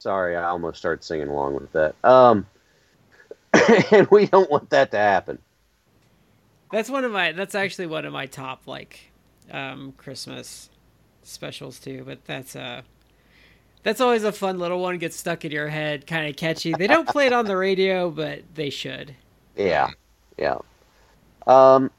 sorry, 0.00 0.36
I 0.36 0.48
almost 0.48 0.78
started 0.80 1.04
singing 1.04 1.28
along 1.28 1.54
with 1.54 1.70
that. 1.74 1.94
Um, 2.02 2.44
and 3.92 4.08
we 4.10 4.26
don't 4.26 4.50
want 4.50 4.70
that 4.70 4.90
to 4.90 4.98
happen. 4.98 5.38
That's 6.72 6.90
one 6.90 7.04
of 7.04 7.12
my. 7.12 7.30
That's 7.30 7.54
actually 7.54 7.86
one 7.86 8.04
of 8.04 8.12
my 8.12 8.26
top 8.26 8.66
like 8.66 9.12
um, 9.52 9.92
Christmas 9.96 10.70
specials 11.28 11.78
too. 11.78 12.02
But 12.06 12.24
that's 12.24 12.56
uh 12.56 12.82
that's 13.82 14.00
always 14.00 14.24
a 14.24 14.32
fun 14.32 14.58
little 14.58 14.80
one. 14.80 14.98
Gets 14.98 15.16
stuck 15.16 15.44
in 15.44 15.52
your 15.52 15.68
head, 15.68 16.06
kind 16.06 16.28
of 16.28 16.36
catchy. 16.36 16.72
They 16.72 16.86
don't 16.86 17.08
play 17.08 17.26
it 17.26 17.32
on 17.32 17.44
the 17.44 17.56
radio, 17.56 18.10
but 18.10 18.42
they 18.54 18.70
should. 18.70 19.14
Yeah, 19.56 19.90
yeah. 20.36 20.58
Um, 21.46 21.90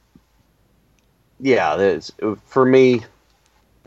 yeah, 1.40 1.76
that's, 1.76 2.12
for 2.46 2.66
me, 2.66 2.96
if 2.96 3.06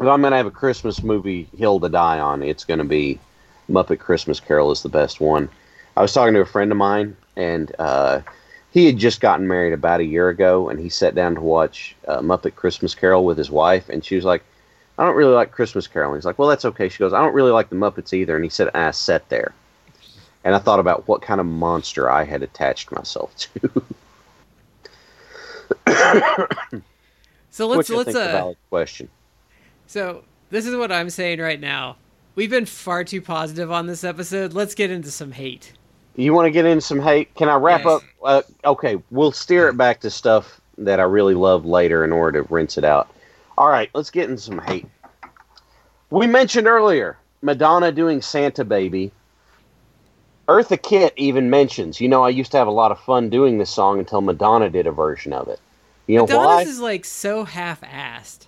I'm 0.00 0.20
going 0.20 0.32
to 0.32 0.36
have 0.36 0.46
a 0.46 0.50
Christmas 0.50 1.02
movie 1.02 1.48
hill 1.56 1.78
to 1.80 1.88
die 1.88 2.18
on, 2.18 2.42
it's 2.42 2.64
going 2.64 2.78
to 2.78 2.84
be 2.84 3.20
Muppet 3.70 4.00
Christmas 4.00 4.40
Carol 4.40 4.72
is 4.72 4.82
the 4.82 4.88
best 4.88 5.20
one. 5.20 5.48
I 5.96 6.02
was 6.02 6.12
talking 6.12 6.34
to 6.34 6.40
a 6.40 6.46
friend 6.46 6.72
of 6.72 6.78
mine, 6.78 7.16
and 7.36 7.72
uh, 7.78 8.20
he 8.72 8.86
had 8.86 8.96
just 8.96 9.20
gotten 9.20 9.46
married 9.46 9.74
about 9.74 10.00
a 10.00 10.04
year 10.04 10.28
ago, 10.28 10.68
and 10.68 10.80
he 10.80 10.88
sat 10.88 11.14
down 11.14 11.34
to 11.34 11.40
watch 11.40 11.94
uh, 12.08 12.20
Muppet 12.20 12.54
Christmas 12.54 12.94
Carol 12.94 13.24
with 13.24 13.38
his 13.38 13.50
wife, 13.50 13.88
and 13.88 14.04
she 14.04 14.16
was 14.16 14.24
like, 14.24 14.42
I 14.98 15.04
don't 15.04 15.16
really 15.16 15.32
like 15.34 15.50
Christmas 15.52 15.86
Carol. 15.86 16.14
He's 16.14 16.24
like, 16.24 16.38
well, 16.38 16.48
that's 16.48 16.64
okay. 16.66 16.88
She 16.88 16.98
goes, 16.98 17.12
I 17.12 17.20
don't 17.22 17.34
really 17.34 17.50
like 17.50 17.70
the 17.70 17.76
Muppets 17.76 18.12
either. 18.12 18.36
And 18.36 18.44
he 18.44 18.50
said, 18.50 18.70
I 18.74 18.90
sat 18.90 19.28
there. 19.30 19.52
And 20.44 20.54
I 20.54 20.58
thought 20.58 20.80
about 20.80 21.06
what 21.08 21.22
kind 21.22 21.40
of 21.40 21.46
monster 21.46 22.10
I 22.10 22.24
had 22.24 22.42
attached 22.42 22.92
myself 22.92 23.34
to. 23.36 23.82
So 27.54 27.66
let's 27.66 27.90
let's 27.90 28.06
think 28.06 28.08
is 28.08 28.14
a 28.14 28.28
uh 28.30 28.32
valid 28.32 28.56
question. 28.70 29.08
so 29.86 30.24
this 30.50 30.64
is 30.66 30.74
what 30.74 30.90
I'm 30.90 31.10
saying 31.10 31.38
right 31.38 31.60
now. 31.60 31.96
We've 32.34 32.48
been 32.48 32.64
far 32.64 33.04
too 33.04 33.20
positive 33.20 33.70
on 33.70 33.86
this 33.86 34.04
episode. 34.04 34.54
Let's 34.54 34.74
get 34.74 34.90
into 34.90 35.10
some 35.10 35.32
hate. 35.32 35.72
You 36.16 36.32
want 36.32 36.46
to 36.46 36.50
get 36.50 36.64
into 36.64 36.80
some 36.80 37.00
hate? 37.00 37.34
Can 37.34 37.50
I 37.50 37.56
wrap 37.56 37.84
Yes. 37.84 37.88
up? 37.96 38.02
Uh, 38.24 38.42
okay, 38.64 39.02
we'll 39.10 39.32
steer 39.32 39.68
it 39.68 39.76
back 39.76 40.00
to 40.00 40.10
stuff 40.10 40.60
that 40.78 40.98
I 40.98 41.02
really 41.02 41.34
love 41.34 41.66
later 41.66 42.04
in 42.04 42.12
order 42.12 42.42
to 42.42 42.52
rinse 42.54 42.78
it 42.78 42.84
out. 42.84 43.14
All 43.58 43.68
right, 43.68 43.90
let's 43.94 44.10
get 44.10 44.30
in 44.30 44.38
some 44.38 44.58
hate. 44.58 44.86
We 46.10 46.26
mentioned 46.26 46.66
earlier 46.66 47.16
Madonna 47.42 47.92
doing 47.92 48.22
Santa 48.22 48.64
Baby. 48.64 49.12
Eartha 50.48 50.80
Kitt 50.80 51.14
even 51.16 51.50
mentions, 51.50 52.00
you 52.00 52.08
know, 52.08 52.24
I 52.24 52.28
used 52.28 52.50
to 52.52 52.58
have 52.58 52.66
a 52.66 52.72
lot 52.72 52.90
of 52.90 53.00
fun 53.00 53.30
doing 53.30 53.58
this 53.58 53.70
song 53.70 53.98
until 53.98 54.20
Madonna 54.20 54.68
did 54.68 54.86
a 54.86 54.92
version 54.92 55.32
of 55.32 55.48
it. 55.48 55.60
You 56.06 56.18
know 56.18 56.24
Madonna's 56.24 56.46
why? 56.46 56.62
is 56.62 56.80
like 56.80 57.04
so 57.04 57.44
half-assed. 57.44 58.46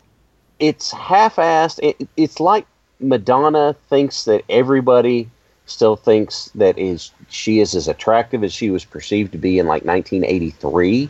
it's 0.59 0.91
half-assed. 0.91 1.79
It, 1.83 2.09
it's 2.17 2.41
like 2.41 2.67
Madonna 3.01 3.75
thinks 3.89 4.25
that 4.25 4.43
everybody 4.49 5.31
still 5.67 5.97
thinks 5.97 6.51
that 6.55 6.77
is 6.79 7.13
she 7.29 7.61
is 7.61 7.75
as 7.75 7.89
attractive 7.89 8.45
as 8.45 8.53
she 8.53 8.71
was 8.71 8.85
perceived 8.85 9.33
to 9.33 9.39
be 9.39 9.59
in 9.59 9.67
like 9.67 9.85
1983. 9.85 11.09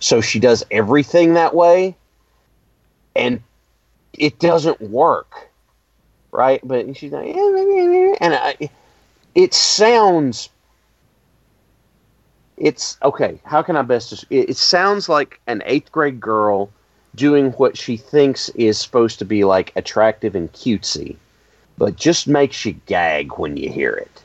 So 0.00 0.20
she 0.20 0.40
does 0.40 0.64
everything 0.70 1.34
that 1.34 1.54
way, 1.54 1.94
and 3.20 3.42
it 4.14 4.38
doesn't 4.38 4.80
work, 4.80 5.48
right? 6.32 6.60
But 6.64 6.96
she's 6.96 7.12
like, 7.12 7.36
and 7.36 8.34
I, 8.34 8.56
it 9.34 9.54
sounds. 9.54 10.48
It's 12.56 12.98
okay. 13.02 13.40
How 13.44 13.62
can 13.62 13.76
I 13.76 13.82
best? 13.82 14.24
it 14.30 14.56
sounds 14.56 15.08
like 15.08 15.40
an 15.46 15.62
eighth 15.64 15.92
grade 15.92 16.20
girl 16.20 16.70
doing 17.14 17.52
what 17.52 17.76
she 17.76 17.96
thinks 17.96 18.48
is 18.50 18.78
supposed 18.78 19.18
to 19.18 19.24
be 19.24 19.44
like 19.44 19.72
attractive 19.76 20.34
and 20.34 20.52
cutesy, 20.52 21.16
but 21.78 21.96
just 21.96 22.26
makes 22.26 22.64
you 22.64 22.72
gag 22.86 23.38
when 23.38 23.56
you 23.56 23.70
hear 23.70 23.92
it. 23.92 24.22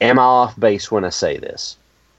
Am 0.00 0.18
I 0.18 0.22
off 0.22 0.58
base 0.60 0.90
when 0.90 1.04
I 1.04 1.10
say 1.10 1.38
this? 1.38 1.76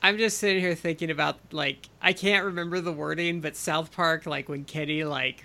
I'm 0.07 0.17
just 0.17 0.37
sitting 0.37 0.61
here 0.61 0.73
thinking 0.73 1.11
about 1.11 1.37
like 1.51 1.89
I 2.01 2.13
can't 2.13 2.45
remember 2.45 2.79
the 2.79 2.93
wording, 2.93 3.41
but 3.41 3.57
South 3.57 3.91
Park, 3.91 4.25
like 4.25 4.47
when 4.47 4.63
Kenny 4.63 5.03
like 5.03 5.43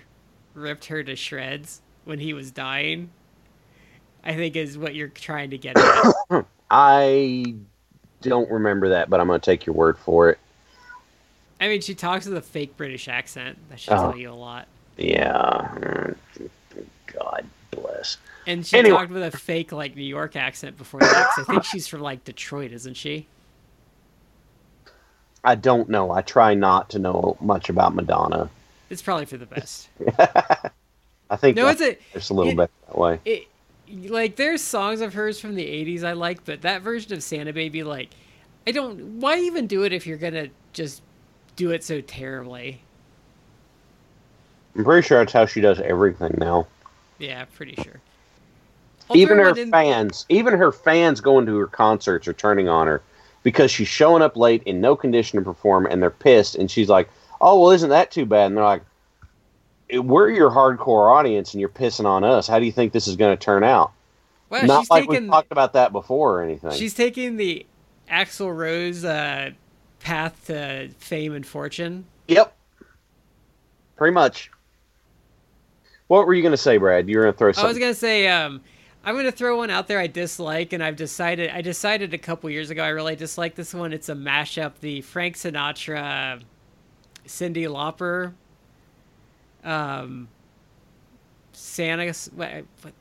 ripped 0.53 0.85
her 0.85 1.03
to 1.03 1.17
shreds 1.17 1.81
when 2.05 2.17
he 2.17 2.33
was 2.33 2.49
dying, 2.49 3.09
I 4.23 4.35
think 4.35 4.55
is 4.55 4.77
what 4.77 4.95
you're 4.95 5.09
trying 5.09 5.49
to 5.49 5.57
get 5.57 5.77
at. 5.77 6.45
I 6.71 7.55
don't 8.21 8.49
remember 8.49 8.87
that, 8.89 9.09
but 9.09 9.19
I'm 9.19 9.27
going 9.27 9.41
to 9.41 9.45
take 9.45 9.65
your 9.65 9.75
word 9.75 9.97
for 9.97 10.29
it. 10.29 10.39
I 11.59 11.67
mean, 11.67 11.81
she 11.81 11.93
talks 11.93 12.25
with 12.25 12.37
a 12.37 12.41
fake 12.41 12.77
British 12.77 13.09
accent. 13.09 13.57
That 13.69 13.81
should 13.81 13.93
Oh. 13.95 14.11
tell 14.11 14.17
you 14.17 14.31
a 14.31 14.33
lot. 14.33 14.67
Yeah. 14.97 16.13
God 17.07 17.45
bless. 17.71 18.15
And 18.47 18.65
she 18.65 18.77
Anyway. 18.77 18.95
talked 18.95 19.11
with 19.11 19.23
a 19.23 19.37
fake 19.37 19.73
like 19.73 19.97
New 19.97 20.03
York 20.03 20.37
accent 20.37 20.77
before 20.77 21.01
that. 21.01 21.31
I 21.37 21.43
think 21.43 21.65
she's 21.65 21.85
from 21.85 21.99
like 21.99 22.23
Detroit, 22.23 22.71
isn't 22.71 22.95
she? 22.95 23.27
I 25.43 25.55
don't 25.55 25.89
know. 25.89 26.11
I 26.11 26.21
try 26.21 26.53
not 26.53 26.89
to 26.91 26.99
know 26.99 27.37
much 27.41 27.69
about 27.69 27.95
Madonna. 27.95 28.49
It's 28.89 29.01
probably 29.01 29.25
for 29.25 29.37
the 29.37 29.45
best. 29.45 29.89
I 31.29 31.35
think 31.35 31.57
No, 31.57 31.67
it's 31.67 31.81
a 31.81 31.97
it's 32.13 32.29
a 32.29 32.33
little 32.33 32.51
it- 32.51 32.57
bit 32.57 32.71
that 32.87 32.97
way. 32.97 33.19
it 33.25 33.47
like 34.09 34.37
there's 34.37 34.61
songs 34.61 35.01
of 35.01 35.13
hers 35.13 35.39
from 35.39 35.55
the 35.55 35.65
80s 35.65 36.03
I 36.03 36.13
like, 36.13 36.45
but 36.45 36.61
that 36.61 36.81
version 36.81 37.13
of 37.13 37.21
Santa 37.23 37.51
Baby 37.53 37.83
like 37.83 38.09
I 38.65 38.71
don't 38.71 39.19
why 39.19 39.39
even 39.39 39.67
do 39.67 39.83
it 39.83 39.91
if 39.93 40.07
you're 40.07 40.17
going 40.17 40.33
to 40.33 40.49
just 40.71 41.01
do 41.55 41.71
it 41.71 41.83
so 41.83 41.99
terribly. 42.01 42.81
I'm 44.75 44.83
pretty 44.83 45.05
sure 45.07 45.19
that's 45.19 45.33
how 45.33 45.45
she 45.45 45.61
does 45.61 45.79
everything 45.81 46.33
now. 46.37 46.67
Yeah, 47.19 47.45
pretty 47.45 47.75
sure. 47.83 47.99
I'll 49.09 49.17
even 49.17 49.37
her 49.37 49.49
in- 49.57 49.69
fans, 49.69 50.25
even 50.29 50.53
her 50.53 50.71
fans 50.71 51.19
going 51.21 51.45
to 51.45 51.55
her 51.57 51.67
concerts 51.67 52.27
are 52.27 52.33
turning 52.33 52.69
on 52.69 52.87
her 52.87 53.01
because 53.43 53.69
she's 53.69 53.87
showing 53.87 54.21
up 54.23 54.35
late 54.35 54.63
in 54.63 54.81
no 54.81 54.95
condition 54.95 55.37
to 55.37 55.45
perform, 55.45 55.85
and 55.85 56.01
they're 56.01 56.09
pissed. 56.09 56.55
And 56.55 56.71
she's 56.71 56.89
like, 56.89 57.09
"Oh 57.41 57.61
well, 57.61 57.71
isn't 57.71 57.89
that 57.89 58.09
too 58.11 58.25
bad?" 58.25 58.47
And 58.47 58.57
they're 58.57 58.63
like, 58.63 58.83
"We're 59.93 60.29
your 60.29 60.49
hardcore 60.49 61.11
audience, 61.13 61.53
and 61.53 61.59
you're 61.61 61.69
pissing 61.69 62.05
on 62.05 62.23
us. 62.23 62.47
How 62.47 62.59
do 62.59 62.65
you 62.65 62.71
think 62.71 62.93
this 62.93 63.07
is 63.07 63.15
going 63.15 63.37
to 63.37 63.43
turn 63.43 63.63
out?" 63.63 63.91
Well, 64.49 64.65
Not 64.65 64.81
she's 64.81 64.89
like 64.89 65.03
taking 65.07 65.23
we've 65.23 65.31
talked 65.31 65.51
about 65.51 65.73
that 65.73 65.91
before 65.91 66.39
or 66.39 66.43
anything. 66.43 66.71
she's 66.71 66.93
taking 66.93 67.37
the 67.37 67.65
Axl 68.09 68.55
Rose 68.55 69.03
uh, 69.03 69.51
path 69.99 70.45
to 70.47 70.89
fame 70.99 71.33
and 71.33 71.45
fortune. 71.45 72.05
Yep, 72.27 72.55
pretty 73.95 74.13
much. 74.13 74.51
What 76.07 76.27
were 76.27 76.33
you 76.33 76.43
going 76.43 76.51
to 76.51 76.57
say, 76.57 76.77
Brad? 76.77 77.09
You 77.09 77.17
were 77.17 77.23
going 77.23 77.33
to 77.33 77.37
throw 77.37 77.51
Something. 77.51 77.65
I 77.65 77.69
was 77.69 77.79
gonna 77.79 77.93
say, 77.95 78.27
um, 78.27 78.61
I'm 79.03 79.15
gonna 79.15 79.31
throw 79.31 79.57
one 79.57 79.69
out 79.69 79.87
there 79.87 79.99
I 79.99 80.07
dislike, 80.07 80.71
and 80.71 80.81
I've 80.81 80.95
decided 80.95 81.49
I 81.49 81.61
decided 81.61 82.13
a 82.13 82.17
couple 82.17 82.49
years 82.49 82.69
ago 82.69 82.83
I 82.83 82.89
really 82.89 83.15
dislike 83.15 83.55
this 83.55 83.73
one. 83.73 83.91
It's 83.91 84.07
a 84.07 84.15
mashup, 84.15 84.73
the 84.79 85.01
Frank 85.01 85.35
Sinatra, 85.35 86.41
Cyndi 87.27 87.67
Lauper, 87.67 88.33
um, 89.65 90.29
Santa. 91.51 92.13
What, 92.33 92.63
what, 92.81 92.93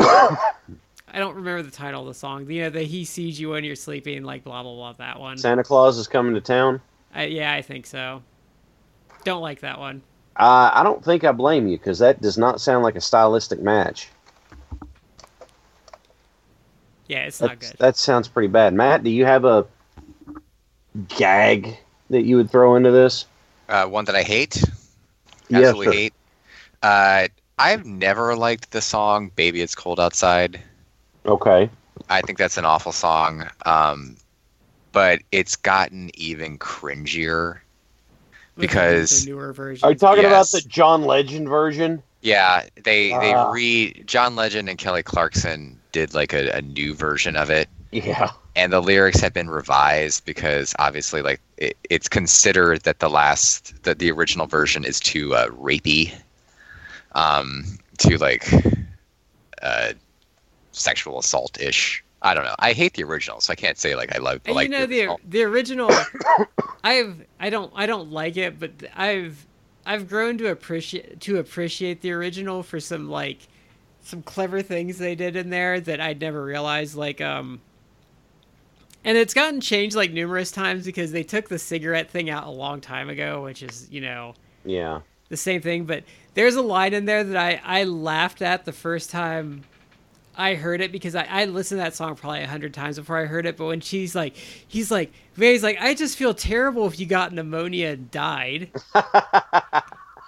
I 1.06 1.18
don't 1.18 1.36
remember 1.36 1.62
the 1.62 1.70
title 1.70 2.00
of 2.00 2.08
the 2.08 2.14
song. 2.14 2.50
You 2.50 2.62
know, 2.62 2.70
the 2.70 2.82
"He 2.82 3.04
sees 3.04 3.38
you 3.38 3.50
when 3.50 3.62
you're 3.62 3.76
sleeping," 3.76 4.24
like 4.24 4.42
blah 4.42 4.64
blah 4.64 4.74
blah. 4.74 4.92
That 4.94 5.20
one. 5.20 5.38
Santa 5.38 5.62
Claus 5.62 5.98
is 5.98 6.08
coming 6.08 6.34
to 6.34 6.40
town. 6.40 6.80
I, 7.14 7.26
yeah, 7.26 7.52
I 7.52 7.62
think 7.62 7.86
so. 7.86 8.22
Don't 9.22 9.40
like 9.40 9.60
that 9.60 9.78
one. 9.78 10.02
Uh, 10.36 10.72
I 10.74 10.82
don't 10.82 11.04
think 11.04 11.22
I 11.22 11.30
blame 11.30 11.68
you 11.68 11.78
because 11.78 12.00
that 12.00 12.20
does 12.20 12.36
not 12.36 12.60
sound 12.60 12.82
like 12.82 12.96
a 12.96 13.00
stylistic 13.00 13.62
match. 13.62 14.08
Yeah, 17.14 17.26
it's 17.26 17.40
not 17.40 17.60
good. 17.60 17.74
That 17.78 17.96
sounds 17.96 18.26
pretty 18.26 18.48
bad. 18.48 18.74
Matt, 18.74 19.04
do 19.04 19.10
you 19.10 19.24
have 19.24 19.44
a 19.44 19.64
gag 21.08 21.78
that 22.10 22.22
you 22.24 22.36
would 22.36 22.50
throw 22.50 22.74
into 22.74 22.90
this? 22.90 23.26
Uh, 23.68 23.86
one 23.86 24.04
that 24.06 24.16
I 24.16 24.22
hate, 24.24 24.56
Yes, 25.48 25.62
absolutely 25.68 25.86
sir. 25.86 25.92
hate. 25.92 26.14
Uh, 26.82 27.28
I've 27.56 27.86
never 27.86 28.34
liked 28.34 28.72
the 28.72 28.80
song 28.80 29.30
"Baby 29.36 29.60
It's 29.62 29.76
Cold 29.76 30.00
Outside." 30.00 30.60
Okay. 31.24 31.70
I 32.10 32.20
think 32.20 32.36
that's 32.36 32.58
an 32.58 32.64
awful 32.64 32.90
song. 32.90 33.48
Um, 33.64 34.16
but 34.90 35.20
it's 35.30 35.54
gotten 35.54 36.10
even 36.14 36.58
cringier. 36.58 37.58
Because- 38.56 39.24
the 39.24 39.30
newer 39.30 39.52
version. 39.52 39.86
Are 39.86 39.92
you 39.92 39.98
talking 39.98 40.24
Yes. 40.24 40.32
about 40.52 40.62
the 40.62 40.68
John 40.68 41.04
Legend 41.04 41.48
version? 41.48 42.02
Yeah, 42.22 42.64
they 42.74 43.10
they 43.20 43.32
Ah. 43.34 43.50
re 43.52 44.02
John 44.04 44.34
Legend 44.34 44.68
and 44.68 44.78
Kelly 44.78 45.04
Clarkson 45.04 45.78
did 45.94 46.12
like 46.12 46.34
a, 46.34 46.50
a 46.50 46.60
new 46.60 46.92
version 46.94 47.36
of 47.36 47.48
it, 47.50 47.68
Yeah. 47.92 48.30
and 48.56 48.72
the 48.72 48.80
lyrics 48.82 49.20
have 49.20 49.32
been 49.32 49.48
revised 49.48 50.24
because 50.26 50.74
obviously 50.78 51.22
like 51.22 51.40
it, 51.56 51.76
it's 51.88 52.08
considered 52.08 52.82
that 52.82 52.98
the 52.98 53.08
last 53.08 53.82
that 53.84 53.98
the 54.00 54.10
original 54.10 54.46
version 54.46 54.84
is 54.84 55.00
too 55.00 55.34
uh, 55.34 55.48
rapey, 55.48 56.12
um, 57.14 57.64
to 57.98 58.18
like 58.18 58.52
uh, 59.62 59.92
sexual 60.72 61.18
assault 61.20 61.60
ish. 61.60 62.02
I 62.22 62.34
don't 62.34 62.44
know. 62.44 62.56
I 62.58 62.72
hate 62.72 62.94
the 62.94 63.04
original, 63.04 63.40
so 63.40 63.52
I 63.52 63.56
can't 63.56 63.78
say 63.78 63.94
like 63.94 64.14
I 64.14 64.18
love 64.18 64.40
And 64.46 64.56
like 64.56 64.64
you 64.64 64.70
know 64.70 64.86
the 64.86 64.86
the 64.86 65.02
original. 65.02 65.20
the 65.28 65.42
original. 65.44 65.90
I've 66.84 67.24
I 67.40 67.50
don't 67.50 67.72
I 67.74 67.86
don't 67.86 68.10
like 68.10 68.36
it, 68.36 68.58
but 68.58 68.72
I've 68.96 69.46
I've 69.86 70.08
grown 70.08 70.38
to 70.38 70.48
appreciate 70.48 71.20
to 71.20 71.38
appreciate 71.38 72.00
the 72.00 72.12
original 72.12 72.62
for 72.62 72.80
some 72.80 73.08
like 73.10 73.38
some 74.04 74.22
clever 74.22 74.62
things 74.62 74.98
they 74.98 75.14
did 75.16 75.34
in 75.34 75.50
there 75.50 75.80
that 75.80 76.00
I'd 76.00 76.20
never 76.20 76.44
realized. 76.44 76.94
Like 76.94 77.20
um, 77.20 77.60
and 79.04 79.18
it's 79.18 79.34
gotten 79.34 79.60
changed 79.60 79.96
like 79.96 80.12
numerous 80.12 80.50
times 80.50 80.84
because 80.86 81.10
they 81.10 81.22
took 81.24 81.48
the 81.48 81.58
cigarette 81.58 82.10
thing 82.10 82.30
out 82.30 82.46
a 82.46 82.50
long 82.50 82.80
time 82.80 83.08
ago, 83.08 83.42
which 83.42 83.62
is 83.62 83.88
you 83.90 84.00
know 84.00 84.34
Yeah. 84.64 85.00
the 85.30 85.36
same 85.36 85.60
thing. 85.60 85.84
But 85.84 86.04
there's 86.34 86.54
a 86.54 86.62
line 86.62 86.94
in 86.94 87.04
there 87.06 87.24
that 87.24 87.36
I 87.36 87.60
I 87.64 87.84
laughed 87.84 88.42
at 88.42 88.64
the 88.64 88.72
first 88.72 89.10
time 89.10 89.64
I 90.36 90.54
heard 90.54 90.80
it 90.80 90.90
because 90.90 91.14
I, 91.14 91.24
I 91.30 91.44
listened 91.44 91.78
to 91.78 91.84
that 91.84 91.94
song 91.94 92.16
probably 92.16 92.42
a 92.42 92.46
hundred 92.48 92.74
times 92.74 92.98
before 92.98 93.18
I 93.18 93.26
heard 93.26 93.46
it. 93.46 93.56
But 93.56 93.66
when 93.66 93.80
she's 93.80 94.14
like, 94.16 94.34
he's 94.36 94.90
like, 94.90 95.12
he's 95.36 95.62
like, 95.62 95.78
I 95.80 95.94
just 95.94 96.16
feel 96.18 96.34
terrible 96.34 96.86
if 96.88 96.98
you 96.98 97.06
got 97.06 97.32
pneumonia 97.32 97.90
and 97.90 98.10
died. 98.10 98.70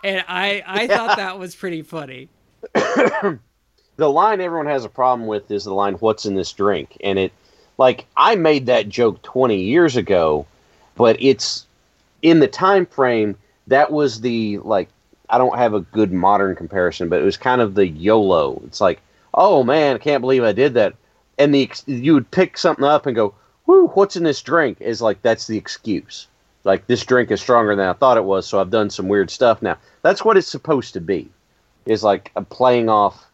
and 0.04 0.24
I 0.28 0.62
I 0.66 0.86
thought 0.86 1.16
that 1.16 1.38
was 1.38 1.54
pretty 1.56 1.82
funny. 1.82 2.28
the 3.96 4.10
line 4.10 4.40
everyone 4.40 4.66
has 4.66 4.84
a 4.84 4.90
problem 4.90 5.26
with 5.26 5.50
is 5.50 5.64
the 5.64 5.74
line 5.74 5.94
"What's 5.94 6.26
in 6.26 6.34
this 6.34 6.52
drink?" 6.52 6.96
and 7.02 7.18
it, 7.18 7.32
like, 7.78 8.06
I 8.16 8.36
made 8.36 8.66
that 8.66 8.88
joke 8.88 9.22
twenty 9.22 9.62
years 9.62 9.96
ago, 9.96 10.46
but 10.96 11.16
it's 11.20 11.66
in 12.22 12.40
the 12.40 12.48
time 12.48 12.86
frame 12.86 13.36
that 13.66 13.92
was 13.92 14.20
the 14.20 14.58
like. 14.58 14.88
I 15.28 15.38
don't 15.38 15.58
have 15.58 15.74
a 15.74 15.80
good 15.80 16.12
modern 16.12 16.54
comparison, 16.54 17.08
but 17.08 17.20
it 17.20 17.24
was 17.24 17.36
kind 17.36 17.60
of 17.60 17.74
the 17.74 17.88
YOLO. 17.88 18.62
It's 18.64 18.80
like, 18.80 19.00
oh 19.34 19.64
man, 19.64 19.96
I 19.96 19.98
can't 19.98 20.20
believe 20.20 20.44
I 20.44 20.52
did 20.52 20.74
that, 20.74 20.94
and 21.36 21.52
the 21.52 21.68
you 21.86 22.14
would 22.14 22.30
pick 22.30 22.56
something 22.56 22.84
up 22.84 23.06
and 23.06 23.16
go, 23.16 23.34
"Whoo, 23.66 23.88
what's 23.88 24.14
in 24.14 24.22
this 24.22 24.40
drink?" 24.40 24.80
Is 24.80 25.02
like 25.02 25.20
that's 25.22 25.48
the 25.48 25.58
excuse. 25.58 26.28
Like 26.62 26.86
this 26.86 27.04
drink 27.04 27.32
is 27.32 27.40
stronger 27.40 27.74
than 27.74 27.88
I 27.88 27.92
thought 27.92 28.18
it 28.18 28.24
was, 28.24 28.46
so 28.46 28.60
I've 28.60 28.70
done 28.70 28.88
some 28.88 29.08
weird 29.08 29.28
stuff 29.28 29.62
now. 29.62 29.76
That's 30.02 30.24
what 30.24 30.36
it's 30.36 30.46
supposed 30.46 30.92
to 30.94 31.00
be. 31.00 31.28
Is 31.86 32.04
like 32.04 32.30
a 32.36 32.42
playing 32.42 32.88
off 32.88 33.26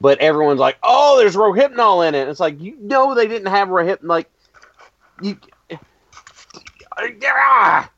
but 0.00 0.18
everyone's 0.20 0.60
like, 0.60 0.78
"Oh, 0.82 1.18
there's 1.18 1.36
Rohypnol 1.36 2.06
in 2.08 2.14
it." 2.14 2.28
It's 2.28 2.40
like 2.40 2.60
you 2.60 2.76
know 2.80 3.14
they 3.14 3.26
didn't 3.28 3.48
have 3.48 3.68
Rohypnol. 3.68 3.98
Like 4.04 4.30
you, 5.22 5.38
ah! 7.26 7.90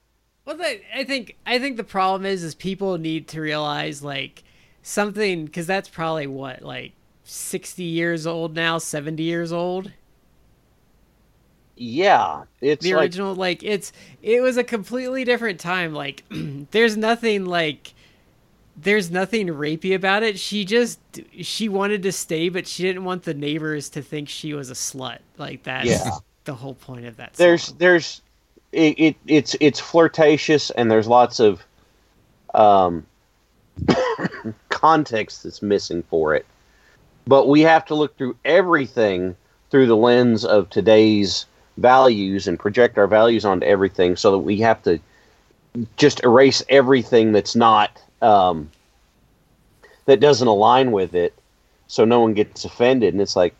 Well, 0.45 0.57
the, 0.57 0.81
I 0.97 1.05
think 1.05 1.37
I 1.47 1.59
think 1.59 1.77
the 1.77 1.85
problem 1.85 2.25
is 2.27 2.43
is 2.45 2.55
people 2.55 2.99
need 2.99 3.29
to 3.29 3.41
realize 3.41 4.03
like 4.03 4.45
something 4.83 5.45
because 5.47 5.67
that's 5.67 5.89
probably 5.89 6.27
what 6.27 6.63
like 6.63 6.93
sixty 7.25 7.85
years 7.85 8.27
old 8.27 8.55
now, 8.55 8.79
seventy 8.79 9.25
years 9.25 9.53
old. 9.53 9.93
yeah, 11.77 12.45
it's 12.61 12.85
the 12.85 12.95
like 12.95 13.03
original 13.03 13.35
like 13.35 13.63
it's 13.63 13.93
it 14.23 14.41
was 14.41 14.57
a 14.57 14.65
completely 14.65 15.25
different 15.25 15.61
time 15.61 15.93
like 15.93 16.25
there's 16.71 16.97
nothing 16.97 17.45
like 17.45 17.93
there's 18.77 19.11
nothing 19.11 19.49
rapey 19.49 19.95
about 19.95 20.23
it 20.23 20.39
she 20.39 20.65
just 20.65 20.99
she 21.41 21.69
wanted 21.69 22.03
to 22.03 22.13
stay 22.13 22.49
but 22.49 22.67
she 22.67 22.83
didn't 22.83 23.05
want 23.05 23.23
the 23.23 23.35
neighbors 23.35 23.89
to 23.89 24.03
think 24.03 24.29
she 24.29 24.53
was 24.55 24.71
a 24.71 24.75
slut 24.75 25.19
like 25.39 25.63
that's 25.63 25.87
Yeah. 25.89 26.11
the 26.45 26.55
whole 26.55 26.75
point 26.75 27.07
of 27.07 27.17
that 27.17 27.35
there's 27.35 27.65
song. 27.65 27.77
there's 27.79 28.23
it, 28.73 28.99
it 28.99 29.17
it's 29.27 29.57
it's 29.61 29.81
flirtatious 29.81 30.71
and 30.71 30.91
there's 30.91 31.07
lots 31.09 31.41
of 31.41 31.65
um 32.55 33.07
context 34.69 35.43
that's 35.43 35.63
missing 35.63 36.03
for 36.05 36.35
it 36.35 36.45
but 37.27 37.49
we 37.49 37.61
have 37.63 37.85
to 37.87 37.95
look 37.95 38.17
through 38.17 38.37
everything 38.45 39.35
through 39.71 39.87
the 39.87 39.97
lens 39.97 40.45
of 40.45 40.69
today's 40.71 41.47
values 41.79 42.47
and 42.47 42.59
project 42.59 42.97
our 42.99 43.07
values 43.07 43.45
onto 43.45 43.67
everything 43.67 44.17
so 44.17 44.31
that 44.33 44.39
we 44.39 44.59
have 44.59 44.83
to 44.83 44.99
just 45.97 46.23
erase 46.25 46.63
everything 46.69 47.33
that's 47.33 47.55
not 47.57 48.01
um, 48.23 48.71
that 50.07 50.21
doesn't 50.21 50.49
align 50.49 50.93
with 50.93 51.15
it 51.15 51.35
so 51.87 52.05
no 52.05 52.21
one 52.21 52.35
gets 52.35 52.65
offended 52.65 53.15
and 53.15 53.21
it's 53.21 53.37
like 53.37 53.55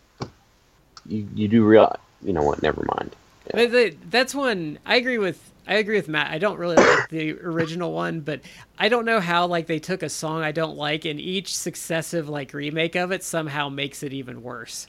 you, 1.07 1.29
you 1.35 1.49
do 1.49 1.65
real 1.65 1.95
you 2.23 2.33
know 2.33 2.43
what 2.43 2.63
never 2.63 2.85
mind 2.97 3.15
But 3.53 3.71
the, 3.71 3.97
that's 4.11 4.35
one 4.35 4.79
I 4.87 4.97
agree 4.97 5.19
with. 5.19 5.41
I 5.69 5.75
agree 5.75 5.97
with 5.97 6.07
Matt. 6.09 6.31
I 6.31 6.39
don't 6.39 6.59
really 6.59 6.77
like 6.77 7.09
the 7.09 7.33
original 7.41 7.93
one, 7.93 8.21
but 8.21 8.41
I 8.79 8.89
don't 8.89 9.05
know 9.05 9.19
how 9.19 9.47
like 9.47 9.67
they 9.67 9.81
took 9.81 10.05
a 10.05 10.09
song 10.09 10.43
I 10.43 10.53
don't 10.53 10.77
like 10.77 11.05
and 11.05 11.21
each 11.21 11.57
successive 11.57 12.29
like 12.29 12.55
remake 12.55 12.95
of 12.95 13.11
it 13.11 13.25
somehow 13.25 13.69
makes 13.69 14.05
it 14.05 14.13
even 14.13 14.43
worse. 14.43 14.87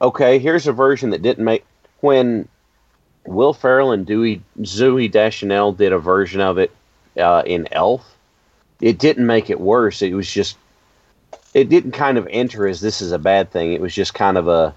Okay, 0.00 0.38
here's 0.38 0.66
a 0.66 0.72
version 0.72 1.10
that 1.10 1.22
didn't 1.22 1.44
make 1.44 1.64
when 2.00 2.48
Will 3.26 3.52
Ferrell 3.54 3.92
and 3.92 4.04
Dewey 4.04 4.42
Zooey 4.60 5.10
Deschanel 5.10 5.72
did 5.72 5.92
a 5.92 5.98
version 5.98 6.40
of 6.40 6.58
it 6.58 6.70
uh, 7.18 7.42
in 7.46 7.68
Elf. 7.72 8.16
It 8.80 8.98
didn't 8.98 9.26
make 9.26 9.50
it 9.50 9.60
worse. 9.60 10.02
It 10.02 10.14
was 10.14 10.30
just 10.30 10.56
it 11.54 11.68
didn't 11.68 11.92
kind 11.92 12.18
of 12.18 12.28
enter 12.30 12.66
as 12.66 12.80
this 12.80 13.00
is 13.00 13.12
a 13.12 13.18
bad 13.18 13.50
thing. 13.50 13.72
It 13.72 13.80
was 13.80 13.94
just 13.94 14.14
kind 14.14 14.36
of 14.36 14.48
a 14.48 14.74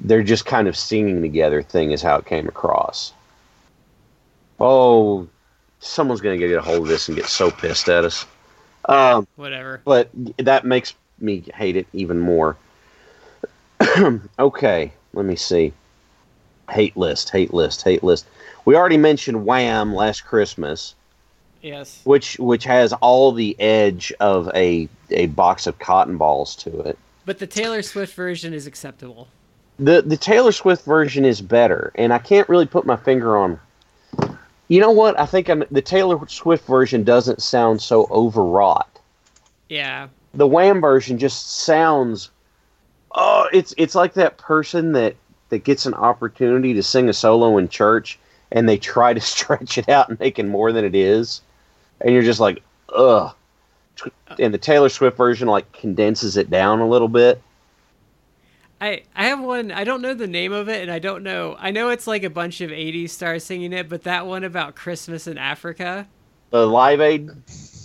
they're 0.00 0.22
just 0.22 0.46
kind 0.46 0.68
of 0.68 0.76
singing 0.76 1.22
together 1.22 1.62
thing 1.62 1.92
is 1.92 2.02
how 2.02 2.16
it 2.16 2.26
came 2.26 2.48
across. 2.48 3.12
Oh, 4.58 5.28
someone's 5.80 6.20
gonna 6.20 6.36
get 6.36 6.52
a 6.52 6.60
hold 6.60 6.82
of 6.82 6.88
this 6.88 7.08
and 7.08 7.16
get 7.16 7.26
so 7.26 7.50
pissed 7.50 7.88
at 7.88 8.04
us. 8.04 8.26
Um, 8.86 9.26
Whatever. 9.36 9.80
but 9.84 10.10
that 10.38 10.64
makes 10.64 10.94
me 11.18 11.44
hate 11.54 11.76
it 11.76 11.86
even 11.92 12.18
more. 12.18 12.56
okay, 14.38 14.92
let 15.12 15.24
me 15.24 15.36
see. 15.36 15.72
Hate 16.70 16.96
list, 16.96 17.30
hate 17.30 17.52
list, 17.52 17.82
hate 17.82 18.04
list. 18.04 18.26
We 18.64 18.76
already 18.76 18.96
mentioned 18.96 19.44
Wham 19.44 19.94
last 19.94 20.24
Christmas, 20.24 20.94
Yes. 21.62 22.00
which 22.04 22.38
which 22.38 22.64
has 22.64 22.92
all 22.94 23.32
the 23.32 23.58
edge 23.60 24.12
of 24.20 24.50
a 24.54 24.88
a 25.10 25.26
box 25.26 25.66
of 25.66 25.78
cotton 25.78 26.16
balls 26.16 26.56
to 26.56 26.80
it. 26.80 26.98
But 27.26 27.38
the 27.38 27.46
Taylor 27.46 27.82
Swift 27.82 28.14
version 28.14 28.54
is 28.54 28.66
acceptable. 28.66 29.28
The 29.78 30.02
the 30.02 30.16
Taylor 30.16 30.52
Swift 30.52 30.84
version 30.84 31.24
is 31.24 31.40
better, 31.40 31.92
and 31.96 32.12
I 32.12 32.18
can't 32.18 32.48
really 32.48 32.66
put 32.66 32.86
my 32.86 32.96
finger 32.96 33.36
on. 33.36 33.60
You 34.68 34.80
know 34.80 34.90
what? 34.92 35.18
I 35.18 35.26
think 35.26 35.48
I'm, 35.48 35.64
the 35.70 35.82
Taylor 35.82 36.18
Swift 36.28 36.66
version 36.66 37.02
doesn't 37.02 37.42
sound 37.42 37.82
so 37.82 38.06
overwrought. 38.10 38.88
Yeah. 39.68 40.08
the 40.34 40.46
Wham 40.46 40.80
version 40.80 41.18
just 41.18 41.50
sounds 41.64 42.30
oh 43.14 43.48
it's 43.52 43.74
it's 43.76 43.94
like 43.94 44.14
that 44.14 44.38
person 44.38 44.92
that 44.92 45.14
that 45.50 45.64
gets 45.64 45.86
an 45.86 45.94
opportunity 45.94 46.72
to 46.74 46.82
sing 46.82 47.08
a 47.08 47.12
solo 47.12 47.58
in 47.58 47.68
church 47.68 48.18
and 48.52 48.68
they 48.68 48.76
try 48.78 49.12
to 49.12 49.20
stretch 49.34 49.78
it 49.78 49.88
out 49.88 50.08
and 50.08 50.18
make 50.18 50.38
it 50.38 50.46
more 50.46 50.72
than 50.72 50.84
it 50.84 50.94
is 50.94 51.40
and 52.00 52.12
you're 52.12 52.22
just 52.22 52.40
like 52.40 52.62
ugh 52.94 53.34
and 54.38 54.54
the 54.54 54.58
Taylor 54.58 54.88
Swift 54.88 55.16
version 55.16 55.48
like 55.48 55.70
condenses 55.72 56.36
it 56.36 56.50
down 56.50 56.80
a 56.80 56.88
little 56.88 57.08
bit 57.08 57.42
I 58.80 59.02
I 59.14 59.24
have 59.26 59.40
one. 59.40 59.70
I 59.70 59.84
don't 59.84 60.00
know 60.00 60.14
the 60.14 60.26
name 60.26 60.52
of 60.52 60.70
it, 60.70 60.80
and 60.80 60.90
I 60.90 60.98
don't 60.98 61.22
know. 61.22 61.54
I 61.58 61.70
know 61.70 61.90
it's 61.90 62.06
like 62.06 62.22
a 62.22 62.30
bunch 62.30 62.62
of 62.62 62.70
'80s 62.70 63.10
stars 63.10 63.44
singing 63.44 63.74
it, 63.74 63.90
but 63.90 64.04
that 64.04 64.26
one 64.26 64.42
about 64.42 64.74
Christmas 64.74 65.26
in 65.26 65.36
Africa. 65.36 66.08
the 66.48 66.66
Live 66.66 67.02
Aid 67.02 67.30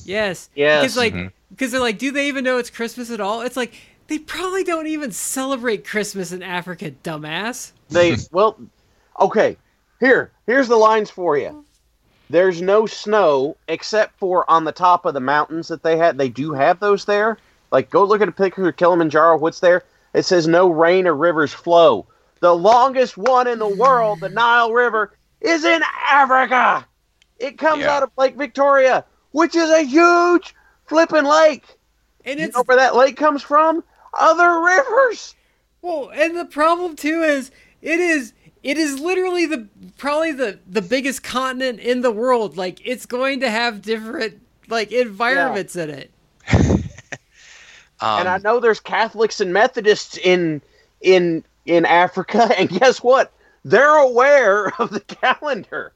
Yes. 0.06 0.50
Yes. 0.56 0.84
Because 0.84 0.96
like, 0.96 1.14
mm-hmm. 1.14 1.28
because 1.50 1.72
they're 1.72 1.82
like, 1.82 1.98
do 1.98 2.12
they 2.12 2.28
even 2.30 2.44
know 2.46 2.60
it's 2.60 2.70
Christmas 2.70 3.10
at 3.12 3.20
all? 3.20 3.42
It's 3.42 3.58
like 3.58 3.74
they 4.08 4.20
probably 4.20 4.64
don't 4.64 4.88
even 4.88 5.12
celebrate 5.12 5.86
Christmas 5.86 6.32
in 6.32 6.44
Africa, 6.44 6.92
dumbass. 7.04 7.72
they 7.90 8.16
well 8.32 8.58
okay 9.20 9.58
here 10.00 10.32
here's 10.46 10.68
the 10.68 10.76
lines 10.76 11.10
for 11.10 11.38
you 11.38 11.65
there's 12.30 12.62
no 12.62 12.86
snow 12.86 13.58
except 13.68 14.18
for 14.20 14.50
on 14.50 14.64
the 14.64 14.72
top 14.72 15.06
of 15.06 15.14
the 15.14 15.20
mountains 15.20 15.68
that 15.68 15.84
they 15.84 15.98
had. 15.98 16.18
They 16.18 16.30
do 16.30 16.54
have 16.54 16.80
those 16.80 17.06
there. 17.06 17.38
Like 17.72 17.90
go 17.90 18.04
look 18.04 18.22
at 18.22 18.30
a 18.30 18.34
picture 18.34 18.68
of 18.68 18.78
kilimanjaro. 18.78 19.38
What's 19.38 19.60
there? 19.60 19.84
It 20.14 20.24
says 20.24 20.48
no 20.48 20.70
rain 20.70 21.08
or 21.08 21.14
rivers 21.14 21.54
flow. 21.54 22.08
The 22.40 22.56
longest 22.56 23.18
one 23.18 23.48
in 23.48 23.60
the 23.60 23.68
world 23.68 24.20
the 24.22 24.30
nile 24.30 24.72
river 24.72 25.14
is 25.42 25.66
in 25.66 25.82
africa. 26.10 26.88
It 27.38 27.58
comes 27.58 27.84
Yeah. 27.84 27.98
out 27.98 28.04
of 28.04 28.12
lake 28.18 28.36
victoria 28.36 29.06
which 29.36 29.54
is 29.54 29.70
a 29.70 29.82
huge 29.84 30.56
flipping 30.86 31.26
lake. 31.26 31.66
And 32.24 32.40
you 32.40 32.46
it's 32.46 32.56
know 32.56 32.64
where 32.64 32.78
that 32.78 32.96
lake 32.96 33.18
comes 33.18 33.44
from? 33.44 33.84
Other 34.18 34.62
rivers. 34.62 35.36
Well, 35.82 36.10
and 36.14 36.38
the 36.38 36.46
problem 36.46 36.96
too 36.96 37.22
is 37.22 37.52
it 37.82 38.00
is 38.00 38.32
it 38.66 38.80
is 38.80 39.00
literally 39.00 39.46
the 39.46 39.70
probably 39.98 40.32
the 40.32 40.60
the 40.68 40.82
biggest 40.82 41.24
continent 41.24 41.80
in 41.80 42.02
the 42.02 42.12
world. 42.12 42.58
Like 42.58 42.86
it's 42.86 43.06
going 43.06 43.42
to 43.42 43.50
have 43.50 43.84
different 43.84 44.42
like 44.68 44.92
environments 44.92 45.76
in 45.76 45.90
it. 45.92 46.12
Um, 48.02 48.20
and 48.20 48.28
I 48.28 48.38
know 48.40 48.60
there's 48.60 48.82
Catholics 48.82 49.40
and 49.40 49.54
Methodists 49.54 50.18
in 50.18 50.62
in 51.00 51.46
in 51.66 51.86
Africa, 51.86 52.52
and 52.58 52.70
guess 52.70 53.02
what? 53.02 53.32
They're 53.64 53.98
aware 53.98 54.74
of 54.80 54.92
the 54.92 55.00
calendar, 55.00 55.94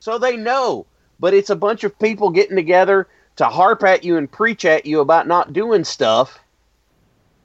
so 0.00 0.18
they 0.18 0.36
know. 0.36 0.86
But 1.20 1.34
it's 1.34 1.50
a 1.50 1.56
bunch 1.56 1.84
of 1.84 1.96
people 2.00 2.30
getting 2.30 2.56
together 2.56 3.06
to 3.36 3.44
harp 3.44 3.84
at 3.84 4.02
you 4.02 4.16
and 4.16 4.30
preach 4.30 4.64
at 4.64 4.86
you 4.86 5.00
about 5.00 5.28
not 5.28 5.52
doing 5.52 5.84
stuff, 5.84 6.40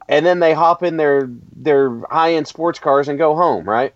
and 0.08 0.24
then 0.24 0.40
they 0.40 0.54
hop 0.54 0.82
in 0.82 0.96
their 0.96 1.28
their 1.54 1.98
high 2.10 2.34
end 2.34 2.46
sports 2.48 2.78
cars 2.78 3.08
and 3.08 3.18
go 3.18 3.34
home. 3.34 3.68
Right? 3.68 3.94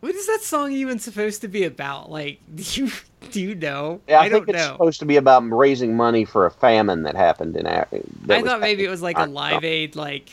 What 0.00 0.14
is 0.14 0.26
that 0.26 0.42
song 0.42 0.72
even 0.72 0.98
supposed 0.98 1.40
to 1.40 1.48
be 1.48 1.64
about? 1.64 2.10
Like, 2.10 2.38
do 2.54 2.62
you 2.62 2.90
do 3.30 3.40
you 3.40 3.54
know? 3.54 4.00
Yeah, 4.06 4.20
I, 4.20 4.24
I 4.24 4.28
think 4.30 4.48
it's 4.48 4.58
know. 4.58 4.72
supposed 4.72 5.00
to 5.00 5.06
be 5.06 5.16
about 5.16 5.40
raising 5.50 5.96
money 5.96 6.24
for 6.24 6.46
a 6.46 6.50
famine 6.50 7.04
that 7.04 7.16
happened 7.16 7.56
in 7.56 7.66
Africa. 7.66 8.04
I 8.28 8.42
thought 8.42 8.60
maybe 8.60 8.84
it 8.84 8.90
was 8.90 9.02
like 9.02 9.18
a 9.18 9.26
Live 9.26 9.64
Aid 9.64 9.96
like 9.96 10.30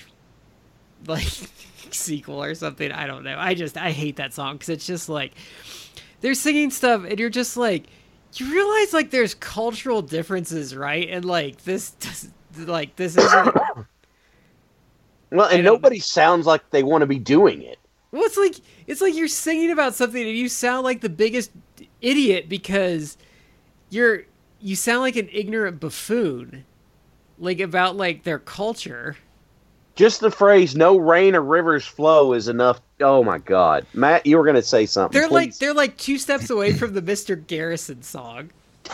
like 1.08 1.24
sequel 1.92 2.44
or 2.44 2.56
something. 2.56 2.92
I 2.92 3.08
don't 3.08 3.24
know. 3.24 3.38
I 3.38 3.54
just 3.54 3.78
I 3.78 3.92
hate 3.92 4.18
that 4.18 4.34
song 4.34 4.56
because 4.56 4.70
it's 4.70 4.86
just 4.86 5.10
like 5.10 5.34
they're 6.22 6.34
singing 6.34 6.70
stuff 6.70 7.04
and 7.06 7.20
you're 7.20 7.30
just 7.30 7.58
like 7.58 7.86
you 8.36 8.52
realize 8.52 8.94
like 8.94 9.12
there's 9.12 9.34
cultural 9.36 10.02
differences, 10.02 10.76
right? 10.76 11.10
And 11.10 11.26
like 11.26 11.64
this 11.64 11.92
does- 11.92 12.30
like 12.58 12.96
this 12.98 13.18
isn't 13.18 13.56
Well, 15.32 15.48
and 15.48 15.64
nobody 15.64 16.00
sounds 16.00 16.46
like 16.46 16.70
they 16.72 16.84
want 16.84 17.02
to 17.02 17.08
be 17.08 17.18
doing 17.20 17.62
it. 17.62 17.80
Well, 18.12 18.24
it's 18.24 18.38
like 18.38 18.56
it's 18.88 19.02
like 19.02 19.16
you're 19.16 19.30
singing 19.30 19.72
about 19.72 19.96
something 19.96 20.22
and 20.22 20.38
you 20.38 20.50
sound 20.50 20.84
like 20.84 21.00
the 21.02 21.10
biggest 21.10 21.52
idiot 22.02 22.50
because 22.50 23.18
you're 23.90 24.24
you 24.60 24.76
sound 24.76 25.02
like 25.02 25.16
an 25.16 25.30
ignorant 25.32 25.80
buffoon, 25.80 26.66
like 27.40 27.62
about 27.62 27.96
like 27.96 28.24
their 28.24 28.40
culture. 28.40 29.16
Just 29.96 30.20
the 30.20 30.32
phrase 30.32 30.76
"no 30.76 30.98
rain 30.98 31.36
or 31.36 31.42
rivers 31.42 31.86
flow" 31.86 32.34
is 32.34 32.50
enough. 32.50 32.82
Oh 33.00 33.24
my 33.24 33.38
God, 33.38 33.86
Matt, 33.94 34.26
you 34.26 34.38
were 34.38 34.44
going 34.44 34.56
to 34.56 34.62
say 34.62 34.86
something. 34.86 35.20
They're 35.20 35.30
like 35.30 35.58
they're 35.58 35.74
like 35.74 35.98
two 35.98 36.18
steps 36.18 36.50
away 36.50 36.74
from 36.74 36.94
the 36.94 37.02
Mister 37.02 37.38
Garrison 37.38 38.02
song. 38.04 38.52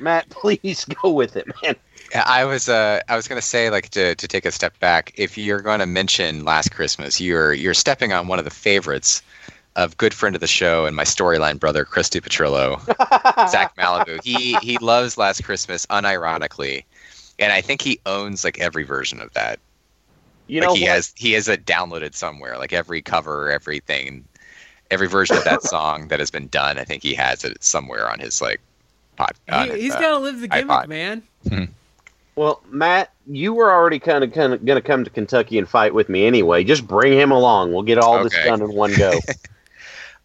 Matt, 0.00 0.28
please 0.30 0.84
go 0.84 1.10
with 1.10 1.36
it, 1.36 1.46
man. 1.62 1.76
Yeah, 2.10 2.24
I 2.26 2.44
was 2.44 2.68
uh 2.68 3.00
I 3.08 3.16
was 3.16 3.28
gonna 3.28 3.42
say 3.42 3.70
like 3.70 3.90
to 3.90 4.14
to 4.14 4.28
take 4.28 4.44
a 4.44 4.52
step 4.52 4.78
back. 4.80 5.12
If 5.16 5.36
you're 5.36 5.60
going 5.60 5.80
to 5.80 5.86
mention 5.86 6.44
Last 6.44 6.72
Christmas, 6.72 7.20
you're 7.20 7.52
you're 7.52 7.74
stepping 7.74 8.12
on 8.12 8.28
one 8.28 8.38
of 8.38 8.44
the 8.44 8.50
favorites 8.50 9.22
of 9.76 9.96
good 9.96 10.12
friend 10.12 10.34
of 10.34 10.40
the 10.40 10.46
show 10.46 10.86
and 10.86 10.96
my 10.96 11.04
storyline 11.04 11.58
brother 11.58 11.84
Christy 11.84 12.20
Petrillo, 12.20 12.80
Zach 13.48 13.76
Malibu. 13.76 14.22
He 14.24 14.56
he 14.56 14.78
loves 14.78 15.16
Last 15.16 15.44
Christmas 15.44 15.86
unironically, 15.86 16.84
and 17.38 17.52
I 17.52 17.60
think 17.60 17.82
he 17.82 18.00
owns 18.06 18.42
like 18.42 18.58
every 18.58 18.82
version 18.84 19.20
of 19.20 19.32
that. 19.34 19.60
You 20.48 20.60
like 20.60 20.68
know 20.70 20.74
he 20.74 20.82
what? 20.82 20.90
has 20.90 21.12
he 21.16 21.32
has 21.32 21.46
it 21.46 21.64
downloaded 21.64 22.14
somewhere. 22.14 22.58
Like 22.58 22.72
every 22.72 23.02
cover, 23.02 23.50
everything, 23.50 24.24
every 24.90 25.08
version 25.08 25.36
of 25.36 25.44
that 25.44 25.62
song 25.74 26.08
that 26.08 26.18
has 26.18 26.30
been 26.30 26.48
done. 26.48 26.78
I 26.78 26.84
think 26.84 27.02
he 27.02 27.14
has 27.14 27.44
it 27.44 27.62
somewhere 27.62 28.10
on 28.10 28.18
his 28.18 28.40
like 28.42 28.60
pod. 29.16 29.32
He, 29.46 29.54
his, 29.54 29.80
he's 29.80 29.94
uh, 29.94 30.00
got 30.00 30.10
to 30.10 30.18
live 30.18 30.40
the 30.40 30.48
gimmick, 30.48 30.66
iPod. 30.66 30.88
man. 30.88 31.22
Well, 32.38 32.62
Matt, 32.70 33.12
you 33.26 33.52
were 33.52 33.72
already 33.72 33.98
kind 33.98 34.22
of 34.22 34.32
kind 34.32 34.52
of 34.52 34.64
going 34.64 34.80
to 34.80 34.86
come 34.86 35.02
to 35.02 35.10
Kentucky 35.10 35.58
and 35.58 35.68
fight 35.68 35.92
with 35.92 36.08
me 36.08 36.24
anyway. 36.24 36.62
Just 36.62 36.86
bring 36.86 37.12
him 37.12 37.32
along. 37.32 37.72
We'll 37.72 37.82
get 37.82 37.98
all 37.98 38.22
this 38.22 38.32
done 38.32 38.62
in 38.62 38.72
one 38.72 38.94
go. 38.94 39.20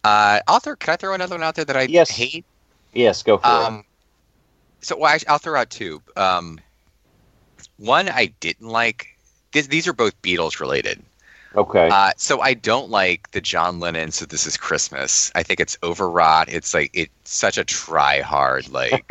Uh, 0.04 0.38
I'll. 0.46 0.60
Can 0.60 0.76
I 0.86 0.96
throw 0.96 1.14
another 1.14 1.34
one 1.34 1.42
out 1.42 1.54
there 1.54 1.64
that 1.64 1.78
I 1.78 1.84
Yes. 1.84 2.10
hate? 2.10 2.44
yes, 2.92 3.22
go 3.22 3.38
for 3.38 3.48
it. 3.48 3.50
Um, 3.52 3.84
so 4.82 4.98
well, 4.98 5.10
actually, 5.10 5.28
I'll 5.28 5.38
throw 5.38 5.58
out 5.58 5.70
two. 5.70 6.02
Um, 6.14 6.60
one 7.78 8.10
I 8.10 8.26
didn't 8.38 8.68
like. 8.68 9.06
These 9.52 9.88
are 9.88 9.94
both 9.94 10.20
Beatles 10.20 10.60
related. 10.60 11.02
Okay. 11.56 11.88
Uh, 11.90 12.10
so 12.16 12.40
I 12.40 12.54
don't 12.54 12.90
like 12.90 13.30
the 13.30 13.40
John 13.40 13.78
Lennon. 13.78 14.10
So 14.10 14.26
this 14.26 14.46
is 14.46 14.56
Christmas. 14.56 15.30
I 15.36 15.42
think 15.44 15.60
it's 15.60 15.78
overwrought. 15.84 16.48
It's 16.48 16.74
like 16.74 16.90
it's 16.94 17.12
such 17.24 17.56
a 17.58 17.64
try 17.64 18.20
hard, 18.20 18.68
like 18.70 19.04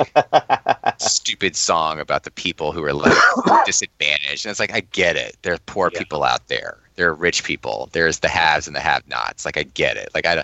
stupid 0.98 1.56
song 1.56 2.00
about 2.00 2.24
the 2.24 2.32
people 2.32 2.74
who 2.74 2.84
are 2.84 2.94
like 2.94 3.18
disadvantaged. 3.66 4.46
And 4.46 4.52
it's 4.52 4.60
like 4.60 4.74
I 4.74 4.82
get 4.82 5.16
it. 5.16 5.38
There 5.42 5.54
are 5.54 5.60
poor 5.68 5.90
Yeah. 5.94 6.00
people 6.00 6.24
out 6.24 6.48
there. 6.48 6.78
There 6.96 7.10
are 7.10 7.14
rich 7.14 7.44
people. 7.44 7.90
There's 7.94 8.20
the 8.20 8.28
haves 8.28 8.68
and 8.68 8.76
the 8.76 8.82
have-nots. 8.82 9.46
Like 9.46 9.58
I 9.58 9.64
get 9.64 9.96
it. 9.98 10.10
Like 10.14 10.26
I, 10.26 10.44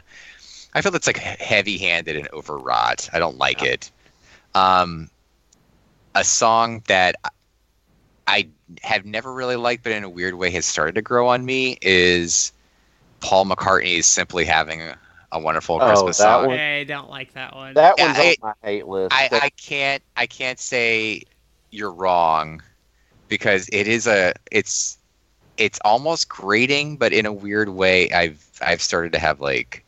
I 0.73 0.81
feel 0.81 0.95
it's 0.95 1.05
like 1.07 1.17
heavy-handed 1.17 2.15
and 2.15 2.29
overwrought. 2.31 3.09
I 3.13 3.19
don't 3.19 3.37
like 3.37 3.61
it. 3.61 3.91
Um, 4.55 5.09
a 6.15 6.23
song 6.23 6.81
that 6.87 7.15
I 8.25 8.47
have 8.83 9.05
never 9.05 9.33
really 9.33 9.55
liked, 9.55 9.83
but 9.83 9.91
in 9.93 10.03
a 10.03 10.09
weird 10.09 10.35
way 10.35 10.49
has 10.51 10.65
started 10.65 10.95
to 10.95 11.01
grow 11.01 11.27
on 11.27 11.43
me 11.45 11.77
is 11.81 12.51
Paul 13.21 13.45
McCartney's 13.45 14.05
"Simply 14.05 14.45
Having 14.45 14.81
a, 14.81 14.97
a 15.31 15.39
Wonderful 15.39 15.79
Oh, 15.81 15.87
Christmas" 15.87 16.17
that 16.17 16.23
song. 16.23 16.47
one? 16.47 16.59
I 16.59 16.83
don't 16.83 17.09
like 17.09 17.33
that 17.33 17.55
one. 17.55 17.73
that 17.75 17.95
yeah, 17.97 18.05
one's 18.07 18.17
I- 18.19 18.35
on 18.41 18.53
my 18.61 18.67
hate 18.67 18.87
list. 18.87 19.13
I, 19.15 19.29
I 19.31 19.49
can't 19.49 20.03
I 20.15 20.25
can't 20.27 20.59
say 20.59 21.23
you're 21.71 21.91
wrong 21.93 22.61
because 23.27 23.69
it 23.71 23.87
is 23.87 24.07
a 24.07 24.33
it's 24.51 24.97
it's 25.57 25.79
almost 25.83 26.29
grating, 26.29 26.95
but 26.97 27.11
in 27.11 27.25
a 27.25 27.33
weird 27.33 27.69
way. 27.69 28.11
I've 28.11 28.45
I've 28.61 28.81
started 28.81 29.11
to 29.13 29.19
have 29.19 29.41
like 29.41 29.83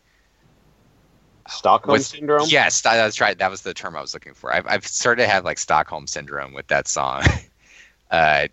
Stockholm 1.47 1.93
with- 1.93 2.05
syndrome. 2.05 2.47
Yes, 2.49 2.81
that, 2.81 2.95
that's 2.95 3.19
right. 3.21 3.37
That 3.37 3.51
was 3.51 3.61
the 3.61 3.73
term 3.73 3.95
I 3.95 4.01
was 4.01 4.13
looking 4.13 4.33
for. 4.33 4.53
I've 4.53 4.67
I've 4.67 4.85
started 4.87 5.23
to 5.23 5.27
have 5.27 5.43
like 5.45 5.57
Stockholm 5.59 6.07
syndrome 6.07 6.53
with 6.53 6.67
that 6.67 6.87
song. 6.87 7.23
uh, 8.11 8.47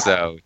so 0.00 0.38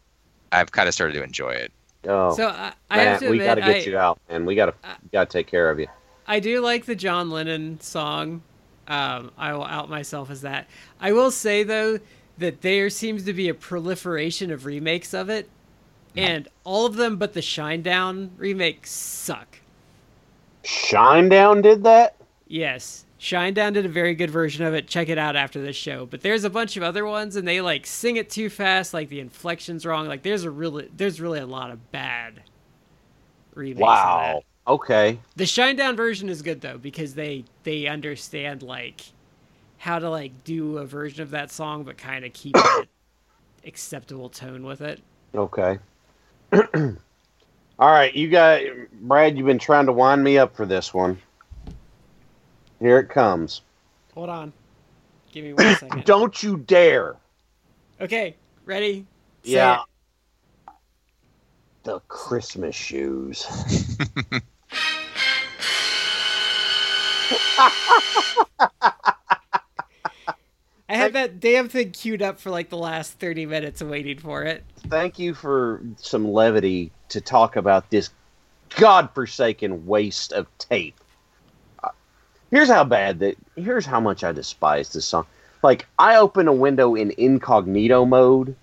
I've 0.53 0.71
kind 0.73 0.89
of 0.89 0.95
started 0.95 1.15
to 1.15 1.23
enjoy 1.23 1.51
it. 1.51 1.73
Oh, 2.07 2.33
so 2.35 2.49
I, 2.49 2.73
I 2.89 2.99
have 3.01 3.21
Matt, 3.21 3.21
to 3.23 3.31
we 3.31 3.39
gotta 3.39 3.61
get 3.61 3.77
I, 3.77 3.79
you 3.81 3.99
out, 3.99 4.21
and 4.29 4.47
we 4.47 4.55
got 4.55 4.67
to 4.67 4.75
I- 4.89 4.95
got 5.13 5.29
to 5.29 5.33
take 5.39 5.49
care 5.49 5.69
of 5.69 5.81
you. 5.81 5.89
I 6.29 6.39
do 6.39 6.61
like 6.61 6.87
the 6.87 6.95
John 6.95 7.29
Lennon 7.29 7.81
song. 7.81 8.43
Um, 8.87 9.33
I 9.37 9.53
will 9.53 9.65
out 9.65 9.91
myself 9.91 10.31
as 10.31 10.43
that. 10.43 10.69
I 11.01 11.13
will 11.13 11.33
say 11.33 11.65
though 11.65 11.99
that 12.39 12.63
there 12.63 12.89
seems 12.89 13.25
to 13.25 13.33
be 13.33 13.49
a 13.49 13.55
proliferation 13.55 14.53
of 14.53 14.65
remakes 14.65 15.13
of 15.13 15.29
it, 15.29 15.51
and 16.17 16.47
all 16.63 16.87
of 16.87 16.95
them 16.95 17.17
but 17.17 17.33
the 17.35 17.41
Shinedown 17.41 18.31
remake 18.39 18.87
suck. 18.87 19.59
Shinedown 20.63 21.63
did 21.63 21.83
that. 21.83 22.15
Yes, 22.47 23.05
Shinedown 23.21 23.75
did 23.75 23.85
a 23.85 23.89
very 23.89 24.15
good 24.15 24.31
version 24.31 24.65
of 24.65 24.75
it. 24.75 24.87
Check 24.87 25.09
it 25.09 25.19
out 25.19 25.35
after 25.35 25.61
this 25.61 25.75
show. 25.75 26.07
But 26.07 26.21
there's 26.21 26.45
a 26.45 26.51
bunch 26.51 26.77
of 26.77 26.83
other 26.83 27.05
ones, 27.05 27.35
and 27.35 27.49
they 27.49 27.61
like 27.61 27.85
sing 27.85 28.17
it 28.17 28.31
too 28.31 28.49
fast, 28.49 28.95
like 28.95 29.09
the 29.09 29.21
inflection's 29.21 29.85
wrong. 29.85 30.07
Like 30.07 30.23
there's 30.23 30.45
a 30.45 30.51
really 30.51 30.89
there's 30.97 31.21
really 31.21 31.41
a 31.41 31.47
lot 31.47 31.71
of 31.71 31.91
bad 31.91 32.43
remakes. 33.55 33.81
Wow. 33.81 34.43
Okay. 34.69 35.19
The 35.37 35.45
Shinedown 35.45 35.97
version 35.97 36.29
is 36.29 36.43
good 36.43 36.61
though 36.61 36.79
because 36.79 37.15
they 37.15 37.45
they 37.65 37.87
understand 37.87 38.63
like 38.63 39.03
how 39.79 39.99
to 39.99 40.11
like 40.11 40.45
do 40.45 40.79
a 40.79 40.85
version 40.85 41.23
of 41.23 41.31
that 41.31 41.51
song 41.51 41.85
but 41.85 41.97
kind 41.97 42.25
of 42.25 42.33
keep 42.33 42.55
it 42.57 42.89
acceptable 43.67 44.29
tone 44.29 44.65
with 44.65 44.81
it. 44.81 45.01
Okay. 45.35 45.79
All 47.81 47.93
right, 47.93 48.15
you 48.15 48.29
got 48.29 48.61
Brad. 48.93 49.37
You've 49.37 49.47
been 49.47 49.59
trying 49.59 49.87
to 49.87 49.93
wind 49.93 50.23
me 50.23 50.39
up 50.39 50.55
for 50.55 50.67
this 50.67 50.93
one. 50.93 51.19
Here 52.81 52.99
it 52.99 53.09
comes. 53.09 53.63
Hold 54.15 54.29
on. 54.29 54.53
Give 55.33 55.45
me 55.45 55.53
one 55.53 55.77
second. 55.77 56.05
Don't 56.07 56.43
you 56.43 56.59
dare! 56.59 57.17
Okay, 58.01 58.37
ready? 58.65 59.07
Say 59.45 59.53
yeah. 59.53 59.81
it. 59.81 60.73
The 61.83 62.01
Christmas 62.01 62.75
shoes. 62.77 63.47
I 70.91 70.95
had 70.97 71.13
that 71.13 71.41
damn 71.41 71.69
thing 71.69 71.91
queued 71.91 72.23
up 72.23 72.41
for 72.41 72.51
like 72.51 72.71
the 72.71 72.79
last 72.79 73.19
30 73.19 73.47
minutes 73.47 73.83
waiting 73.83 74.19
for 74.19 74.43
it. 74.45 74.65
Thank 74.89 75.19
you 75.19 75.35
for 75.35 75.83
some 75.97 76.33
levity 76.33 76.91
to 77.11 77.21
talk 77.21 77.57
about 77.57 77.91
this 77.91 78.11
godforsaken 78.71 79.87
waste 79.87 80.33
of 80.33 80.47
tape. 80.59 80.99
Here's 82.51 82.69
how 82.69 82.85
bad 82.85 83.19
that. 83.21 83.37
Here's 83.57 83.87
how 83.87 84.01
much 84.01 84.25
I 84.25 84.33
despise 84.33 84.93
this 84.93 85.07
song. 85.07 85.27
Like 85.63 85.87
I 85.99 86.17
open 86.17 86.49
a 86.49 86.53
window 86.53 86.95
in 86.95 87.13
incognito 87.19 88.05
mode 88.05 88.57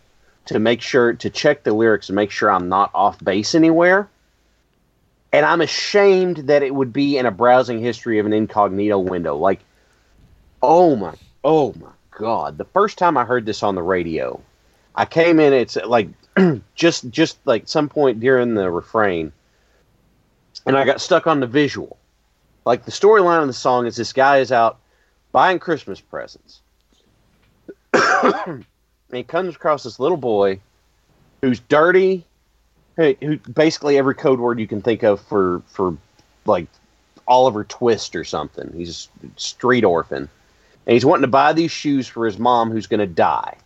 to 0.46 0.60
make 0.60 0.82
sure 0.82 1.14
to 1.14 1.30
check 1.30 1.64
the 1.64 1.74
lyrics 1.74 2.10
and 2.10 2.16
make 2.16 2.32
sure 2.32 2.50
I'm 2.50 2.70
not 2.70 2.92
off 2.94 3.24
base 3.24 3.56
anywhere. 3.56 4.08
And 5.34 5.46
I'm 5.46 5.62
ashamed 5.62 6.38
that 6.48 6.64
it 6.64 6.74
would 6.74 6.94
be 6.94 7.18
in 7.18 7.26
a 7.26 7.32
browsing 7.32 7.80
history 7.80 8.20
of 8.20 8.26
an 8.26 8.34
incognito 8.34 9.00
window. 9.00 9.36
Like, 9.36 9.60
oh 10.62 10.96
my, 10.96 11.14
oh 11.44 11.74
my 11.80 11.92
god! 12.12 12.58
The 12.58 12.66
first 12.66 12.98
time 12.98 13.18
I 13.18 13.26
heard 13.26 13.46
this 13.46 13.62
on 13.62 13.76
the 13.76 13.84
radio, 13.84 14.40
I 14.96 15.06
came 15.06 15.40
in. 15.40 15.52
It's 15.52 15.76
like 15.76 16.08
just 16.76 17.10
just 17.10 17.38
like 17.46 17.68
some 17.68 17.90
point 17.90 18.22
during 18.22 18.54
the 18.54 18.72
refrain, 18.72 19.34
and 20.66 20.78
I 20.78 20.86
got 20.86 21.02
stuck 21.02 21.28
on 21.28 21.42
the 21.42 21.48
visual. 21.48 21.98
Like 22.66 22.86
the 22.86 22.92
storyline 22.92 23.42
of 23.42 23.48
the 23.48 23.54
song 23.54 23.86
is 23.86 23.96
this 23.96 24.14
guy 24.14 24.40
is 24.40 24.52
out 24.52 24.80
buying 25.32 25.60
Christmas 25.60 26.02
presents. 26.02 26.62
and 27.94 28.66
he 29.12 29.24
comes 29.24 29.56
across 29.56 29.84
this 29.84 30.00
little 30.00 30.18
boy 30.18 30.60
who's 31.42 31.60
dirty, 31.60 32.26
who, 32.96 33.38
basically 33.54 33.98
every 33.98 34.16
code 34.16 34.40
word 34.40 34.60
you 34.60 34.68
can 34.68 34.82
think 34.82 35.04
of 35.04 35.22
for 35.22 35.62
for 35.68 35.96
like 36.46 36.68
Oliver 37.28 37.64
Twist 37.64 38.16
or 38.16 38.24
something. 38.24 38.72
He's 38.74 39.10
a 39.24 39.40
street 39.40 39.84
orphan, 39.84 40.28
and 40.88 40.94
he's 40.94 41.06
wanting 41.06 41.24
to 41.24 41.28
buy 41.28 41.54
these 41.54 41.72
shoes 41.72 42.08
for 42.08 42.26
his 42.26 42.40
mom 42.40 42.72
who's 42.72 42.88
going 42.88 43.00
to 43.00 43.08
die. 43.08 43.58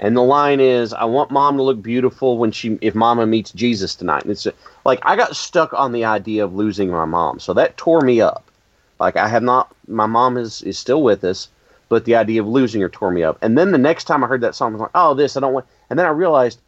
And 0.00 0.16
the 0.16 0.22
line 0.22 0.60
is, 0.60 0.92
"I 0.92 1.04
want 1.04 1.30
mom 1.30 1.58
to 1.58 1.62
look 1.62 1.82
beautiful 1.82 2.38
when 2.38 2.50
she 2.50 2.78
if 2.80 2.94
mama 2.94 3.26
meets 3.26 3.52
Jesus 3.52 3.94
tonight." 3.94 4.22
And 4.22 4.32
it's 4.32 4.46
like 4.84 5.00
I 5.04 5.14
got 5.14 5.36
stuck 5.36 5.72
on 5.74 5.92
the 5.92 6.04
idea 6.06 6.42
of 6.42 6.54
losing 6.54 6.90
my 6.90 7.04
mom, 7.04 7.38
so 7.38 7.52
that 7.54 7.76
tore 7.76 8.00
me 8.00 8.20
up. 8.20 8.44
Like 8.98 9.16
I 9.16 9.28
have 9.28 9.42
not, 9.42 9.72
my 9.86 10.06
mom 10.06 10.36
is 10.36 10.62
is 10.62 10.78
still 10.78 11.02
with 11.02 11.22
us, 11.22 11.48
but 11.88 12.04
the 12.06 12.16
idea 12.16 12.40
of 12.40 12.48
losing 12.48 12.80
her 12.80 12.88
tore 12.88 13.10
me 13.10 13.22
up. 13.22 13.38
And 13.42 13.56
then 13.56 13.72
the 13.72 13.78
next 13.78 14.04
time 14.04 14.24
I 14.24 14.26
heard 14.26 14.40
that 14.40 14.54
song, 14.54 14.70
I 14.70 14.72
was 14.72 14.80
like, 14.80 14.90
"Oh, 14.94 15.14
this 15.14 15.36
I 15.36 15.40
don't 15.40 15.52
want." 15.52 15.66
And 15.90 15.98
then 15.98 16.06
I 16.06 16.10
realized, 16.10 16.60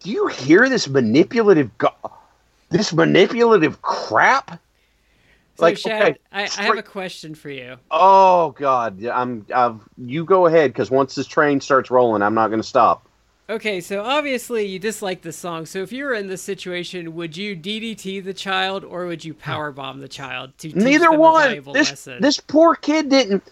do 0.00 0.10
you 0.10 0.28
hear 0.28 0.68
this 0.68 0.88
manipulative, 0.88 1.76
go- 1.78 2.10
this 2.70 2.92
manipulative 2.92 3.82
crap? 3.82 4.60
So, 5.56 5.64
like, 5.64 5.78
Shad, 5.78 6.02
okay, 6.02 6.18
I, 6.32 6.42
I 6.42 6.64
have 6.64 6.76
a 6.76 6.82
question 6.82 7.34
for 7.34 7.48
you. 7.48 7.76
Oh 7.90 8.50
God, 8.50 9.02
I'm. 9.06 9.46
I've, 9.54 9.80
you 9.96 10.24
go 10.24 10.46
ahead 10.46 10.72
because 10.72 10.90
once 10.90 11.14
this 11.14 11.26
train 11.26 11.60
starts 11.60 11.90
rolling, 11.90 12.20
I'm 12.20 12.34
not 12.34 12.48
going 12.48 12.60
to 12.60 12.66
stop. 12.66 13.06
Okay, 13.48 13.80
so 13.80 14.02
obviously 14.02 14.66
you 14.66 14.78
dislike 14.78 15.22
the 15.22 15.32
song. 15.32 15.66
So 15.66 15.80
if 15.82 15.92
you 15.92 16.04
were 16.04 16.14
in 16.14 16.26
this 16.26 16.42
situation, 16.42 17.14
would 17.14 17.36
you 17.36 17.56
DDT 17.56 18.24
the 18.24 18.34
child 18.34 18.84
or 18.84 19.06
would 19.06 19.24
you 19.24 19.34
power 19.34 19.70
bomb 19.70 20.00
the 20.00 20.08
child 20.08 20.58
to 20.58 20.68
Neither 20.70 21.12
one. 21.12 21.62
This 21.72 21.90
lesson? 21.90 22.20
this 22.20 22.38
poor 22.40 22.74
kid 22.74 23.08
didn't. 23.08 23.44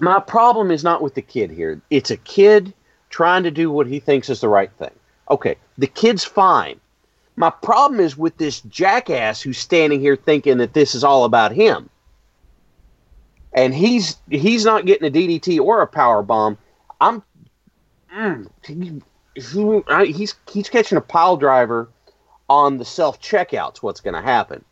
My 0.00 0.18
problem 0.18 0.70
is 0.72 0.82
not 0.82 1.02
with 1.02 1.14
the 1.14 1.22
kid 1.22 1.50
here. 1.50 1.80
It's 1.90 2.10
a 2.10 2.16
kid 2.16 2.74
trying 3.10 3.44
to 3.44 3.50
do 3.50 3.70
what 3.70 3.86
he 3.86 4.00
thinks 4.00 4.28
is 4.28 4.40
the 4.40 4.48
right 4.48 4.72
thing. 4.72 4.90
Okay, 5.30 5.56
the 5.78 5.86
kid's 5.86 6.24
fine. 6.24 6.80
My 7.40 7.48
problem 7.48 8.00
is 8.00 8.18
with 8.18 8.36
this 8.36 8.60
jackass 8.60 9.40
who's 9.40 9.56
standing 9.56 9.98
here 9.98 10.14
thinking 10.14 10.58
that 10.58 10.74
this 10.74 10.94
is 10.94 11.02
all 11.02 11.24
about 11.24 11.52
him. 11.52 11.88
And 13.54 13.74
he's 13.74 14.18
he's 14.28 14.66
not 14.66 14.84
getting 14.84 15.08
a 15.08 15.10
DDT 15.10 15.58
or 15.58 15.80
a 15.80 15.86
power 15.86 16.22
bomb. 16.22 16.58
I'm 17.00 17.22
mm, 18.14 18.46
he- 18.66 19.00
he- 19.40 20.12
he's 20.12 20.34
he's 20.50 20.68
catching 20.68 20.98
a 20.98 21.00
pile 21.00 21.38
driver 21.38 21.88
on 22.50 22.76
the 22.76 22.84
self 22.84 23.22
checkouts. 23.22 23.78
What's 23.78 24.02
going 24.02 24.12
to 24.12 24.20
happen? 24.20 24.62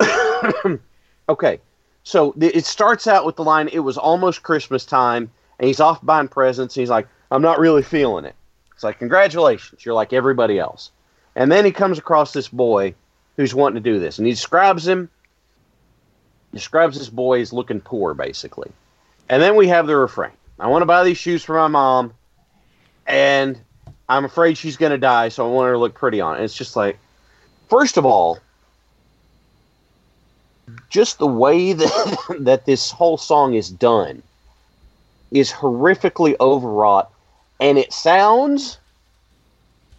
okay, 1.28 1.60
so 2.02 2.32
th- 2.32 2.56
it 2.56 2.64
starts 2.64 3.06
out 3.06 3.26
with 3.26 3.36
the 3.36 3.44
line, 3.44 3.68
"It 3.70 3.80
was 3.80 3.98
almost 3.98 4.42
Christmas 4.42 4.86
time," 4.86 5.30
and 5.58 5.66
he's 5.66 5.80
off 5.80 6.02
buying 6.02 6.28
presents. 6.28 6.74
And 6.76 6.80
he's 6.80 6.88
like, 6.88 7.08
"I'm 7.30 7.42
not 7.42 7.58
really 7.58 7.82
feeling 7.82 8.24
it." 8.24 8.36
It's 8.72 8.84
like, 8.84 8.98
"Congratulations, 8.98 9.84
you're 9.84 9.94
like 9.94 10.14
everybody 10.14 10.58
else." 10.58 10.92
And 11.38 11.52
then 11.52 11.64
he 11.64 11.70
comes 11.70 11.98
across 11.98 12.32
this 12.32 12.48
boy 12.48 12.94
who's 13.36 13.54
wanting 13.54 13.80
to 13.80 13.90
do 13.90 14.00
this, 14.00 14.18
and 14.18 14.26
he 14.26 14.32
describes 14.32 14.86
him. 14.86 15.08
Describes 16.52 16.98
this 16.98 17.08
boy 17.08 17.40
as 17.40 17.52
looking 17.52 17.80
poor, 17.80 18.12
basically. 18.12 18.72
And 19.28 19.40
then 19.40 19.54
we 19.54 19.68
have 19.68 19.86
the 19.86 19.96
refrain: 19.96 20.32
"I 20.58 20.66
want 20.66 20.82
to 20.82 20.86
buy 20.86 21.04
these 21.04 21.16
shoes 21.16 21.44
for 21.44 21.54
my 21.54 21.68
mom, 21.68 22.12
and 23.06 23.56
I'm 24.08 24.24
afraid 24.24 24.58
she's 24.58 24.76
going 24.76 24.90
to 24.90 24.98
die, 24.98 25.28
so 25.28 25.48
I 25.48 25.52
want 25.52 25.66
her 25.66 25.74
to 25.74 25.78
look 25.78 25.94
pretty 25.94 26.20
on 26.20 26.34
it." 26.34 26.38
And 26.38 26.44
it's 26.44 26.56
just 26.56 26.74
like, 26.74 26.98
first 27.70 27.96
of 27.96 28.04
all, 28.04 28.40
just 30.90 31.18
the 31.18 31.26
way 31.28 31.72
that 31.74 32.36
that 32.40 32.66
this 32.66 32.90
whole 32.90 33.16
song 33.16 33.54
is 33.54 33.70
done 33.70 34.24
is 35.30 35.52
horrifically 35.52 36.34
overwrought 36.40 37.12
and 37.60 37.78
it 37.78 37.92
sounds 37.92 38.78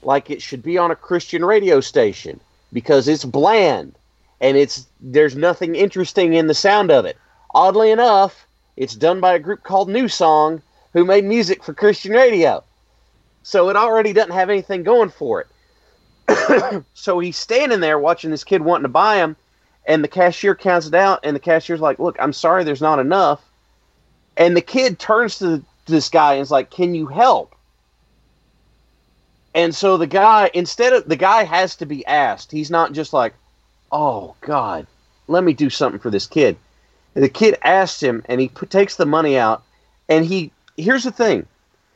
like 0.02 0.30
it 0.30 0.42
should 0.42 0.64
be 0.64 0.78
on 0.78 0.92
a 0.92 0.96
Christian 0.96 1.44
radio 1.44 1.82
station 1.82 2.40
because 2.72 3.08
it's 3.08 3.26
bland 3.26 3.96
and 4.42 4.56
it's 4.56 4.88
there's 5.02 5.36
nothing 5.36 5.76
interesting 5.76 6.34
in 6.34 6.48
the 6.48 6.54
sound 6.54 6.92
of 6.92 7.06
it. 7.06 7.18
Oddly 7.54 7.92
enough, 7.92 8.46
it's 8.78 8.96
done 8.96 9.20
by 9.20 9.34
a 9.34 9.40
group 9.40 9.64
called 9.64 9.90
New 9.90 10.08
Song 10.08 10.62
who 10.94 11.04
made 11.06 11.26
music 11.26 11.64
for 11.64 11.74
Christian 11.74 12.14
radio. 12.14 12.64
So 13.44 13.70
it 13.70 13.76
already 13.76 14.14
doesn't 14.14 14.34
have 14.34 14.50
anything 14.50 14.84
going 14.84 15.10
for 15.10 15.42
it. 15.42 16.84
so 16.94 17.20
he's 17.20 17.38
standing 17.38 17.80
there 17.80 18.00
watching 18.00 18.32
this 18.32 18.44
kid 18.44 18.62
wanting 18.62 18.84
to 18.84 18.90
buy 18.90 19.18
him 19.18 19.36
and 19.86 20.04
the 20.04 20.08
cashier 20.08 20.56
counts 20.56 20.88
it 20.88 20.94
out 20.94 21.20
and 21.24 21.36
the 21.36 21.40
cashier's 21.40 21.82
like 21.82 22.00
look 22.00 22.16
i'm 22.20 22.34
sorry 22.34 22.64
there's 22.64 22.82
not 22.82 23.00
enough 23.00 23.42
and 24.38 24.56
the 24.56 24.62
kid 24.62 25.00
turns 25.00 25.40
to 25.40 25.64
this 25.88 26.10
guy 26.10 26.34
and 26.34 26.42
is 26.42 26.52
like 26.52 26.70
can 26.70 26.94
you 26.94 27.08
help 27.08 27.56
and 29.54 29.74
so 29.74 29.98
the 29.98 30.08
guy 30.08 30.50
instead 30.54 30.94
of 30.94 31.08
the 31.08 31.16
guy 31.16 31.44
has 31.44 31.76
to 31.76 31.86
be 31.86 32.06
asked 32.06 32.52
he's 32.52 32.72
not 32.72 32.94
just 32.94 33.14
like 33.14 33.34
oh 33.92 34.36
god 34.42 34.86
let 35.28 35.44
me 35.44 35.54
do 35.54 35.70
something 35.70 36.00
for 36.00 36.10
this 36.10 36.28
kid 36.28 36.58
the 37.14 37.30
kid 37.30 37.58
asks 37.64 38.02
him 38.02 38.24
and 38.30 38.40
he 38.40 38.48
put, 38.48 38.70
takes 38.70 38.96
the 38.96 39.06
money 39.06 39.38
out 39.38 39.64
and 40.08 40.26
he 40.26 40.52
here's 40.78 41.04
the 41.04 41.12
thing 41.12 41.46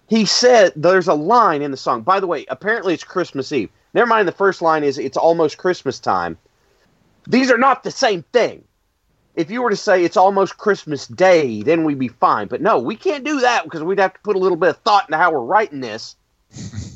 he 0.08 0.26
said 0.26 0.74
there's 0.76 1.08
a 1.08 1.14
line 1.14 1.62
in 1.62 1.72
the 1.72 1.78
song 1.78 2.02
by 2.02 2.20
the 2.20 2.28
way 2.28 2.46
apparently 2.50 2.94
it's 2.94 3.04
christmas 3.04 3.52
eve 3.52 3.70
never 3.94 4.08
mind 4.08 4.28
the 4.28 4.32
first 4.32 4.62
line 4.62 4.84
is 4.84 4.98
it's 4.98 5.18
almost 5.18 5.58
christmas 5.58 6.00
time 6.00 6.38
these 7.28 7.52
are 7.52 7.58
not 7.58 7.84
the 7.84 7.92
same 7.92 8.24
thing. 8.34 8.64
If 9.36 9.50
you 9.50 9.62
were 9.62 9.70
to 9.70 9.76
say 9.76 10.04
it's 10.04 10.18
almost 10.18 10.58
Christmas 10.58 11.08
Day, 11.08 11.64
then 11.64 11.84
we'd 11.84 12.00
be 12.00 12.10
fine. 12.10 12.48
But 12.48 12.62
no, 12.62 12.78
we 12.80 12.96
can't 12.96 13.24
do 13.24 13.40
that 13.40 13.64
because 13.64 13.82
we'd 13.82 14.00
have 14.00 14.14
to 14.14 14.20
put 14.20 14.36
a 14.36 14.40
little 14.40 14.58
bit 14.58 14.70
of 14.70 14.78
thought 14.78 15.08
into 15.08 15.18
how 15.18 15.32
we're 15.32 15.40
writing 15.40 15.80
this. 15.80 16.16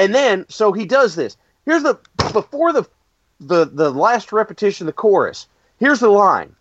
and 0.00 0.14
then, 0.14 0.46
so 0.48 0.72
he 0.72 0.86
does 0.86 1.14
this. 1.14 1.36
Here's 1.66 1.82
the 1.82 1.98
before 2.32 2.72
the 2.72 2.88
the 3.38 3.66
the 3.66 3.90
last 3.90 4.32
repetition, 4.32 4.86
the 4.86 4.94
chorus. 4.94 5.46
Here's 5.78 6.00
the 6.00 6.08
line. 6.08 6.56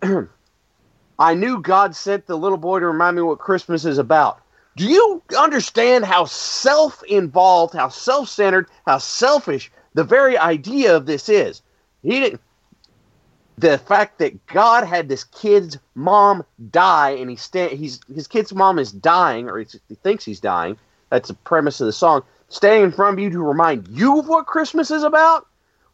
I 1.18 1.34
knew 1.34 1.60
God 1.60 1.96
sent 1.96 2.26
the 2.26 2.38
little 2.38 2.56
boy 2.56 2.78
to 2.78 2.86
remind 2.86 3.16
me 3.16 3.22
what 3.22 3.40
Christmas 3.40 3.84
is 3.84 3.98
about. 3.98 4.40
Do 4.76 4.86
you 4.86 5.20
understand 5.36 6.04
how 6.04 6.24
self-involved, 6.24 7.74
how 7.74 7.88
self-centered, 7.88 8.68
how 8.86 8.98
selfish 8.98 9.70
the 9.94 10.04
very 10.04 10.38
idea 10.38 10.96
of 10.96 11.06
this 11.06 11.28
is? 11.28 11.62
He 12.02 12.20
didn't. 12.20 12.40
The 13.58 13.76
fact 13.76 14.20
that 14.20 14.46
God 14.46 14.84
had 14.84 15.08
this 15.08 15.24
kid's 15.24 15.78
mom 15.96 16.44
die, 16.70 17.10
and 17.10 17.28
he's 17.28 17.42
sta- 17.42 17.76
he's 17.76 17.98
his 18.14 18.28
kid's 18.28 18.54
mom 18.54 18.78
is 18.78 18.92
dying, 18.92 19.50
or 19.50 19.58
he 19.58 19.66
thinks 20.04 20.24
he's 20.24 20.40
dying. 20.40 20.78
That's 21.10 21.28
the 21.28 21.34
premise 21.34 21.80
of 21.80 21.86
the 21.86 21.92
song. 21.92 22.22
Standing 22.48 22.84
in 22.84 22.92
front 22.92 23.14
of 23.14 23.22
you 23.22 23.30
to 23.30 23.42
remind 23.42 23.86
you 23.88 24.18
of 24.18 24.28
what 24.28 24.46
Christmas 24.46 24.90
is 24.90 25.02
about. 25.02 25.46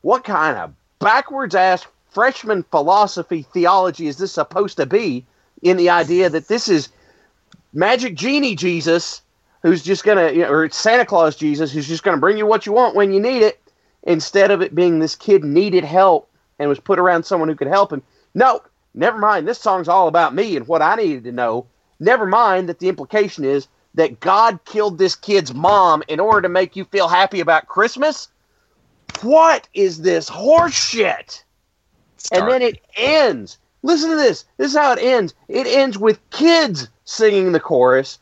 What 0.03 0.25
kind 0.25 0.57
of 0.57 0.73
backwards 0.99 1.55
ass 1.55 1.87
freshman 2.11 2.63
philosophy 2.63 3.43
theology 3.43 4.07
is 4.07 4.19
this 4.19 4.33
supposed 4.33 4.77
to 4.77 4.87
be? 4.87 5.27
In 5.63 5.77
the 5.77 5.91
idea 5.91 6.31
that 6.31 6.49
this 6.49 6.69
is 6.69 6.91
magic 7.73 8.15
genie 8.15 8.55
Jesus, 8.55 9.23
who's 9.63 9.83
just 9.83 10.05
gonna, 10.05 10.31
you 10.33 10.43
know, 10.43 10.51
or 10.51 10.69
Santa 10.71 11.05
Claus 11.05 11.35
Jesus, 11.35 11.73
who's 11.73 11.89
just 11.89 12.03
gonna 12.03 12.19
bring 12.19 12.39
you 12.39 12.47
what 12.47 12.67
you 12.67 12.73
want 12.73 12.95
when 12.95 13.13
you 13.13 13.21
need 13.21 13.43
it 13.43 13.61
instead 14.03 14.51
of 14.51 14.63
it 14.63 14.75
being 14.75 14.99
this 14.99 15.17
kid 15.17 15.45
needed 15.45 15.85
help 15.85 16.31
and 16.59 16.69
was 16.69 16.79
put 16.79 16.99
around 16.99 17.25
someone 17.25 17.49
who 17.49 17.55
could 17.55 17.67
help 17.67 17.93
him. 17.93 18.03
No, 18.35 18.61
never 18.95 19.19
mind. 19.19 19.49
This 19.49 19.59
song's 19.59 19.89
all 19.89 20.09
about 20.09 20.35
me 20.35 20.57
and 20.57 20.69
what 20.69 20.83
I 20.83 20.95
needed 20.95 21.25
to 21.25 21.33
know. 21.33 21.67
Never 21.99 22.27
mind 22.27 22.69
that 22.69 22.79
the 22.79 22.89
implication 22.89 23.45
is 23.45 23.67
that 23.97 24.21
God 24.21 24.65
killed 24.65 24.99
this 24.99 25.17
kid's 25.17 25.53
mom 25.53 26.03
in 26.07 26.21
order 26.21 26.43
to 26.43 26.49
make 26.49 26.77
you 26.77 26.85
feel 26.85 27.09
happy 27.09 27.41
about 27.41 27.67
Christmas. 27.67 28.29
What 29.23 29.69
is 29.75 30.03
this 30.03 30.29
horse 30.29 30.75
shit? 30.75 31.43
And 32.31 32.51
then 32.51 32.63
it 32.63 32.81
ends. 32.97 33.59
Listen 33.83 34.11
to 34.11 34.17
this. 34.17 34.45
This 34.59 34.73
is 34.73 34.77
how 34.77 34.93
it 34.93 34.99
ends. 35.03 35.35
It 35.49 35.67
ends 35.67 35.99
with 35.99 36.19
kids 36.31 36.89
singing 37.05 37.53
the 37.53 37.61
chorus, 37.61 38.19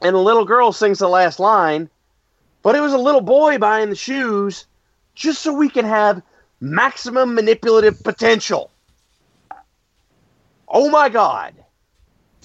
and 0.00 0.16
a 0.16 0.20
little 0.20 0.44
girl 0.44 0.72
sings 0.72 0.98
the 0.98 1.08
last 1.08 1.38
line. 1.38 1.88
But 2.62 2.74
it 2.74 2.80
was 2.80 2.92
a 2.92 2.98
little 2.98 3.20
boy 3.20 3.58
buying 3.58 3.90
the 3.90 3.96
shoes 3.96 4.66
just 5.14 5.42
so 5.42 5.52
we 5.52 5.68
can 5.68 5.84
have 5.84 6.22
maximum 6.60 7.34
manipulative 7.34 8.02
potential. 8.02 8.70
Oh 10.66 10.90
my 10.90 11.08
God. 11.08 11.54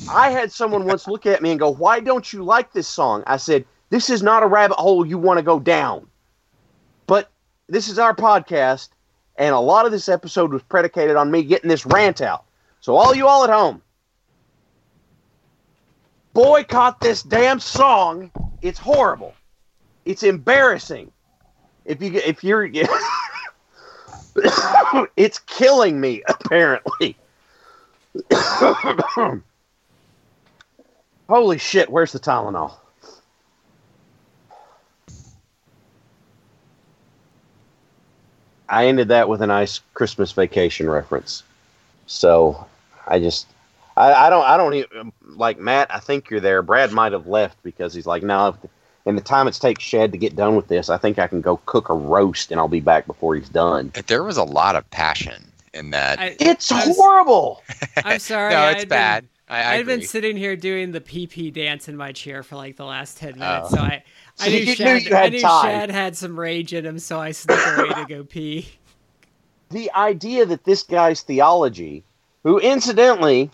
I 0.09 0.29
had 0.29 0.51
someone 0.51 0.85
once 0.85 1.07
look 1.07 1.25
at 1.25 1.41
me 1.41 1.51
and 1.51 1.59
go, 1.59 1.69
Why 1.69 1.99
don't 1.99 2.31
you 2.31 2.43
like 2.43 2.73
this 2.73 2.87
song? 2.87 3.23
I 3.27 3.37
said, 3.37 3.65
This 3.89 4.09
is 4.09 4.21
not 4.21 4.43
a 4.43 4.47
rabbit 4.47 4.75
hole 4.75 5.05
you 5.05 5.17
want 5.17 5.37
to 5.39 5.43
go 5.43 5.59
down. 5.59 6.07
But 7.07 7.31
this 7.67 7.87
is 7.87 7.97
our 7.97 8.13
podcast, 8.15 8.89
and 9.37 9.55
a 9.55 9.59
lot 9.59 9.85
of 9.85 9.91
this 9.91 10.09
episode 10.09 10.51
was 10.51 10.63
predicated 10.63 11.15
on 11.15 11.31
me 11.31 11.43
getting 11.43 11.69
this 11.69 11.85
rant 11.85 12.21
out. 12.21 12.43
So, 12.81 12.95
all 12.95 13.15
you 13.15 13.27
all 13.27 13.43
at 13.43 13.49
home, 13.49 13.81
boycott 16.33 16.99
this 16.99 17.23
damn 17.23 17.59
song. 17.59 18.31
It's 18.61 18.79
horrible. 18.79 19.33
It's 20.05 20.23
embarrassing. 20.23 21.11
If 21.85 22.01
you 22.01 22.13
if 22.13 22.43
you're 22.43 22.67
it's 25.15 25.39
killing 25.39 26.01
me 26.01 26.23
apparently. 26.27 27.15
Holy 31.27 31.57
shit, 31.57 31.89
where's 31.89 32.11
the 32.11 32.19
Tylenol? 32.19 32.73
I 38.67 38.87
ended 38.87 39.09
that 39.09 39.29
with 39.29 39.41
a 39.41 39.47
nice 39.47 39.79
Christmas 39.93 40.31
vacation 40.31 40.89
reference. 40.89 41.43
So 42.07 42.65
I 43.07 43.19
just 43.19 43.47
I, 43.95 44.11
I 44.13 44.29
don't 44.29 44.45
I 44.45 44.57
don't 44.57 44.73
even 44.73 44.97
um, 44.99 45.13
like 45.35 45.59
Matt, 45.59 45.93
I 45.93 45.99
think 45.99 46.29
you're 46.29 46.39
there. 46.39 46.61
Brad 46.61 46.91
might 46.91 47.11
have 47.11 47.27
left 47.27 47.61
because 47.63 47.93
he's 47.93 48.05
like, 48.05 48.23
no, 48.23 48.49
if- 48.49 48.71
in 49.05 49.15
the 49.15 49.21
time 49.21 49.47
it 49.47 49.53
takes 49.53 49.83
Shad 49.83 50.11
to 50.13 50.17
get 50.17 50.35
done 50.35 50.55
with 50.55 50.67
this, 50.67 50.89
I 50.89 50.97
think 50.97 51.19
I 51.19 51.27
can 51.27 51.39
go 51.39 51.57
cook 51.67 51.89
a 51.89 51.93
roast 51.93 52.49
and 52.49 52.59
I'll 52.59 52.67
be 52.67 52.79
back 52.79 53.05
before 53.05 53.35
he's 53.35 53.49
done. 53.49 53.91
There 54.07 54.23
was 54.23 54.37
a 54.37 54.43
lot 54.43 54.75
of 54.75 54.89
passion 54.89 55.51
in 55.75 55.91
that. 55.91 56.17
I, 56.17 56.35
It's 56.39 56.71
I 56.71 56.87
was- 56.87 56.97
horrible. 56.97 57.61
I'm 58.03 58.17
sorry. 58.19 58.51
no, 58.51 58.61
I 58.61 58.71
it's 58.71 58.79
had 58.81 58.89
bad. 58.89 59.27
Been, 59.47 59.55
I, 59.57 59.61
I 59.61 59.73
I've 59.75 59.85
been 59.85 60.01
sitting 60.01 60.37
here 60.37 60.55
doing 60.55 60.91
the 60.91 61.01
PP 61.01 61.53
dance 61.53 61.87
in 61.87 61.97
my 61.97 62.11
chair 62.11 62.43
for 62.43 62.55
like 62.55 62.75
the 62.77 62.85
last 62.85 63.17
ten 63.17 63.33
oh. 63.35 63.39
minutes, 63.39 63.73
Oh. 63.73 63.75
so 63.75 63.81
I, 63.81 64.03
I 64.39 64.45
So 64.45 64.49
knew 64.49 64.57
you 64.57 64.65
knew 64.65 64.75
Shad, 64.75 65.03
you 65.03 65.13
had 65.15 65.25
I 65.25 65.29
knew 65.29 65.41
time. 65.41 65.65
Shad 65.65 65.91
had 65.91 66.17
some 66.17 66.39
rage 66.39 66.73
in 66.73 66.85
him, 66.85 66.99
so 66.99 67.19
I 67.19 67.31
snuck 67.31 67.59
away 67.77 67.89
to 67.93 68.05
go 68.07 68.23
pee. 68.29 68.67
the 69.69 69.91
idea 69.93 70.45
that 70.45 70.63
this 70.63 70.83
guy's 70.83 71.21
theology, 71.21 72.03
who 72.43 72.59
incidentally 72.59 73.51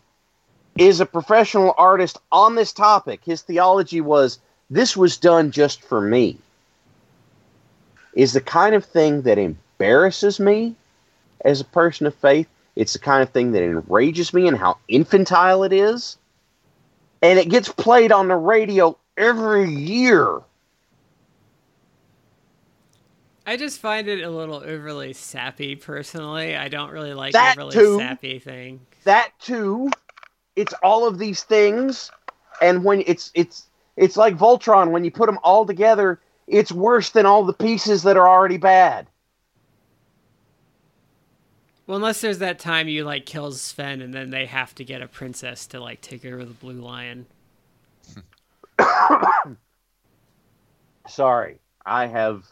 is 0.78 1.00
a 1.02 1.06
professional 1.06 1.74
artist 1.78 2.18
on 2.32 2.56
this 2.56 2.72
topic, 2.74 3.22
his 3.26 3.42
theology 3.42 4.02
was 4.02 4.40
this 4.70 4.96
was 4.96 5.18
done 5.18 5.52
just 5.52 5.82
for 5.82 6.02
me, 6.02 6.38
is 8.16 8.34
the 8.34 8.42
kind 8.42 8.76
of 8.76 8.86
thing 8.86 9.24
that 9.24 9.38
embarrasses 9.38 10.40
me 10.40 10.76
as 11.44 11.60
a 11.62 11.66
person 11.66 12.08
of 12.08 12.16
faith. 12.16 12.48
It's 12.76 12.94
the 12.94 13.00
kind 13.00 13.22
of 13.22 13.30
thing 13.30 13.52
that 13.52 13.64
enrages 13.64 14.34
me 14.34 14.48
and 14.48 14.58
how 14.58 14.78
infantile 14.88 15.64
it 15.64 15.74
is. 15.74 16.18
And 17.22 17.38
it 17.38 17.50
gets 17.50 17.70
played 17.70 18.12
on 18.12 18.28
the 18.28 18.36
radio 18.36 18.98
every 19.18 19.70
year. 19.70 20.40
I 23.46 23.58
just 23.58 23.80
find 23.80 24.08
it 24.08 24.24
a 24.24 24.30
little 24.30 24.64
overly 24.64 25.14
sappy 25.14 25.76
personally. 25.76 26.56
I 26.56 26.68
don't 26.68 26.92
really 26.92 27.14
like 27.14 27.34
That 27.34 27.58
overly 27.58 27.74
too. 27.74 27.98
sappy 27.98 28.40
thing. 28.40 28.82
that 29.04 29.32
too 29.40 29.90
it's 30.56 30.74
all 30.84 31.08
of 31.08 31.18
these 31.18 31.44
things 31.44 32.12
and 32.62 32.84
when 32.84 33.04
it's 33.08 33.32
it's 33.34 33.68
it's 33.98 34.18
like 34.18 34.38
voltron 34.38 34.92
when 34.92 35.04
you 35.04 35.10
put 35.12 35.26
them 35.26 35.40
all 35.44 35.66
together 35.66 36.20
it's 36.48 36.72
worse 36.72 37.10
than 37.12 37.26
all 37.26 37.44
the 37.46 37.54
pieces 37.54 38.04
that 38.04 38.18
are 38.18 38.28
already 38.28 38.58
bad 38.58 39.08
Well, 41.92 41.98
unless 41.98 42.22
there's 42.22 42.38
that 42.38 42.58
time 42.58 42.88
you 42.88 43.04
like 43.04 43.26
kills 43.26 43.60
Sven 43.60 44.00
and 44.00 44.14
then 44.14 44.30
they 44.30 44.46
have 44.46 44.74
to 44.76 44.86
get 44.86 45.02
a 45.02 45.10
princess 45.10 45.68
to 45.68 45.82
like 45.82 46.00
take 46.00 46.24
over 46.24 46.46
the 46.46 46.54
blue 46.54 46.80
lion. 46.80 47.26
sorry 51.10 51.60
i 51.86 52.08
have 52.08 52.46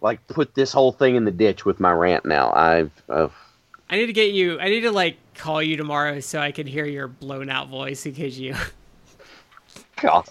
like 0.00 0.24
put 0.28 0.54
this 0.54 0.72
whole 0.72 0.92
thing 0.92 1.16
in 1.16 1.24
the 1.24 1.32
ditch 1.32 1.64
with 1.64 1.80
my 1.80 1.90
rant 1.90 2.24
now 2.24 2.52
i've 2.52 2.92
uh, 3.08 3.26
I 3.90 3.96
need 3.96 4.06
to 4.06 4.12
get 4.12 4.32
you. 4.32 4.60
I 4.60 4.68
need 4.68 4.82
to 4.82 4.92
like 4.92 5.16
call 5.34 5.60
you 5.60 5.76
tomorrow 5.76 6.20
so 6.20 6.38
I 6.38 6.52
can 6.52 6.66
hear 6.66 6.86
your 6.86 7.08
blown 7.08 7.50
out 7.50 7.68
voice 7.68 8.04
because 8.04 8.38
you. 8.38 8.54
God. 10.00 10.28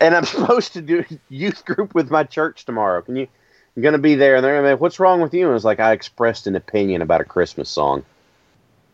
and 0.00 0.16
i'm 0.16 0.24
supposed 0.24 0.72
to 0.72 0.80
do 0.80 1.04
youth 1.28 1.66
group 1.66 1.94
with 1.94 2.10
my 2.10 2.24
church 2.24 2.64
tomorrow 2.64 3.02
can 3.02 3.16
you 3.16 3.28
i'm 3.76 3.82
gonna 3.82 3.98
be 3.98 4.14
there 4.14 4.36
and 4.36 4.44
they're 4.44 4.60
gonna 4.60 4.76
be 4.76 4.80
what's 4.80 5.00
wrong 5.00 5.20
with 5.20 5.34
you 5.34 5.46
and 5.46 5.56
it's 5.56 5.64
like 5.64 5.80
i 5.80 5.92
expressed 5.92 6.46
an 6.46 6.56
opinion 6.56 7.02
about 7.02 7.20
a 7.20 7.24
christmas 7.24 7.68
song 7.68 8.04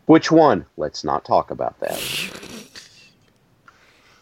which 0.05 0.31
one 0.31 0.65
let's 0.77 1.03
not 1.03 1.23
talk 1.25 1.51
about 1.51 1.79
that 1.79 1.99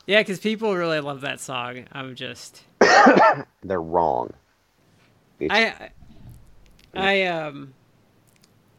Yeah, 0.06 0.22
because 0.22 0.40
people 0.40 0.76
really 0.76 1.00
love 1.02 1.22
that 1.22 1.40
song. 1.40 1.86
I'm 1.92 2.16
just. 2.16 2.64
they're 3.64 3.80
wrong 3.80 4.34
It's- 5.40 5.92
I. 6.96 7.00
I 7.00 7.24
um. 7.28 7.76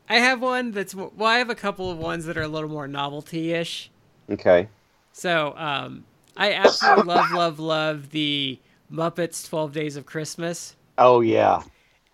I 0.09 0.17
have 0.17 0.43
one 0.43 0.73
that's 0.73 0.93
well. 0.93 1.13
I 1.21 1.39
have 1.39 1.49
a 1.49 1.55
couple 1.55 1.89
of 1.89 1.99
ones 1.99 2.25
that 2.25 2.37
are 2.37 2.43
a 2.43 2.49
little 2.49 2.69
more 2.69 2.89
novelty-ish. 2.89 3.93
okay 4.29 4.67
So, 5.13 5.55
um, 5.57 6.05
I 6.37 6.53
absolutely 6.53 7.05
love, 7.05 7.31
love, 7.31 7.61
love 7.61 8.11
the 8.11 8.59
Muppets 8.93 9.49
12 9.49 9.73
Days 9.73 9.95
of 9.97 10.07
Christmas. 10.07 10.75
Oh 11.01 11.21
yeah 11.21 11.63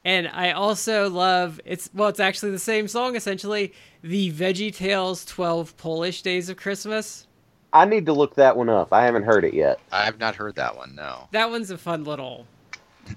And 0.05 0.29
I 0.29 0.53
also 0.53 1.11
love 1.11 1.61
it's 1.65 1.91
well, 1.93 2.09
it's 2.09 2.21
actually 2.21 2.53
the 2.53 2.59
same 2.61 2.87
song 2.89 3.17
essentially, 3.17 3.73
the 4.03 4.31
Veggie 4.33 4.73
Tales 4.73 5.25
12 5.25 5.77
Polish 5.77 6.23
Days 6.23 6.49
of 6.49 6.57
Christmas. 6.57 7.27
I 7.73 7.85
need 7.85 8.07
to 8.07 8.13
look 8.13 8.37
that 8.37 8.57
one 8.57 8.69
up. 8.69 8.93
I 8.93 9.05
haven't 9.05 9.25
heard 9.25 9.45
it 9.45 9.53
yet. 9.53 9.81
I've 9.93 10.19
not 10.21 10.37
heard 10.37 10.55
that 10.55 10.77
one. 10.77 10.95
No. 10.95 11.29
That 11.33 11.51
one's 11.51 11.71
a 11.73 11.77
fun 11.77 12.05
little 12.05 12.47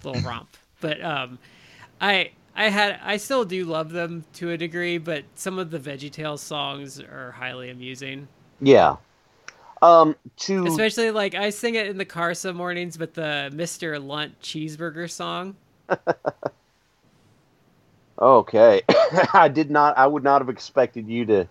little 0.04 0.22
romp. 0.24 0.50
But 0.82 1.00
um 1.04 1.38
I 2.02 2.32
I 2.56 2.70
had 2.70 3.00
I 3.04 3.18
still 3.18 3.46
do 3.46 3.66
love 3.66 3.92
them 3.92 4.26
to 4.34 4.50
a 4.50 4.58
degree, 4.58 4.98
but 4.98 5.26
some 5.36 5.60
of 5.60 5.70
the 5.70 5.80
Veggie 5.80 6.12
Tales 6.12 6.42
songs 6.42 7.00
are 7.00 7.32
highly 7.38 7.70
amusing. 7.70 8.28
Yeah. 8.60 8.96
Um, 9.82 10.16
to 10.38 10.66
Especially 10.66 11.12
like 11.12 11.36
I 11.36 11.50
sing 11.52 11.76
it 11.76 11.88
in 11.88 11.98
the 11.98 12.06
car 12.06 12.34
some 12.34 12.58
mornings, 12.58 12.98
but 12.98 13.14
the 13.14 13.50
Mr. 13.54 14.04
Lunt 14.06 14.40
cheeseburger 14.42 15.10
song. 15.10 15.56
okay, 18.22 18.82
I 19.34 19.48
did 19.48 19.72
not. 19.72 19.98
I 19.98 20.06
would 20.06 20.24
not 20.24 20.42
have 20.42 20.50
expected 20.50 21.08
you 21.08 21.26
to 21.26 21.48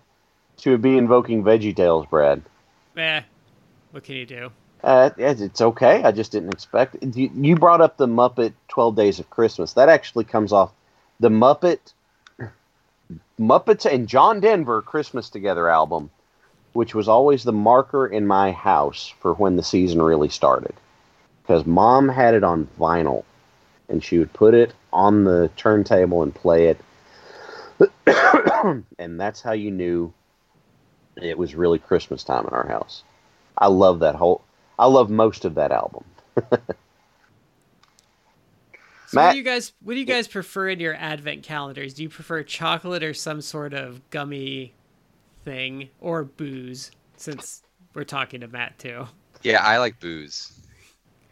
to 0.57 0.77
be 0.77 0.97
invoking 0.97 1.43
Veggie 1.43 1.75
Tales, 1.75 2.05
Brad. 2.05 2.41
Eh, 2.97 3.21
what 3.91 4.03
can 4.03 4.15
you 4.15 4.25
do? 4.25 4.51
Uh, 4.83 5.09
it's 5.17 5.41
it's 5.41 5.61
okay. 5.61 6.03
I 6.03 6.11
just 6.11 6.31
didn't 6.31 6.53
expect. 6.53 6.95
It. 7.01 7.17
You, 7.17 7.31
you 7.33 7.55
brought 7.55 7.81
up 7.81 7.97
the 7.97 8.07
Muppet 8.07 8.53
Twelve 8.67 8.95
Days 8.95 9.19
of 9.19 9.29
Christmas. 9.29 9.73
That 9.73 9.89
actually 9.89 10.25
comes 10.25 10.53
off 10.53 10.71
the 11.19 11.29
Muppet 11.29 11.79
Muppets 13.39 13.91
and 13.91 14.07
John 14.07 14.39
Denver 14.39 14.81
Christmas 14.81 15.29
Together 15.29 15.69
album, 15.69 16.11
which 16.73 16.93
was 16.93 17.07
always 17.07 17.43
the 17.43 17.51
marker 17.51 18.07
in 18.07 18.27
my 18.27 18.51
house 18.51 19.13
for 19.19 19.33
when 19.33 19.55
the 19.55 19.63
season 19.63 20.01
really 20.01 20.29
started. 20.29 20.73
Because 21.41 21.65
Mom 21.65 22.09
had 22.09 22.33
it 22.33 22.43
on 22.43 22.67
vinyl, 22.79 23.23
and 23.87 24.03
she 24.03 24.19
would 24.19 24.31
put 24.33 24.53
it 24.53 24.73
on 24.93 25.23
the 25.23 25.49
turntable 25.57 26.23
and 26.23 26.33
play 26.33 26.67
it, 26.67 26.79
and 28.99 29.19
that's 29.19 29.41
how 29.41 29.53
you 29.53 29.71
knew 29.71 30.13
it 31.21 31.37
was 31.37 31.55
really 31.55 31.79
Christmas 31.79 32.23
time 32.23 32.45
in 32.45 32.53
our 32.53 32.67
house. 32.67 33.03
I 33.57 33.67
love 33.67 33.99
that 33.99 34.15
whole. 34.15 34.43
I 34.77 34.85
love 34.85 35.09
most 35.09 35.45
of 35.45 35.55
that 35.55 35.71
album. 35.71 36.03
So 39.07 39.19
what 39.19 39.31
do 39.31 39.37
you 39.39 39.43
guys 39.43 39.73
what 39.81 39.95
do 39.95 39.99
you 39.99 40.05
guys 40.05 40.27
prefer 40.27 40.69
in 40.69 40.79
your 40.79 40.93
advent 40.93 41.41
calendars? 41.41 41.95
Do 41.95 42.03
you 42.03 42.09
prefer 42.09 42.43
chocolate 42.43 43.03
or 43.03 43.15
some 43.15 43.41
sort 43.41 43.73
of 43.73 44.07
gummy 44.11 44.75
thing 45.49 45.89
or 45.99 46.23
booze? 46.23 46.91
Since 47.17 47.63
we're 47.93 48.03
talking 48.03 48.41
to 48.41 48.47
Matt 48.47 48.77
too. 48.79 49.07
Yeah, 49.41 49.63
I 49.63 49.77
like 49.79 49.99
booze. 49.99 50.53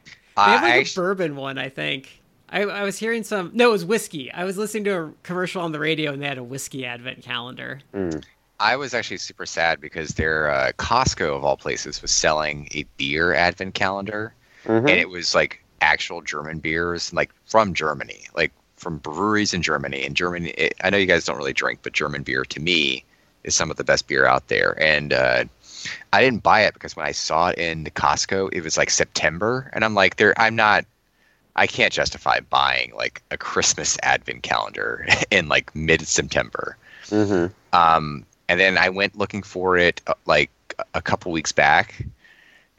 They 0.06 0.42
have 0.42 0.64
I 0.64 0.68
like 0.70 0.74
a 0.76 0.80
actu- 0.82 0.96
bourbon 0.96 1.36
one, 1.36 1.58
I 1.58 1.70
think. 1.70 2.22
I, 2.50 2.62
I 2.64 2.84
was 2.84 2.98
hearing 2.98 3.24
some 3.24 3.52
no, 3.54 3.70
it 3.70 3.72
was 3.74 3.86
whiskey. 3.86 4.32
I 4.32 4.44
was 4.44 4.58
listening 4.58 4.86
to 4.86 4.92
a 5.04 5.12
commercial 5.24 5.62
on 5.62 5.72
the 5.72 5.80
radio 5.80 6.14
and 6.14 6.22
they 6.22 6.28
had 6.28 6.38
a 6.38 6.44
whiskey 6.44 6.86
advent 6.86 7.22
calendar. 7.22 7.80
I 8.60 8.76
was 8.76 8.94
actually 8.94 9.18
super 9.18 9.46
sad 9.46 9.80
because 9.82 10.12
their 10.16 10.50
uh, 10.50 10.72
Costco 10.78 11.36
of 11.36 11.44
all 11.44 11.58
places 11.58 12.02
was 12.02 12.10
selling 12.12 12.68
a 12.72 12.86
beer 12.98 13.34
advent 13.36 13.76
calendar, 13.76 14.34
Mhm. 14.66 14.80
and 14.80 14.90
it 14.90 15.10
was 15.10 15.36
like 15.36 15.64
actual 15.82 16.22
German 16.22 16.58
beers, 16.60 17.14
like 17.14 17.30
from 17.46 17.74
Germany, 17.74 18.26
like 18.36 18.52
from 18.78 18.98
breweries 18.98 19.54
in 19.54 19.62
Germany. 19.62 20.04
And 20.06 20.16
Germany, 20.16 20.50
it, 20.58 20.74
I 20.84 20.90
know 20.90 20.98
you 20.98 21.06
guys 21.06 21.26
don't 21.26 21.38
really 21.38 21.54
drink, 21.54 21.80
but 21.84 21.94
German 21.94 22.24
beer 22.24 22.44
to 22.46 22.60
me 22.60 23.04
is 23.48 23.56
some 23.56 23.72
of 23.72 23.78
the 23.78 23.84
best 23.84 24.08
beer 24.08 24.26
out 24.26 24.48
there. 24.50 24.76
And 24.82 25.14
uh, 25.14 25.46
I 26.14 26.22
didn't 26.22 26.44
buy 26.44 26.62
it 26.62 26.74
because 26.74 26.96
when 26.96 27.06
I 27.06 27.12
saw 27.12 27.50
it 27.50 27.58
in 27.58 27.84
the 27.86 27.92
Costco, 27.92 28.50
it 28.52 28.62
was 28.62 28.78
like 28.78 28.90
September, 28.90 29.72
and 29.74 29.84
I'm 29.84 29.96
like, 29.96 30.18
there, 30.18 30.40
I'm 30.40 30.56
not. 30.56 30.86
I 31.56 31.66
can't 31.66 31.92
justify 31.92 32.40
buying 32.42 32.94
like 32.96 33.24
a 33.32 33.38
Christmas 33.38 33.98
advent 34.04 34.44
calendar 34.44 35.08
in 35.32 35.48
like 35.48 35.74
mid 35.76 36.08
September. 36.08 36.78
Mhm. 37.08 37.52
Um, 37.74 38.26
and 38.48 38.60
then 38.60 38.78
I 38.78 38.90
went 38.90 39.18
looking 39.18 39.42
for 39.42 39.76
it 39.76 40.00
uh, 40.06 40.14
like 40.28 40.52
a 40.94 41.02
couple 41.02 41.32
weeks 41.32 41.52
back, 41.52 42.06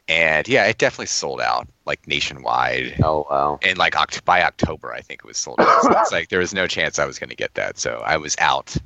and 0.07 0.47
yeah, 0.47 0.63
it 0.65 0.77
definitely 0.77 1.07
sold 1.07 1.41
out 1.41 1.67
like 1.85 2.07
nationwide. 2.07 3.01
Oh 3.03 3.27
wow. 3.29 3.59
And 3.63 3.77
like 3.77 3.95
Oct- 3.95 4.23
by 4.23 4.43
October, 4.43 4.93
I 4.93 5.01
think 5.01 5.21
it 5.23 5.27
was 5.27 5.37
sold 5.37 5.59
out. 5.59 5.81
So 5.83 5.91
it's 5.99 6.11
like 6.11 6.29
there 6.29 6.39
was 6.39 6.53
no 6.53 6.65
chance 6.67 6.99
I 6.99 7.05
was 7.05 7.19
going 7.19 7.29
to 7.29 7.35
get 7.35 7.53
that. 7.55 7.77
So 7.79 8.01
I 8.05 8.15
was 8.17 8.35
out 8.39 8.77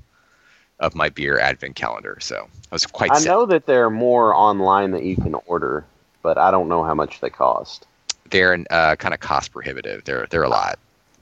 of 0.83 0.93
my 0.95 1.09
beer 1.09 1.39
advent 1.39 1.75
calendar. 1.75 2.17
So 2.19 2.35
I 2.71 2.75
was 2.75 2.85
quite 2.85 3.11
I 3.11 3.19
sad. 3.19 3.29
know 3.29 3.45
that 3.47 3.65
there 3.65 3.85
are 3.85 3.89
more 3.89 4.33
online 4.35 4.91
that 4.91 5.03
you 5.03 5.15
can 5.15 5.33
order, 5.47 5.85
but 6.21 6.37
I 6.37 6.51
don't 6.51 6.67
know 6.67 6.83
how 6.83 6.93
much 6.93 7.21
they 7.21 7.29
cost. 7.29 7.87
They're 8.29 8.57
uh, 8.69 8.95
kind 8.97 9.13
of 9.13 9.19
cost 9.19 9.51
prohibitive. 9.51 10.03
They're 10.05 10.27
they're 10.29 10.43
a 10.43 10.49
lot. 10.49 10.77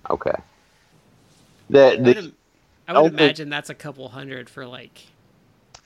Okay. 0.10 0.34
The, 1.70 1.94
I 1.94 1.96
would, 2.02 2.04
the, 2.06 2.34
I 2.88 2.94
would 2.94 2.98
only- 3.12 3.24
imagine 3.24 3.50
that's 3.50 3.70
a 3.70 3.76
couple 3.76 4.08
hundred 4.10 4.50
for 4.50 4.66
like 4.66 5.08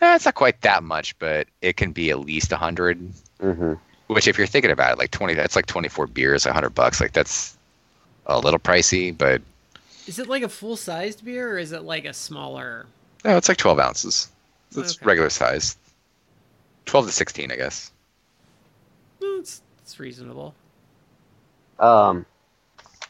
Eh, 0.02 0.16
it's 0.16 0.26
not 0.26 0.36
quite 0.36 0.60
that 0.62 0.84
much, 0.84 1.18
but 1.20 1.48
it 1.62 1.78
can 1.78 1.92
be 1.94 2.10
at 2.12 2.20
least 2.20 2.52
a 2.52 2.58
hundred. 2.58 3.00
mhm. 3.42 3.80
Which, 4.08 4.28
if 4.28 4.38
you're 4.38 4.46
thinking 4.46 4.72
about 4.72 4.92
it, 4.92 4.98
like 5.00 5.12
twenty, 5.12 5.34
that's 5.34 5.56
like 5.56 5.66
twenty 5.68 5.88
four 5.90 6.06
beers, 6.08 6.46
a 6.46 6.54
hundred 6.54 6.72
bucks. 6.76 7.00
Like 7.02 7.14
that's 7.14 7.58
a 8.28 8.38
little 8.40 8.60
pricey, 8.60 9.16
but 9.18 9.42
Is 10.08 10.20
it 10.20 10.28
like 10.28 10.44
a 10.44 10.50
full 10.50 10.76
sized 10.76 11.24
beer 11.26 11.54
or 11.54 11.58
is 11.58 11.72
it 11.72 11.84
like 11.84 12.06
a 12.06 12.14
smaller 12.14 12.86
No, 13.26 13.38
it's 13.38 13.50
like 13.50 13.58
12 13.58 13.80
ounces. 13.80 14.30
So 14.70 14.82
it's 14.82 14.98
Okay. 14.98 15.06
regular 15.06 15.30
size. 15.32 15.78
12 16.86 17.08
to 17.08 17.12
16, 17.12 17.52
I 17.52 17.56
guess. 17.56 17.92
It's, 19.20 19.64
it's 19.82 20.00
reasonable. 20.00 20.54
Um, 21.80 22.26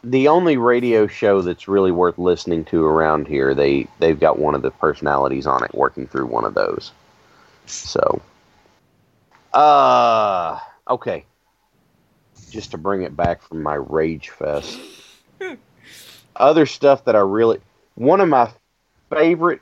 the 0.03 0.29
only 0.29 0.55
radio 0.55 1.05
show 1.07 1.41
that's 1.41 1.67
really 1.67 1.91
worth 1.91 2.17
listening 2.17 2.63
to 2.65 2.85
around 2.85 3.27
here, 3.27 3.53
they 3.53 3.87
they've 3.99 4.19
got 4.19 4.39
one 4.39 4.55
of 4.55 4.61
the 4.61 4.71
personalities 4.71 5.45
on 5.45 5.63
it 5.63 5.75
working 5.75 6.07
through 6.07 6.27
one 6.27 6.45
of 6.45 6.53
those. 6.53 6.91
So, 7.65 8.21
uh, 9.53 10.59
okay. 10.89 11.25
Just 12.51 12.71
to 12.71 12.77
bring 12.77 13.01
it 13.01 13.17
back 13.17 13.41
from 13.41 13.61
my 13.61 13.73
rage 13.73 14.29
fest. 14.29 14.79
Other 16.37 16.65
stuff 16.65 17.03
that 17.05 17.15
I 17.15 17.19
really, 17.19 17.59
one 17.95 18.21
of 18.21 18.29
my 18.29 18.49
favorite 19.09 19.61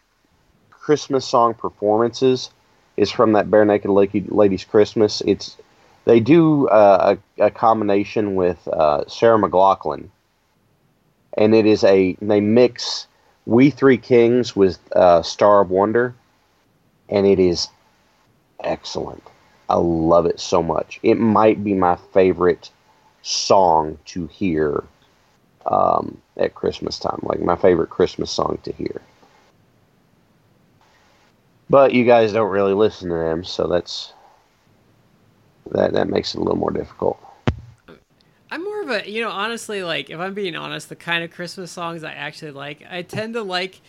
Christmas 0.83 1.25
song 1.25 1.53
performances 1.53 2.49
is 2.97 3.09
from 3.09 3.31
that 3.33 3.49
Barenaked 3.49 3.85
Ladies 4.29 4.65
Christmas. 4.65 5.21
It's 5.25 5.55
they 6.03 6.19
do 6.19 6.67
uh, 6.67 7.15
a, 7.39 7.45
a 7.45 7.49
combination 7.49 8.35
with 8.35 8.67
uh, 8.67 9.05
Sarah 9.07 9.39
McLachlan, 9.39 10.09
and 11.37 11.55
it 11.55 11.65
is 11.65 11.85
a 11.85 12.17
they 12.21 12.41
mix 12.41 13.07
We 13.45 13.69
Three 13.69 13.97
Kings 13.97 14.57
with 14.57 14.77
uh, 14.93 15.21
Star 15.21 15.61
of 15.61 15.69
Wonder, 15.69 16.15
and 17.07 17.25
it 17.25 17.39
is 17.39 17.69
excellent. 18.61 19.23
I 19.69 19.75
love 19.75 20.25
it 20.25 20.41
so 20.41 20.61
much. 20.61 20.99
It 21.01 21.15
might 21.15 21.63
be 21.63 21.73
my 21.73 21.95
favorite 22.13 22.69
song 23.21 23.97
to 24.07 24.27
hear 24.27 24.83
um, 25.65 26.21
at 26.35 26.55
Christmas 26.55 26.99
time, 26.99 27.21
like 27.23 27.39
my 27.39 27.55
favorite 27.55 27.89
Christmas 27.89 28.31
song 28.31 28.59
to 28.63 28.73
hear. 28.73 29.01
But 31.69 31.93
you 31.93 32.03
guys 32.05 32.33
don't 32.33 32.51
really 32.51 32.73
listen 32.73 33.09
to 33.09 33.15
them, 33.15 33.43
so 33.43 33.67
that's 33.67 34.13
that 35.71 35.93
that 35.93 36.09
makes 36.09 36.35
it 36.35 36.39
a 36.39 36.41
little 36.41 36.57
more 36.57 36.71
difficult. 36.71 37.19
I'm 38.51 38.63
more 38.63 38.81
of 38.83 38.89
a, 38.91 39.09
you 39.09 39.21
know, 39.21 39.31
honestly, 39.31 39.81
like, 39.83 40.11
if 40.11 40.19
I'm 40.19 40.35
being 40.35 40.55
honest, 40.55 40.89
the 40.89 40.95
kind 40.95 41.23
of 41.23 41.31
Christmas 41.31 41.71
songs 41.71 42.03
I 42.03 42.11
actually 42.11 42.51
like, 42.51 42.83
I 42.87 43.01
tend 43.01 43.33
to 43.33 43.41
like 43.41 43.81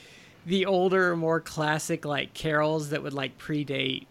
the 0.47 0.65
older, 0.65 1.15
more 1.17 1.41
classic, 1.41 2.05
like, 2.07 2.33
carols 2.33 2.89
that 2.91 3.03
would, 3.03 3.13
like, 3.13 3.37
predate, 3.39 4.07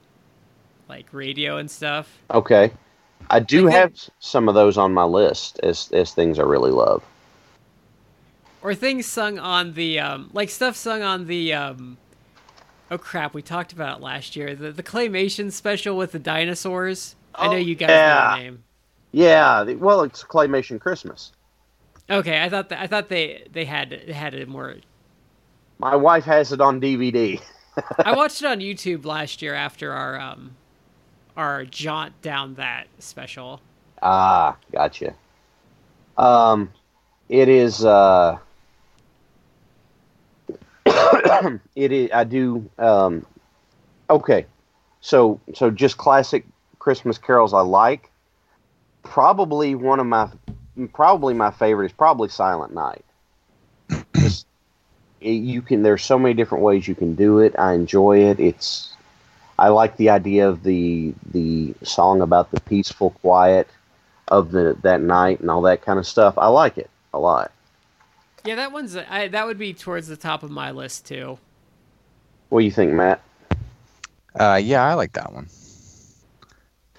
like, 0.88 1.08
radio 1.12 1.58
and 1.58 1.72
stuff. 1.72 2.20
Okay, 2.32 2.72
I 3.32 3.40
do 3.40 3.66
Like 3.66 3.74
that- 3.74 3.80
have 3.80 3.94
some 4.20 4.48
of 4.48 4.54
those 4.54 4.78
on 4.78 4.94
my 4.94 5.06
list 5.06 5.60
as 5.64 5.90
as 5.92 6.14
things 6.14 6.38
I 6.38 6.44
really 6.44 6.72
love. 6.72 7.04
Or 8.62 8.76
things 8.76 9.06
sung 9.08 9.40
on 9.40 9.74
the, 9.74 10.00
um, 10.00 10.30
like, 10.34 10.50
stuff 10.50 10.76
sung 10.76 11.02
on 11.02 11.26
the, 11.28 11.54
um, 11.54 11.98
oh 12.94 12.98
crap, 13.00 13.34
we 13.34 13.42
talked 13.42 13.74
about 13.74 14.00
it 14.00 14.04
last 14.04 14.36
year. 14.36 14.56
The, 14.56 14.72
the 14.72 14.84
Claymation 14.84 15.52
special 15.52 15.98
with 15.98 16.12
the 16.12 16.20
dinosaurs. 16.20 17.16
I 17.38 17.48
know 17.48 17.58
Oh, 17.58 17.58
you 17.58 17.76
guys 17.76 18.04
know 18.04 18.14
yeah. 18.14 18.22
the 18.22 18.44
name. 18.44 18.64
Yeah, 19.12 19.64
well, 19.64 20.02
it's 20.02 20.24
Claymation 20.24 20.80
Christmas. 20.80 21.34
Okay, 22.10 22.42
I 22.44 22.50
thought 22.50 22.70
that, 22.70 22.80
I 22.82 22.88
thought 22.88 23.10
they, 23.10 23.48
they 23.52 23.66
had, 23.66 23.92
had 24.10 24.34
it 24.34 24.48
more 24.48 24.76
My 25.78 25.96
wife 25.96 26.24
has 26.26 26.52
it 26.52 26.62
on 26.62 26.82
DVD. 26.82 27.42
I 28.04 28.12
watched 28.16 28.42
it 28.42 28.46
on 28.48 28.60
YouTube 28.60 29.06
last 29.06 29.42
year 29.42 29.54
after 29.56 29.92
our 29.94 30.20
um 30.20 30.58
our 31.36 31.66
jaunt 31.66 32.22
down 32.22 32.56
that 32.56 32.88
special. 33.00 33.62
Ah, 34.02 34.58
gotcha. 34.72 35.16
Um, 36.18 36.74
it 37.30 37.50
is. 37.50 37.84
Uh, 37.86 38.40
it 41.76 41.92
is. 41.92 42.10
I 42.14 42.24
do. 42.24 42.70
Um, 42.78 43.26
okay, 44.10 44.46
so 45.02 45.40
so 45.54 45.70
just 45.72 45.98
classic 45.98 46.46
Christmas 46.80 47.18
carols 47.18 47.54
I 47.54 47.62
like. 47.62 48.10
Probably 49.04 49.76
one 49.76 50.00
of 50.00 50.06
my, 50.06 50.30
probably 50.94 51.34
my 51.34 51.52
favorite 51.52 51.88
is 51.88 51.92
probably 51.92 52.30
Silent 52.30 52.74
Night. 52.74 53.04
It- 55.22 55.30
you 55.30 55.62
can. 55.62 55.84
There's 55.84 56.04
so 56.04 56.20
many 56.20 56.34
different 56.34 56.64
ways 56.66 56.86
you 56.88 56.96
can 56.96 57.16
do 57.16 57.40
it. 57.40 57.56
I 57.58 57.74
enjoy 57.74 58.20
it. 58.30 58.40
It's. 58.42 58.90
I 59.58 59.70
like 59.70 59.96
the 59.96 60.10
idea 60.10 60.50
of 60.50 60.64
the 60.64 61.14
the 61.32 61.74
song 61.84 62.22
about 62.22 62.52
the 62.52 62.60
peaceful 62.60 63.12
quiet 63.22 63.70
of 64.28 64.52
the 64.52 64.78
that 64.82 65.00
night 65.00 65.40
and 65.40 65.50
all 65.50 65.62
that 65.62 65.82
kind 65.82 65.98
of 65.98 66.06
stuff. 66.06 66.38
I 66.38 66.48
like 66.48 66.78
it 66.78 66.90
a 67.14 67.20
lot. 67.20 67.53
Yeah, 68.46 68.56
that 68.56 68.72
one's 68.72 68.96
I, 68.96 69.28
that 69.30 69.46
would 69.46 69.58
be 69.58 69.74
towards 69.74 70.08
the 70.08 70.18
top 70.18 70.44
of 70.44 70.52
my 70.52 70.72
list 70.72 71.06
too. 71.06 71.40
What 72.50 72.60
do 72.60 72.66
you 72.66 72.72
think, 72.72 72.94
Matt? 72.94 73.22
Uh, 74.40 74.60
yeah, 74.62 74.84
I 74.84 74.94
like 74.96 75.14
that 75.14 75.32
one. 75.34 75.48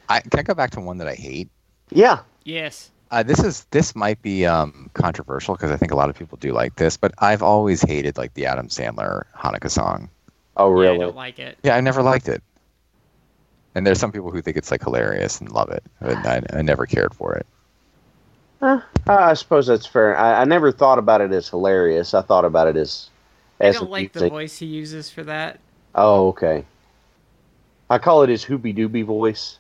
I 0.08 0.20
can 0.20 0.40
I 0.40 0.42
go 0.42 0.54
back 0.54 0.70
to 0.72 0.80
one 0.80 0.98
that 0.98 1.08
I 1.08 1.14
hate. 1.14 1.48
Yeah. 1.90 2.20
Yes. 2.44 2.90
Uh, 3.10 3.22
this 3.22 3.38
is 3.40 3.64
this 3.70 3.94
might 3.94 4.20
be 4.22 4.46
um, 4.46 4.90
controversial 4.94 5.54
because 5.54 5.70
I 5.70 5.76
think 5.76 5.92
a 5.92 5.96
lot 5.96 6.10
of 6.10 6.16
people 6.16 6.38
do 6.38 6.52
like 6.52 6.76
this, 6.76 6.96
but 6.96 7.12
I've 7.18 7.42
always 7.42 7.82
hated 7.82 8.16
like 8.16 8.34
the 8.34 8.46
Adam 8.46 8.68
Sandler 8.68 9.24
Hanukkah 9.36 9.70
song. 9.70 10.08
Oh, 10.56 10.80
Yeah, 10.82 10.92
I 10.92 10.98
don't 10.98 11.16
like 11.16 11.38
it. 11.38 11.58
Yeah, 11.62 11.76
I 11.76 11.80
never 11.80 12.02
liked 12.02 12.28
it. 12.28 12.42
And 13.74 13.86
there's 13.86 13.98
some 13.98 14.12
people 14.12 14.30
who 14.30 14.40
think 14.40 14.56
it's 14.56 14.70
like 14.70 14.82
hilarious 14.82 15.40
and 15.40 15.50
love 15.50 15.70
it, 15.70 15.82
but 16.00 16.16
I, 16.26 16.42
I 16.52 16.62
never 16.62 16.86
cared 16.86 17.12
for 17.12 17.34
it. 17.34 17.46
Uh, 18.64 18.80
I 19.06 19.34
suppose 19.34 19.66
that's 19.66 19.84
fair. 19.84 20.16
I, 20.16 20.40
I 20.40 20.44
never 20.44 20.72
thought 20.72 20.98
about 20.98 21.20
it 21.20 21.30
as 21.32 21.50
hilarious. 21.50 22.14
I 22.14 22.22
thought 22.22 22.46
about 22.46 22.66
it 22.66 22.76
as 22.76 23.10
I 23.60 23.72
don't 23.72 23.90
like 23.90 24.12
the 24.12 24.30
voice 24.30 24.56
he 24.56 24.64
uses 24.64 25.10
for 25.10 25.22
that. 25.24 25.60
Oh, 25.94 26.28
okay. 26.28 26.64
I 27.90 27.98
call 27.98 28.22
it 28.22 28.30
his 28.30 28.42
hoopy 28.42 28.74
dooby 28.74 29.04
voice. 29.04 29.58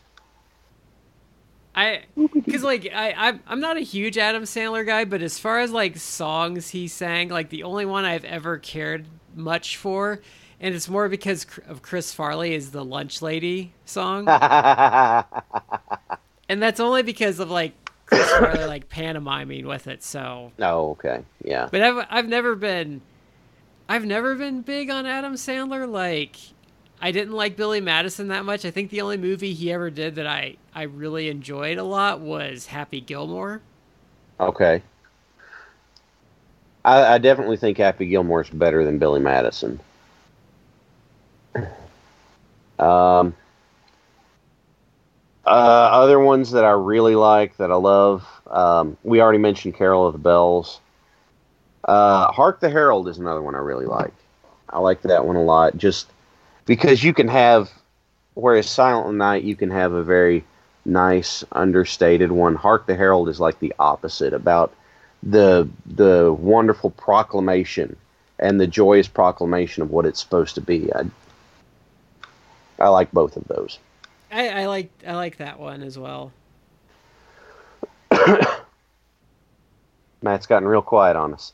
I 1.74 2.04
because 2.32 2.62
like 2.62 2.88
I 2.94 3.12
I'm, 3.12 3.40
I'm 3.46 3.60
not 3.60 3.76
a 3.76 3.80
huge 3.80 4.16
Adam 4.16 4.44
Sandler 4.44 4.86
guy, 4.86 5.04
but 5.04 5.20
as 5.20 5.38
far 5.38 5.60
as 5.60 5.70
like 5.70 5.98
songs 5.98 6.70
he 6.70 6.88
sang, 6.88 7.28
like 7.28 7.50
the 7.50 7.64
only 7.64 7.84
one 7.84 8.06
I've 8.06 8.24
ever 8.24 8.56
cared 8.56 9.04
much 9.34 9.76
for, 9.76 10.22
and 10.60 10.74
it's 10.74 10.88
more 10.88 11.10
because 11.10 11.44
of 11.68 11.82
Chris 11.82 12.14
Farley 12.14 12.54
is 12.54 12.70
the 12.70 12.84
Lunch 12.84 13.20
Lady 13.20 13.74
song, 13.84 14.28
and 16.48 16.48
that's 16.48 16.80
only 16.80 17.02
because 17.02 17.40
of 17.40 17.50
like 17.50 17.83
Chris 18.06 18.30
Farley 18.30 18.64
like 18.64 18.88
pantomiming 18.88 19.66
with 19.66 19.86
it. 19.86 20.02
So, 20.02 20.52
oh, 20.58 20.90
okay. 20.90 21.24
Yeah. 21.42 21.68
but 21.70 21.82
I've 21.82 22.06
I've 22.10 22.28
never 22.28 22.54
been, 22.54 23.00
I've 23.88 24.04
never 24.04 24.34
been 24.34 24.62
big 24.62 24.90
on 24.90 25.06
Adam 25.06 25.34
Sandler. 25.34 25.88
Like, 25.88 26.36
I 27.00 27.10
didn't 27.12 27.34
like 27.34 27.56
Billy 27.56 27.80
Madison 27.80 28.28
that 28.28 28.44
much. 28.44 28.64
I 28.64 28.70
think 28.70 28.90
the 28.90 29.00
only 29.00 29.16
movie 29.16 29.54
he 29.54 29.72
ever 29.72 29.90
did 29.90 30.16
that 30.16 30.26
I 30.26 30.56
I 30.74 30.82
really 30.82 31.28
enjoyed 31.28 31.78
a 31.78 31.84
lot 31.84 32.20
was 32.20 32.66
Happy 32.66 33.00
Gilmore. 33.00 33.60
Okay. 34.40 34.82
I, 36.84 37.14
I 37.14 37.18
definitely 37.18 37.56
think 37.56 37.78
Happy 37.78 38.06
Gilmore's 38.06 38.50
better 38.50 38.84
than 38.84 38.98
Billy 38.98 39.20
Madison. 39.20 39.80
Um, 42.78 43.34
uh, 45.46 45.48
other 45.48 46.18
ones 46.18 46.52
that 46.52 46.64
I 46.64 46.70
really 46.70 47.14
like 47.14 47.56
that 47.58 47.70
I 47.70 47.76
love, 47.76 48.26
um, 48.46 48.96
we 49.02 49.20
already 49.20 49.38
mentioned 49.38 49.74
Carol 49.74 50.06
of 50.06 50.12
the 50.12 50.18
Bells. 50.18 50.80
Uh, 51.84 52.32
Hark 52.32 52.60
the 52.60 52.70
Herald 52.70 53.08
is 53.08 53.18
another 53.18 53.42
one 53.42 53.54
I 53.54 53.58
really 53.58 53.86
like. 53.86 54.14
I 54.68 54.78
like 54.78 55.02
that 55.02 55.26
one 55.26 55.36
a 55.36 55.42
lot, 55.42 55.76
just 55.76 56.08
because 56.64 57.04
you 57.04 57.12
can 57.12 57.28
have, 57.28 57.70
whereas 58.34 58.68
Silent 58.68 59.16
Night, 59.16 59.44
you 59.44 59.54
can 59.54 59.70
have 59.70 59.92
a 59.92 60.02
very 60.02 60.44
nice, 60.84 61.44
understated 61.52 62.32
one. 62.32 62.54
Hark 62.54 62.86
the 62.86 62.96
Herald 62.96 63.28
is 63.28 63.40
like 63.40 63.58
the 63.60 63.74
opposite 63.78 64.32
about 64.32 64.72
the 65.22 65.68
the 65.86 66.32
wonderful 66.32 66.90
proclamation 66.90 67.96
and 68.38 68.60
the 68.60 68.66
joyous 68.66 69.08
proclamation 69.08 69.82
of 69.82 69.90
what 69.90 70.06
it's 70.06 70.20
supposed 70.20 70.54
to 70.56 70.60
be. 70.60 70.92
I, 70.92 71.04
I 72.78 72.88
like 72.88 73.12
both 73.12 73.36
of 73.36 73.44
those. 73.44 73.78
I, 74.34 74.48
I 74.62 74.66
like 74.66 74.90
I 75.06 75.14
like 75.14 75.36
that 75.36 75.60
one 75.60 75.82
as 75.82 75.96
well. 75.96 76.32
Matt's 80.22 80.46
gotten 80.46 80.66
real 80.66 80.82
quiet 80.82 81.14
on 81.14 81.32
us. 81.32 81.52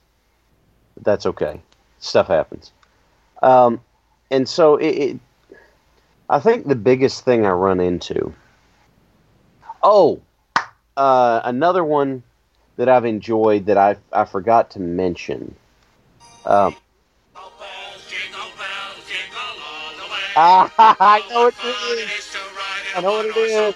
That's 1.03 1.27
okay. 1.27 1.61
Stuff 1.99 2.29
happens. 2.29 2.73
Um, 3.43 3.83
and 4.31 4.49
so 4.49 4.77
it, 4.77 4.89
it, 4.89 5.21
I 6.31 6.41
think 6.41 6.67
the 6.67 6.75
biggest 6.75 7.23
thing 7.23 7.45
I 7.45 7.51
run 7.51 7.81
into. 7.81 8.33
Oh, 9.83 10.23
uh, 10.97 11.43
another 11.45 11.85
one 11.85 12.23
that 12.77 12.89
I've 12.89 13.05
enjoyed 13.05 13.67
that 13.67 13.77
I 13.77 13.97
I 14.11 14.25
forgot 14.25 14.71
to 14.71 14.81
mention. 14.81 15.55
Um, 16.47 16.75
ah, 20.35 20.73
I 20.99 21.23
know 21.29 21.45
what 21.45 21.55
it 21.63 22.09
is. 22.19 22.30
I 22.95 23.01
know 23.01 23.11
what 23.11 23.27
it 23.27 23.37
is. 23.37 23.75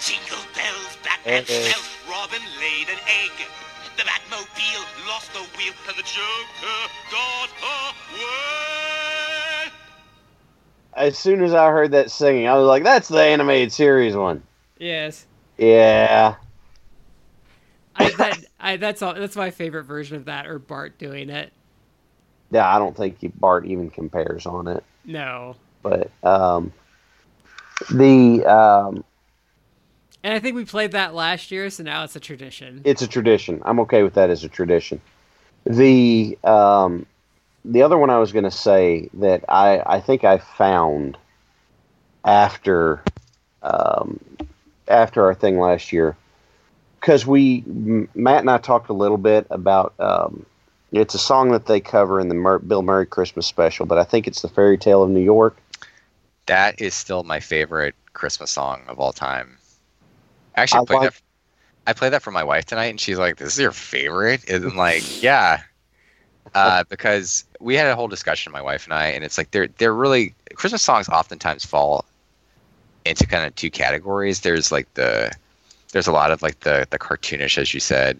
Jingle 0.00 0.38
bells, 0.54 0.98
blackberry 1.02 1.36
Eh, 1.36 1.44
eh. 1.48 1.72
Robin 2.10 2.40
laid 2.60 2.88
an 2.88 2.98
egg. 3.06 3.32
The 3.96 4.02
Batmobile 4.02 5.08
lost 5.08 5.32
the 5.32 5.40
wheel, 5.56 5.72
and 5.88 5.96
the 5.96 6.02
Joker 6.02 6.90
got 7.10 7.48
away. 7.62 9.70
As 10.94 11.18
soon 11.18 11.42
as 11.42 11.52
I 11.54 11.70
heard 11.70 11.90
that 11.92 12.10
singing, 12.10 12.46
I 12.46 12.56
was 12.56 12.66
like, 12.66 12.82
"That's 12.82 13.08
the 13.08 13.20
animated 13.20 13.72
series 13.72 14.16
one." 14.16 14.42
Yes. 14.78 15.26
Yeah. 15.58 16.36
I 17.96 18.10
that 18.10 18.44
I 18.60 18.76
that's 18.76 19.02
all 19.02 19.14
that's 19.14 19.36
my 19.36 19.50
favorite 19.50 19.84
version 19.84 20.16
of 20.16 20.26
that 20.26 20.46
or 20.46 20.58
Bart 20.58 20.98
doing 20.98 21.30
it. 21.30 21.52
Yeah, 22.50 22.68
I 22.74 22.78
don't 22.78 22.96
think 22.96 23.18
Bart 23.40 23.66
even 23.66 23.90
compares 23.90 24.46
on 24.46 24.68
it. 24.68 24.84
No. 25.04 25.56
But 25.82 26.10
um, 26.22 26.72
the 27.90 28.44
um, 28.44 29.04
And 30.22 30.34
I 30.34 30.38
think 30.38 30.56
we 30.56 30.64
played 30.64 30.92
that 30.92 31.14
last 31.14 31.50
year, 31.50 31.68
so 31.70 31.82
now 31.82 32.04
it's 32.04 32.16
a 32.16 32.20
tradition. 32.20 32.82
it's 32.84 33.02
a 33.02 33.06
tradition. 33.06 33.62
I'm 33.64 33.80
okay 33.80 34.02
with 34.02 34.14
that 34.14 34.30
as 34.30 34.44
a 34.44 34.48
tradition. 34.48 35.00
The 35.64 36.38
um, 36.44 37.06
the 37.64 37.82
other 37.82 37.98
one 37.98 38.10
I 38.10 38.18
was 38.18 38.32
going 38.32 38.44
to 38.44 38.50
say 38.50 39.10
that 39.14 39.44
I 39.48 39.82
I 39.84 40.00
think 40.00 40.24
I 40.24 40.38
found 40.38 41.18
after 42.24 43.02
um, 43.62 44.20
after 44.88 45.24
our 45.24 45.34
thing 45.34 45.58
last 45.58 45.92
year 45.92 46.16
because 47.00 47.26
we 47.26 47.62
Matt 47.66 48.40
and 48.40 48.50
I 48.50 48.58
talked 48.58 48.88
a 48.88 48.94
little 48.94 49.18
bit 49.18 49.46
about 49.50 49.94
um, 49.98 50.46
it's 50.92 51.14
a 51.14 51.18
song 51.18 51.50
that 51.52 51.66
they 51.66 51.80
cover 51.80 52.20
in 52.20 52.28
the 52.28 52.34
Mur- 52.34 52.58
Bill 52.58 52.82
Murray 52.82 53.06
Christmas 53.06 53.46
special, 53.46 53.86
but 53.86 53.98
I 53.98 54.04
think 54.04 54.26
it's 54.26 54.42
the 54.42 54.48
Fairy 54.48 54.78
Tale 54.78 55.02
of 55.02 55.10
New 55.10 55.20
York. 55.20 55.56
That 56.46 56.80
is 56.80 56.94
still 56.94 57.22
my 57.24 57.40
favorite 57.40 57.94
Christmas 58.12 58.50
song 58.50 58.82
of 58.88 58.98
all 59.00 59.12
time. 59.12 59.58
Actually, 60.54 60.78
I, 60.78 60.82
I 60.82 60.84
played 60.86 60.98
like- 61.00 61.12
that. 61.12 61.20
I 61.88 61.92
played 61.92 62.12
that 62.14 62.22
for 62.22 62.32
my 62.32 62.42
wife 62.42 62.64
tonight, 62.64 62.86
and 62.86 63.00
she's 63.00 63.18
like, 63.18 63.36
"This 63.36 63.52
is 63.52 63.58
your 63.60 63.70
favorite?" 63.72 64.48
And 64.50 64.64
I'm 64.64 64.76
like, 64.76 65.04
"Yeah," 65.22 65.62
uh, 66.54 66.82
because 66.88 67.44
we 67.60 67.74
had 67.74 67.86
a 67.86 67.94
whole 67.94 68.08
discussion, 68.08 68.52
my 68.52 68.60
wife 68.62 68.84
and 68.86 68.94
I, 68.94 69.06
and 69.08 69.22
it's 69.24 69.38
like 69.38 69.50
they're 69.52 69.68
they're 69.78 69.94
really 69.94 70.34
Christmas 70.54 70.82
songs 70.82 71.08
oftentimes 71.08 71.64
fall 71.64 72.04
into 73.04 73.26
kind 73.26 73.46
of 73.46 73.54
two 73.54 73.70
categories. 73.70 74.40
There's 74.40 74.72
like 74.72 74.92
the 74.94 75.30
there's 75.92 76.08
a 76.08 76.12
lot 76.12 76.30
of 76.32 76.42
like 76.42 76.60
the 76.60 76.86
the 76.90 76.98
cartoonish, 76.98 77.56
as 77.58 77.72
you 77.72 77.80
said, 77.80 78.18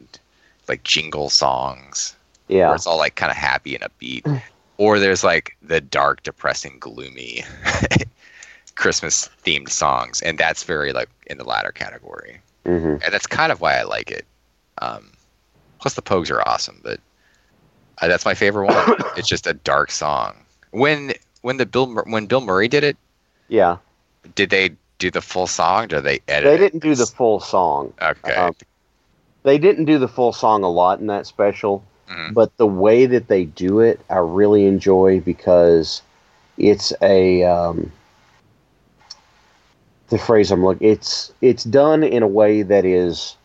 like 0.68 0.82
jingle 0.84 1.28
songs 1.28 2.14
Yeah, 2.48 2.66
where 2.66 2.76
it's 2.76 2.86
all 2.86 2.98
like 2.98 3.16
kind 3.16 3.30
of 3.30 3.36
happy 3.36 3.74
and 3.76 3.84
upbeat, 3.84 4.42
or 4.76 4.98
there's 5.00 5.24
like 5.24 5.56
the 5.62 5.80
dark, 5.80 6.22
depressing, 6.22 6.76
gloomy 6.78 7.44
Christmas 8.76 9.28
themed 9.44 9.70
songs, 9.70 10.22
and 10.22 10.38
that's 10.38 10.62
very 10.62 10.92
like 10.92 11.08
in 11.26 11.38
the 11.38 11.44
latter 11.44 11.72
category, 11.72 12.40
hmm 12.64 12.96
and 13.02 13.12
that's 13.12 13.26
kind 13.26 13.50
of 13.52 13.60
why 13.60 13.76
I 13.78 13.82
like 13.82 14.10
it. 14.10 14.24
Um, 14.78 15.10
plus, 15.80 15.94
the 15.94 16.02
Pogues 16.02 16.30
are 16.30 16.46
awesome, 16.46 16.80
but 16.84 17.00
uh, 18.00 18.08
that's 18.08 18.24
my 18.24 18.34
favorite 18.34 18.66
one. 18.66 18.96
it's 19.16 19.28
just 19.28 19.46
a 19.46 19.54
dark 19.54 19.90
song. 19.90 20.34
When 20.70 21.12
when 21.42 21.56
the 21.56 21.66
Bill 21.66 21.92
when 22.06 22.26
Bill 22.26 22.40
Murray 22.40 22.68
did 22.68 22.84
it, 22.84 22.96
yeah. 23.48 23.78
did 24.34 24.50
they 24.50 24.70
do 24.98 25.10
the 25.10 25.22
full 25.22 25.46
song? 25.46 25.84
Or 25.84 25.86
did 25.88 26.04
they 26.04 26.20
edit? 26.28 26.44
They 26.44 26.58
didn't 26.58 26.80
do 26.80 26.94
the 26.94 27.06
full 27.06 27.40
song. 27.40 27.92
Okay. 28.00 28.34
Um, 28.34 28.54
they 29.42 29.58
didn't 29.58 29.84
do 29.84 29.98
the 29.98 30.08
full 30.08 30.32
song 30.32 30.64
a 30.64 30.68
lot 30.68 30.98
in 31.00 31.06
that 31.06 31.26
special, 31.26 31.84
Mhm. 32.10 32.34
but 32.34 32.56
the 32.56 32.66
way 32.66 33.06
that 33.06 33.28
they 33.28 33.44
do 33.44 33.80
it, 33.80 34.00
I 34.10 34.18
really 34.18 34.66
enjoy 34.66 35.20
because 35.20 36.02
it's 36.58 36.92
a 37.00 37.44
um, 37.44 37.92
the 40.08 40.18
phrase 40.18 40.50
I'm 40.50 40.64
looking. 40.64 40.88
It's 40.88 41.32
it's 41.40 41.64
done 41.64 42.02
in 42.04 42.22
a 42.22 42.28
way 42.28 42.62
that 42.62 42.84
is 42.84 43.36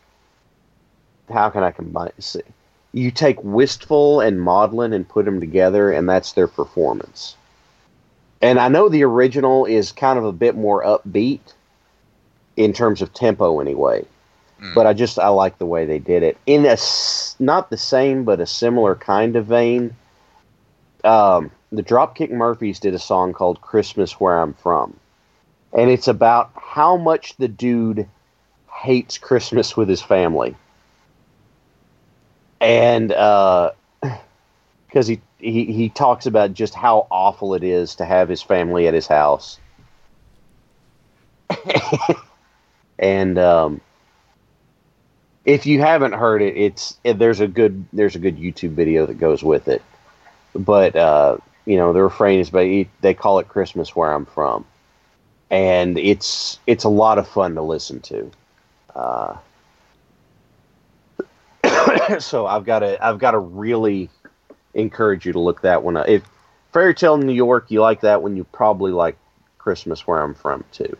how 1.32 1.50
can 1.50 1.62
I 1.62 1.70
combine? 1.70 2.12
say- 2.18 2.42
You 2.92 3.10
take 3.10 3.42
wistful 3.42 4.20
and 4.20 4.40
maudlin 4.40 4.92
and 4.92 5.08
put 5.08 5.24
them 5.24 5.40
together, 5.40 5.90
and 5.90 6.08
that's 6.08 6.32
their 6.32 6.48
performance. 6.48 7.36
And 8.42 8.58
I 8.58 8.68
know 8.68 8.88
the 8.88 9.04
original 9.04 9.64
is 9.64 9.92
kind 9.92 10.18
of 10.18 10.24
a 10.24 10.32
bit 10.32 10.56
more 10.56 10.82
upbeat 10.84 11.40
in 12.56 12.72
terms 12.72 13.00
of 13.02 13.12
tempo, 13.14 13.60
anyway 13.60 14.04
Mm. 14.60 14.74
but 14.74 14.86
I 14.86 14.92
just 14.92 15.18
I 15.18 15.28
like 15.28 15.58
the 15.58 15.66
way 15.66 15.84
they 15.86 15.98
did 15.98 16.22
it 16.22 16.36
in 16.46 16.64
a 16.66 16.76
not 17.40 17.70
the 17.70 17.76
same 17.76 18.22
but 18.22 18.38
a 18.40 18.46
similar 18.46 18.94
kind 18.94 19.34
of 19.34 19.46
vein. 19.46 19.96
Um, 21.02 21.50
the 21.72 21.82
Dropkick 21.82 22.30
Murphys 22.30 22.78
did 22.78 22.94
a 22.94 22.98
song 22.98 23.32
called 23.32 23.60
"Christmas 23.60 24.20
Where 24.20 24.38
I'm 24.38 24.54
From," 24.54 24.94
and 25.72 25.90
it's 25.90 26.08
about 26.08 26.50
how 26.56 26.96
much 26.96 27.36
the 27.36 27.48
dude 27.48 28.08
hates 28.72 29.18
Christmas 29.18 29.76
with 29.76 29.88
his 29.88 30.02
family, 30.02 30.56
and 32.60 33.08
because 34.86 35.06
he, 35.06 35.20
he 35.38 35.64
he 35.64 35.88
talks 35.88 36.26
about 36.26 36.54
just 36.54 36.74
how 36.74 37.06
awful 37.10 37.54
it 37.54 37.64
is 37.64 37.94
to 37.96 38.04
have 38.04 38.28
his 38.28 38.42
family 38.42 38.86
at 38.86 38.94
his 38.94 39.06
house, 39.06 39.58
and 42.98 43.38
um, 43.38 43.80
if 45.44 45.66
you 45.66 45.80
haven't 45.80 46.12
heard 46.12 46.42
it, 46.42 46.56
it's 46.56 46.96
there's 47.04 47.40
a 47.40 47.48
good 47.48 47.84
there's 47.92 48.16
a 48.16 48.18
good 48.20 48.36
YouTube 48.36 48.72
video 48.72 49.06
that 49.06 49.18
goes 49.18 49.42
with 49.42 49.68
it. 49.68 49.82
But 50.54 50.94
uh, 50.96 51.38
you 51.64 51.76
know, 51.76 51.92
the 51.92 52.02
refrain 52.02 52.40
is 52.40 52.50
but 52.50 52.66
they 53.00 53.14
call 53.14 53.38
it 53.38 53.48
Christmas 53.48 53.96
where 53.96 54.12
I'm 54.12 54.26
from, 54.26 54.64
and 55.52 55.98
it's 55.98 56.58
it's 56.66 56.82
a 56.82 56.88
lot 56.88 57.18
of 57.18 57.28
fun 57.28 57.54
to 57.54 57.62
listen 57.62 58.00
to. 58.00 58.30
Uh, 58.96 59.36
so 62.18 62.46
I've 62.46 62.64
got 62.64 62.80
to 62.80 63.04
I've 63.04 63.18
got 63.18 63.32
to 63.32 63.38
really 63.38 64.08
encourage 64.74 65.26
you 65.26 65.32
to 65.32 65.38
look 65.38 65.60
that 65.60 65.84
one 65.84 65.96
up. 65.98 66.08
If 66.08 66.24
Fairy 66.72 66.94
Tale 66.94 67.14
in 67.16 67.26
New 67.26 67.34
York, 67.34 67.70
you 67.70 67.82
like 67.82 68.00
that 68.00 68.22
one, 68.22 68.34
you 68.34 68.44
probably 68.44 68.92
like 68.92 69.16
Christmas 69.58 70.06
where 70.06 70.20
I'm 70.22 70.34
from 70.34 70.64
too. 70.72 70.96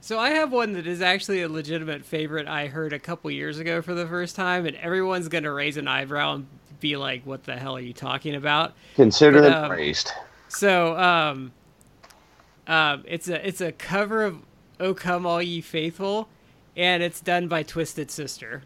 So 0.00 0.18
I 0.18 0.30
have 0.30 0.52
one 0.52 0.74
that 0.74 0.86
is 0.86 1.00
actually 1.00 1.42
a 1.42 1.48
legitimate 1.48 2.04
favorite 2.04 2.46
I 2.46 2.66
heard 2.68 2.92
a 2.92 2.98
couple 2.98 3.30
years 3.30 3.58
ago 3.58 3.82
for 3.82 3.94
the 3.94 4.06
first 4.06 4.36
time, 4.36 4.66
and 4.66 4.76
everyone's 4.76 5.28
gonna 5.28 5.52
raise 5.52 5.76
an 5.78 5.88
eyebrow 5.88 6.34
and 6.34 6.46
be 6.78 6.96
like, 6.96 7.22
"What 7.26 7.42
the 7.42 7.56
hell 7.56 7.76
are 7.76 7.80
you 7.80 7.94
talking 7.94 8.36
about?" 8.36 8.74
Consider 8.94 9.42
But, 9.42 9.52
um, 9.52 9.70
praised. 9.70 10.12
So, 10.48 10.96
um, 10.96 11.50
um, 12.66 13.04
it's 13.06 13.28
a 13.28 13.46
it's 13.46 13.60
a 13.60 13.72
cover 13.72 14.24
of 14.24 14.38
"O 14.80 14.94
Come 14.94 15.26
All 15.26 15.42
Ye 15.42 15.60
Faithful," 15.60 16.28
and 16.76 17.02
it's 17.02 17.20
done 17.20 17.48
by 17.48 17.62
Twisted 17.62 18.10
Sister. 18.10 18.62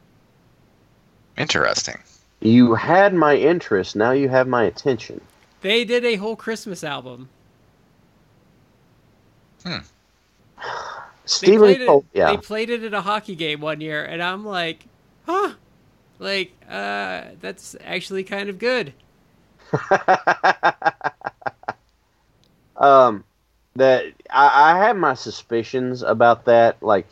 Interesting. 1.36 1.98
You 2.40 2.74
had 2.74 3.14
my 3.14 3.36
interest, 3.36 3.96
now 3.96 4.12
you 4.12 4.28
have 4.28 4.46
my 4.46 4.64
attention. 4.64 5.20
They 5.60 5.84
did 5.84 6.04
a 6.04 6.16
whole 6.16 6.36
Christmas 6.36 6.84
album. 6.84 7.28
They 11.28 11.30
Stephen 11.34 11.58
played 11.58 11.80
it. 11.82 11.86
Col- 11.86 12.06
yeah. 12.14 12.30
They 12.30 12.38
played 12.38 12.70
it 12.70 12.82
at 12.82 12.94
a 12.94 13.02
hockey 13.02 13.34
game 13.34 13.60
one 13.60 13.82
year, 13.82 14.02
and 14.02 14.22
I'm 14.22 14.46
like, 14.46 14.86
huh, 15.26 15.52
like, 16.18 16.52
uh, 16.66 17.24
that's 17.38 17.76
actually 17.84 18.24
kind 18.24 18.48
of 18.48 18.58
good. 18.58 18.94
um, 22.78 23.24
that 23.78 24.06
I, 24.30 24.72
I 24.72 24.78
have 24.84 24.96
my 24.96 25.14
suspicions 25.14 26.02
about 26.02 26.44
that. 26.44 26.82
Like 26.82 27.06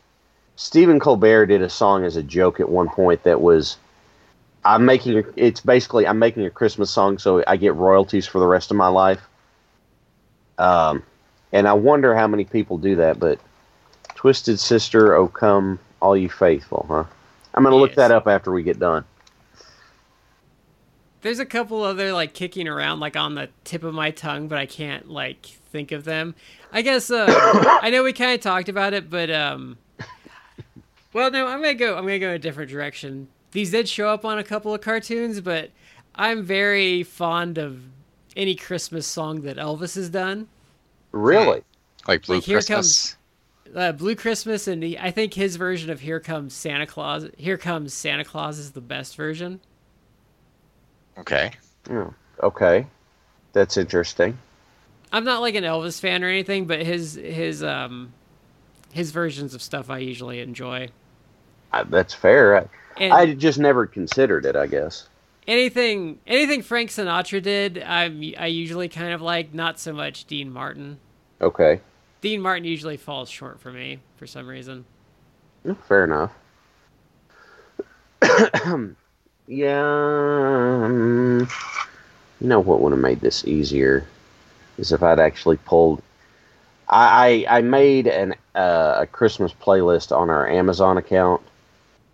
Stephen 0.57 1.01
Colbert 1.01 1.47
did 1.47 1.63
a 1.63 1.71
song 1.71 2.05
as 2.05 2.17
a 2.17 2.23
joke 2.23 2.61
at 2.61 2.69
one 2.69 2.89
point 2.89 3.23
that 3.23 3.41
was, 3.41 3.77
I'm 4.65 4.85
making 4.85 5.25
it's 5.37 5.61
basically 5.61 6.07
I'm 6.07 6.19
making 6.19 6.45
a 6.45 6.51
Christmas 6.51 6.91
song 6.91 7.19
so 7.19 7.43
I 7.47 7.57
get 7.57 7.75
royalties 7.75 8.27
for 8.27 8.39
the 8.41 8.47
rest 8.47 8.71
of 8.71 8.77
my 8.77 8.89
life. 8.89 9.21
Um, 10.59 11.03
and 11.53 11.69
I 11.69 11.75
wonder 11.75 12.15
how 12.15 12.27
many 12.27 12.45
people 12.45 12.79
do 12.79 12.97
that. 12.97 13.21
But 13.21 13.39
Twisted 14.15 14.59
Sister, 14.59 15.15
oh 15.15 15.29
come 15.29 15.79
all 16.01 16.17
you 16.17 16.29
faithful, 16.29 16.85
huh? 16.89 17.05
I'm 17.55 17.63
gonna 17.63 17.77
look 17.77 17.95
that 17.95 18.11
up 18.11 18.27
after 18.27 18.51
we 18.51 18.63
get 18.63 18.79
done. 18.79 19.05
There's 21.27 21.41
a 21.41 21.45
couple 21.45 21.83
other 21.83 22.13
like 22.13 22.35
kicking 22.35 22.69
around 22.69 23.01
like 23.01 23.17
on 23.17 23.35
the 23.35 23.49
tip 23.65 23.83
of 23.83 23.93
my 23.93 24.13
tongue, 24.13 24.47
but 24.47 24.59
I 24.59 24.67
can't 24.67 25.11
like 25.11 25.45
think 25.45 25.91
of 25.91 26.05
them. 26.05 26.37
I 26.71 26.83
guess 26.83 27.11
uh, 27.11 27.27
I 27.83 27.91
know 27.91 28.05
we 28.05 28.13
kind 28.13 28.33
of 28.33 28.41
talked 28.41 28.69
about 28.69 28.95
it, 28.95 29.11
but 29.11 29.29
um, 29.29 29.77
well, 31.13 31.33
no, 31.33 31.49
I'm 31.49 31.61
gonna 31.61 31.75
go. 31.75 31.97
I'm 31.97 32.05
gonna 32.05 32.21
go 32.21 32.29
in 32.29 32.35
a 32.37 32.39
different 32.39 32.71
direction. 32.71 33.27
These 33.51 33.73
did 33.73 33.89
show 33.89 34.09
up 34.09 34.25
on 34.25 34.39
a 34.39 34.45
couple 34.45 34.73
of 34.73 34.83
cartoons, 34.83 35.41
but 35.41 35.71
I'm 36.15 36.45
very 36.45 37.03
fond 37.03 37.59
of 37.59 37.81
any 38.37 38.55
Christmas 38.55 39.05
song 39.05 39.41
that 39.41 39.57
Elvis 39.57 39.97
has 39.97 40.09
done. 40.09 40.47
Really? 41.11 41.65
Like 42.07 42.25
Blue 42.25 42.37
Like, 42.37 42.45
here 42.45 42.59
Christmas. 42.59 43.17
Uh, 43.75 43.91
Blue 43.91 44.15
Christmas, 44.15 44.69
and 44.69 44.81
he, 44.81 44.97
I 44.97 45.11
think 45.11 45.35
his 45.35 45.57
version 45.57 45.91
of 45.91 45.99
"Here 45.99 46.21
Comes 46.21 46.55
Santa 46.55 46.87
Claus." 46.87 47.27
"Here 47.37 47.59
Comes 47.59 47.93
Santa 47.93 48.25
Claus" 48.25 48.61
is 48.61 48.71
the 48.71 48.81
best 48.81 49.17
version. 49.17 49.59
Okay. 51.19 51.53
Oh, 51.91 52.13
okay, 52.43 52.87
that's 53.53 53.77
interesting. 53.77 54.39
I'm 55.13 55.25
not 55.25 55.41
like 55.41 55.55
an 55.55 55.65
Elvis 55.65 56.01
fan 56.01 56.23
or 56.25 56.29
anything, 56.29 56.67
but 56.67 56.83
his 56.83 57.15
his 57.15 57.63
um 57.63 58.13
his 58.93 59.11
versions 59.13 59.55
of 59.55 59.63
stuff 59.63 59.89
I 59.91 59.99
usually 59.99 60.41
enjoy. 60.41 60.89
I, 61.73 61.85
that's 61.85 62.15
fair. 62.15 62.57
I, 62.57 62.67
And 62.99 63.13
I 63.13 63.35
just 63.35 63.59
never 63.59 63.87
considered 63.87 64.45
it. 64.47 64.57
I 64.57 64.67
guess. 64.67 65.07
anything 65.47 66.19
anything 66.27 66.63
Frank 66.63 66.91
Sinatra 66.91 67.43
did, 67.43 67.83
I'm 67.83 68.21
I 68.39 68.47
usually 68.47 68.89
kind 68.89 69.13
of 69.13 69.23
like. 69.23 69.55
Not 69.55 69.79
so 69.79 69.93
much 69.93 70.25
Dean 70.27 70.53
Martin. 70.53 70.99
Okay, 71.41 71.81
Dean 72.21 72.41
Martin 72.41 72.65
usually 72.65 72.97
falls 72.97 73.29
short 73.31 73.61
for 73.61 73.73
me 73.73 74.01
for 74.17 74.27
some 74.27 74.47
reason. 74.49 74.85
Fair 75.89 76.05
enough. 76.05 76.33
Um, 78.65 78.97
yeah. 79.47 80.85
um, 80.85 81.49
You 82.41 82.49
know 82.49 82.61
what 82.61 82.81
would 82.81 82.93
have 82.93 83.01
made 83.01 83.21
this 83.21 83.45
easier 83.47 84.07
is 84.79 84.93
if 84.93 85.03
I'd 85.03 85.19
actually 85.19 85.57
pulled. 85.59 86.03
I 86.89 87.47
I, 87.49 87.59
I 87.59 87.61
made 87.63 88.07
an 88.07 88.35
uh, 88.55 88.99
a 89.01 89.07
Christmas 89.07 89.53
playlist 89.53 90.17
on 90.17 90.31
our 90.31 90.49
Amazon 90.49 90.99
account 90.99 91.43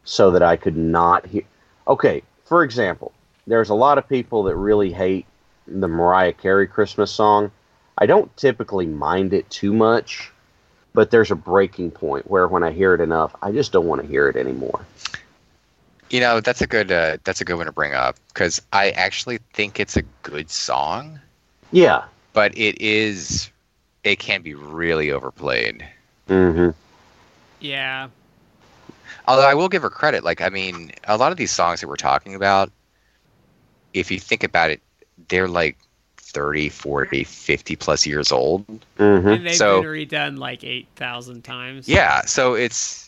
so 0.05 0.31
that 0.31 0.43
I 0.43 0.57
could 0.57 0.77
not 0.77 1.27
hear. 1.27 1.43
Okay, 1.89 2.23
for 2.45 2.63
example, 2.65 3.13
there's 3.47 3.71
a 3.71 3.75
lot 3.75 3.99
of 3.99 4.09
people 4.09 4.45
that 4.45 4.57
really 4.57 4.93
hate 4.93 5.27
the 5.67 5.89
Mariah 5.89 6.33
Carey 6.33 6.67
Christmas 6.67 7.11
song. 7.11 7.51
I 7.99 8.07
don't 8.07 8.35
typically 8.37 8.87
mind 8.87 9.33
it 9.33 9.49
too 9.51 9.73
much, 9.73 10.31
but 10.95 11.11
there's 11.11 11.31
a 11.31 11.37
breaking 11.37 11.91
point 11.91 12.31
where 12.31 12.49
when 12.49 12.63
I 12.63 12.73
hear 12.73 12.95
it 12.95 13.01
enough, 13.01 13.35
I 13.43 13.53
just 13.53 13.73
don't 13.73 13.87
want 13.87 14.01
to 14.01 14.07
hear 14.07 14.29
it 14.29 14.37
anymore. 14.37 14.85
You 16.13 16.21
know, 16.21 16.41
that's 16.41 16.61
a 16.61 16.67
good 16.67 16.93
uh, 16.93 17.17
that's 17.25 17.41
a 17.41 17.45
good 17.45 17.55
one 17.57 17.67
to 17.67 17.73
bring 17.73 17.95
up 17.95 18.17
because 18.29 18.61
I 18.73 18.91
actually 18.91 19.39
think 19.55 19.81
it's 19.81 19.97
a 19.97 20.03
good 20.23 20.51
song, 20.51 21.19
Yeah. 21.73 22.05
but 22.35 22.57
it 22.57 22.79
is 22.81 23.51
it 24.05 24.19
can 24.19 24.43
be 24.43 24.53
really 24.55 25.11
overplayed. 25.11 25.85
Mm-hmm. 26.29 26.71
Yeah. 27.61 28.09
Although 29.27 29.47
I 29.47 29.55
will 29.55 29.71
give 29.71 29.81
her 29.83 29.89
credit, 29.91 30.23
like 30.23 30.43
I 30.43 30.51
mean, 30.51 30.93
a 31.05 31.17
lot 31.17 31.33
of 31.33 31.39
these 31.39 31.51
songs 31.51 31.81
that 31.81 31.89
we're 31.89 31.97
talking 31.97 32.35
about, 32.35 32.71
if 33.95 34.11
you 34.11 34.21
think 34.21 34.45
about 34.45 34.71
it, 34.71 34.83
they're 35.29 35.49
like 35.49 35.79
30, 36.19 36.69
40, 36.69 37.25
50 37.25 37.77
plus 37.77 38.07
years 38.07 38.31
old. 38.31 38.67
Mm-hmm. 38.99 39.29
And 39.29 39.47
they've 39.47 39.55
So- 39.57 39.81
been 39.81 39.91
redone 39.91 40.39
like 40.39 40.63
8,000 40.63 41.43
times. 41.43 41.89
Yeah, 41.89 42.23
so 42.27 42.53
it's 42.53 43.02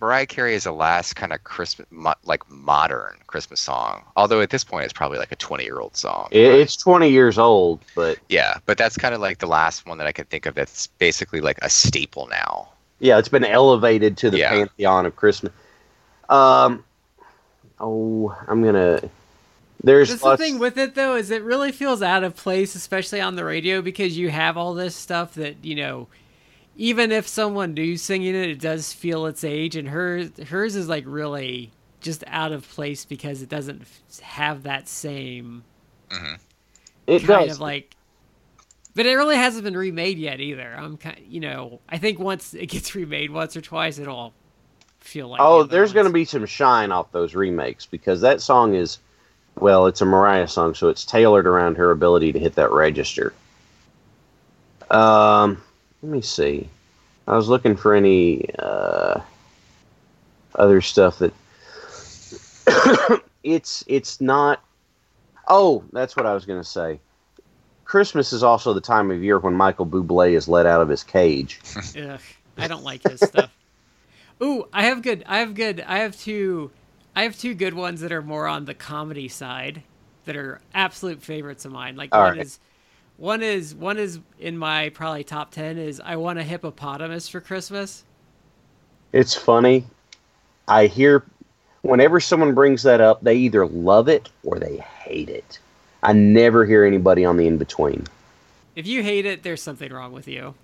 Mariah 0.00 0.26
Carey 0.26 0.54
is 0.54 0.64
the 0.64 0.72
last 0.72 1.14
kind 1.16 1.32
of 1.32 1.42
Christmas, 1.44 1.86
mo- 1.90 2.14
like 2.24 2.48
modern 2.50 3.16
Christmas 3.26 3.60
song. 3.60 4.02
Although 4.16 4.40
at 4.40 4.50
this 4.50 4.64
point, 4.64 4.84
it's 4.84 4.92
probably 4.92 5.18
like 5.18 5.32
a 5.32 5.36
20 5.36 5.64
year 5.64 5.78
old 5.80 5.96
song. 5.96 6.28
It, 6.30 6.46
it's 6.54 6.76
20 6.76 7.08
years 7.08 7.38
old, 7.38 7.80
but 7.94 8.18
Yeah, 8.28 8.58
but 8.66 8.76
that's 8.78 8.96
kind 8.96 9.14
of 9.14 9.20
like 9.20 9.38
the 9.38 9.46
last 9.46 9.86
one 9.86 9.98
that 9.98 10.06
I 10.06 10.12
can 10.12 10.26
think 10.26 10.46
of 10.46 10.54
that's 10.54 10.86
basically 10.86 11.40
like 11.40 11.58
a 11.62 11.70
staple 11.70 12.28
now. 12.28 12.68
yeah, 12.98 13.18
it's 13.18 13.28
been 13.28 13.44
elevated 13.44 14.16
to 14.18 14.30
the 14.30 14.38
Yeah. 14.38 14.50
pantheon 14.50 15.06
of 15.06 15.16
Christmas. 15.16 15.52
Um, 16.28 16.84
oh, 17.80 18.36
I'm 18.46 18.62
gonna. 18.62 19.02
There's 19.82 20.10
That's 20.10 20.22
the 20.22 20.36
thing 20.36 20.58
with 20.58 20.76
it 20.76 20.94
though 20.94 21.16
is 21.16 21.30
it 21.30 21.42
really 21.42 21.72
feels 21.72 22.02
out 22.02 22.22
of 22.22 22.36
place, 22.36 22.74
especially 22.74 23.20
on 23.20 23.36
the 23.36 23.44
radio, 23.44 23.80
because 23.80 24.16
you 24.18 24.28
have 24.30 24.56
all 24.58 24.74
this 24.74 24.94
stuff 24.94 25.34
that 25.34 25.64
you 25.64 25.74
know. 25.74 26.08
Even 26.80 27.12
if 27.12 27.28
someone 27.28 27.74
new 27.74 27.98
singing 27.98 28.34
it, 28.34 28.48
it 28.48 28.58
does 28.60 28.92
feel 28.94 29.26
its 29.26 29.44
age, 29.44 29.76
and 29.76 29.88
hers 29.88 30.30
hers 30.48 30.76
is 30.76 30.88
like 30.88 31.04
really 31.06 31.72
just 32.00 32.24
out 32.26 32.52
of 32.52 32.66
place 32.68 33.04
because 33.04 33.42
it 33.42 33.50
doesn't 33.50 33.82
have 34.22 34.62
that 34.62 34.88
same 34.88 35.62
it 37.06 37.20
kind 37.26 37.46
does. 37.48 37.56
of 37.56 37.60
like. 37.60 37.96
But 38.94 39.06
it 39.06 39.14
really 39.14 39.36
hasn't 39.36 39.64
been 39.64 39.76
remade 39.76 40.18
yet 40.18 40.40
either. 40.40 40.74
I'm 40.76 40.96
kind, 40.96 41.18
you 41.28 41.40
know, 41.40 41.80
I 41.88 41.98
think 41.98 42.18
once 42.18 42.54
it 42.54 42.66
gets 42.66 42.94
remade 42.96 43.30
once 43.30 43.56
or 43.56 43.60
twice, 43.60 43.98
it'll 43.98 44.32
feel 45.00 45.28
like. 45.28 45.40
oh, 45.40 45.60
other 45.60 45.68
there's 45.68 45.92
going 45.92 46.06
to 46.06 46.12
be 46.12 46.24
some 46.24 46.46
shine 46.46 46.92
off 46.92 47.12
those 47.12 47.34
remakes 47.34 47.86
because 47.86 48.22
that 48.22 48.40
song 48.40 48.74
is, 48.74 48.98
well, 49.56 49.86
it's 49.86 50.00
a 50.00 50.06
Mariah 50.06 50.48
song, 50.48 50.74
so 50.74 50.88
it's 50.88 51.04
tailored 51.04 51.46
around 51.46 51.76
her 51.76 51.90
ability 51.90 52.32
to 52.32 52.38
hit 52.38 52.54
that 52.56 52.70
register. 52.72 53.32
Um, 54.90 55.62
let 56.02 56.12
me 56.12 56.20
see. 56.20 56.68
I 57.26 57.36
was 57.36 57.48
looking 57.48 57.76
for 57.76 57.94
any 57.94 58.48
uh, 58.58 59.20
other 60.54 60.80
stuff 60.80 61.18
that 61.18 61.32
it's 63.42 63.84
it's 63.86 64.20
not. 64.20 64.62
Oh, 65.48 65.84
that's 65.92 66.16
what 66.16 66.26
I 66.26 66.34
was 66.34 66.44
going 66.44 66.60
to 66.60 66.68
say. 66.68 67.00
Christmas 67.84 68.32
is 68.32 68.42
also 68.44 68.72
the 68.72 68.80
time 68.80 69.10
of 69.10 69.22
year 69.22 69.38
when 69.38 69.54
Michael 69.54 69.86
Bublé 69.86 70.32
is 70.32 70.46
let 70.48 70.64
out 70.66 70.80
of 70.80 70.88
his 70.88 71.02
cage. 71.02 71.60
Ugh, 71.98 72.20
I 72.56 72.68
don't 72.68 72.84
like 72.84 73.02
his 73.02 73.20
stuff. 73.20 73.50
Ooh, 74.42 74.64
I 74.72 74.84
have 74.84 75.02
good. 75.02 75.24
I 75.26 75.38
have 75.38 75.54
good. 75.54 75.80
I 75.80 75.98
have 75.98 76.16
two. 76.18 76.70
I 77.14 77.24
have 77.24 77.38
two 77.38 77.54
good 77.54 77.74
ones 77.74 78.00
that 78.00 78.12
are 78.12 78.22
more 78.22 78.46
on 78.46 78.64
the 78.64 78.74
comedy 78.74 79.28
side, 79.28 79.82
that 80.24 80.36
are 80.36 80.60
absolute 80.72 81.22
favorites 81.22 81.64
of 81.64 81.72
mine. 81.72 81.96
Like 81.96 82.12
All 82.12 82.22
one 82.22 82.36
right. 82.36 82.38
is, 82.38 82.60
one 83.20 83.42
is 83.42 83.74
one 83.74 83.98
is 83.98 84.18
in 84.38 84.56
my 84.56 84.88
probably 84.88 85.24
top 85.24 85.50
ten 85.50 85.76
is 85.76 86.00
I 86.02 86.16
want 86.16 86.38
a 86.38 86.42
hippopotamus 86.42 87.28
for 87.28 87.42
Christmas. 87.42 88.02
It's 89.12 89.34
funny. 89.34 89.84
I 90.66 90.86
hear 90.86 91.24
whenever 91.82 92.18
someone 92.18 92.54
brings 92.54 92.82
that 92.84 93.02
up, 93.02 93.22
they 93.22 93.36
either 93.36 93.66
love 93.66 94.08
it 94.08 94.30
or 94.42 94.58
they 94.58 94.78
hate 94.78 95.28
it. 95.28 95.58
I 96.02 96.14
never 96.14 96.64
hear 96.64 96.86
anybody 96.86 97.26
on 97.26 97.36
the 97.36 97.46
in 97.46 97.58
between. 97.58 98.06
If 98.74 98.86
you 98.86 99.02
hate 99.02 99.26
it, 99.26 99.42
there's 99.42 99.62
something 99.62 99.92
wrong 99.92 100.12
with 100.12 100.26
you. 100.26 100.54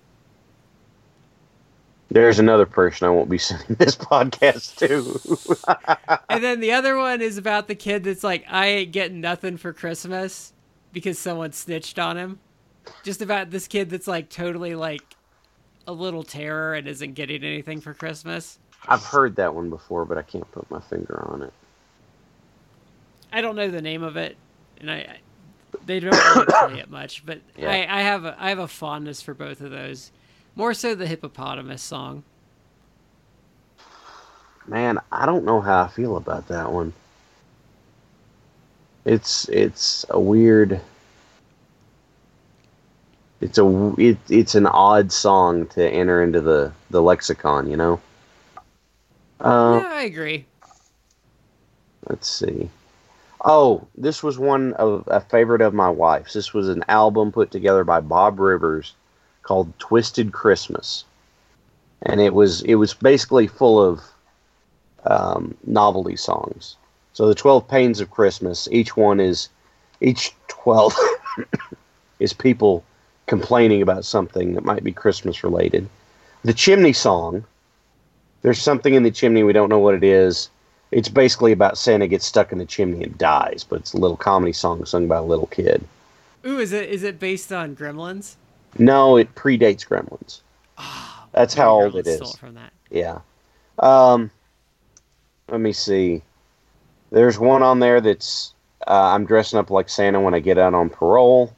There's 2.09 2.39
another 2.39 2.65
person 2.65 3.05
I 3.07 3.11
won't 3.11 3.29
be 3.29 3.37
sending 3.37 3.75
this 3.75 3.95
podcast 3.95 4.77
to. 4.77 6.19
and 6.29 6.43
then 6.43 6.59
the 6.59 6.71
other 6.71 6.97
one 6.97 7.21
is 7.21 7.37
about 7.37 7.67
the 7.67 7.75
kid 7.75 8.03
that's 8.03 8.23
like, 8.23 8.45
I 8.49 8.65
ain't 8.65 8.91
getting 8.91 9.21
nothing 9.21 9.57
for 9.57 9.73
Christmas 9.73 10.53
because 10.91 11.19
someone 11.19 11.51
snitched 11.51 11.99
on 11.99 12.17
him. 12.17 12.39
Just 13.03 13.21
about 13.21 13.49
this 13.51 13.67
kid 13.67 13.89
that's 13.89 14.07
like 14.07 14.29
totally 14.29 14.75
like 14.75 15.03
a 15.87 15.93
little 15.93 16.23
terror 16.23 16.73
and 16.73 16.87
isn't 16.87 17.13
getting 17.13 17.43
anything 17.43 17.81
for 17.81 17.93
Christmas. 17.93 18.59
I've 18.87 19.03
heard 19.03 19.35
that 19.37 19.53
one 19.53 19.69
before, 19.69 20.05
but 20.05 20.17
I 20.17 20.21
can't 20.21 20.49
put 20.51 20.69
my 20.69 20.79
finger 20.81 21.25
on 21.29 21.41
it. 21.41 21.53
I 23.31 23.41
don't 23.41 23.55
know 23.55 23.69
the 23.69 23.81
name 23.81 24.03
of 24.03 24.15
it, 24.17 24.37
and 24.79 24.89
I, 24.89 25.17
they 25.85 25.99
don't 25.99 26.13
really 26.13 26.45
play 26.49 26.79
it 26.79 26.89
much, 26.89 27.25
but 27.25 27.39
Yeah. 27.57 27.71
I, 27.71 27.99
I 27.99 28.01
have 28.01 28.25
a 28.25 28.35
I 28.39 28.49
have 28.49 28.59
a 28.59 28.67
fondness 28.67 29.21
for 29.21 29.33
both 29.33 29.61
of 29.61 29.71
those. 29.71 30.11
More 30.55 30.73
so 30.73 30.95
the 30.95 31.07
hippopotamus 31.07 31.81
song. 31.81 32.23
Man, 34.65 34.99
I 35.11 35.25
don't 35.25 35.45
know 35.45 35.61
how 35.61 35.83
I 35.83 35.87
feel 35.87 36.17
about 36.17 36.47
that 36.49 36.71
one. 36.71 36.93
It's 39.05 39.47
it's 39.49 40.05
a 40.09 40.19
weird. 40.19 40.81
It's 43.39 43.57
a 43.57 43.93
it, 43.97 44.17
it's 44.29 44.55
an 44.55 44.65
odd 44.65 45.11
song 45.11 45.67
to 45.67 45.87
enter 45.87 46.23
into 46.23 46.41
the 46.41 46.71
the 46.89 47.01
lexicon, 47.01 47.69
you 47.69 47.77
know. 47.77 47.99
Uh, 49.39 49.81
yeah, 49.83 49.91
I 49.93 50.03
agree. 50.03 50.45
Let's 52.09 52.29
see. 52.29 52.69
Oh, 53.45 53.87
this 53.95 54.23
was 54.23 54.39
one 54.39 54.73
of 54.73 55.03
a 55.07 55.21
favorite 55.21 55.61
of 55.61 55.73
my 55.73 55.89
wife's. 55.89 56.33
This 56.33 56.53
was 56.53 56.69
an 56.69 56.83
album 56.87 57.31
put 57.31 57.51
together 57.51 57.83
by 57.83 58.01
Bob 58.01 58.39
Rivers 58.39 58.95
called 59.43 59.77
Twisted 59.77 60.33
Christmas, 60.33 61.05
and 62.01 62.19
it 62.19 62.33
was 62.33 62.61
it 62.63 62.75
was 62.75 62.95
basically 62.95 63.45
full 63.45 63.79
of 63.79 64.01
um, 65.05 65.55
novelty 65.65 66.15
songs. 66.15 66.75
So 67.13 67.27
the 67.27 67.35
Twelve 67.35 67.67
Pains 67.67 68.01
of 68.01 68.09
Christmas. 68.09 68.67
Each 68.71 68.97
one 68.97 69.19
is 69.19 69.49
each 70.01 70.33
twelve 70.47 70.95
is 72.19 72.33
people 72.33 72.83
complaining 73.27 73.81
about 73.81 74.05
something 74.05 74.55
that 74.55 74.63
might 74.63 74.83
be 74.83 74.91
Christmas 74.91 75.43
related. 75.43 75.87
The 76.43 76.53
Chimney 76.53 76.93
Song. 76.93 77.43
There's 78.41 78.61
something 78.61 78.93
in 78.93 79.03
the 79.03 79.11
chimney 79.11 79.43
we 79.43 79.53
don't 79.53 79.69
know 79.69 79.79
what 79.79 79.95
it 79.95 80.03
is. 80.03 80.49
It's 80.91 81.09
basically 81.09 81.51
about 81.51 81.77
Santa 81.77 82.07
gets 82.07 82.25
stuck 82.25 82.51
in 82.51 82.59
the 82.59 82.65
chimney 82.65 83.03
and 83.03 83.17
dies, 83.17 83.65
but 83.67 83.79
it's 83.79 83.93
a 83.93 83.97
little 83.97 84.15
comedy 84.15 84.53
song 84.53 84.85
sung 84.85 85.07
by 85.07 85.17
a 85.17 85.23
little 85.23 85.47
kid. 85.47 85.83
Ooh, 86.45 86.59
is 86.59 86.71
it 86.71 86.89
is 86.89 87.03
it 87.03 87.19
based 87.19 87.51
on 87.51 87.75
Gremlins? 87.75 88.35
No, 88.77 89.17
it 89.17 89.33
predates 89.35 89.85
Gremlins. 89.85 90.41
That's 91.33 91.53
how 91.53 91.71
old 91.71 91.93
Gremlins 91.93 92.07
it 92.07 92.15
stole 92.17 92.33
from 92.33 92.55
that. 92.55 92.71
Yeah. 92.89 93.19
Um, 93.79 94.31
let 95.49 95.59
me 95.59 95.73
see. 95.73 96.21
There's 97.11 97.37
one 97.37 97.63
on 97.63 97.79
there 97.79 97.99
that's 97.99 98.53
uh, 98.87 99.11
I'm 99.13 99.25
dressing 99.25 99.59
up 99.59 99.69
like 99.69 99.89
Santa 99.89 100.21
when 100.21 100.33
I 100.33 100.39
get 100.39 100.57
out 100.57 100.73
on 100.73 100.89
parole. 100.89 101.53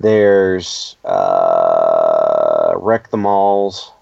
There's 0.00 0.96
uh, 1.04 2.72
wreck 2.76 3.10
the 3.10 3.18
malls. 3.18 3.92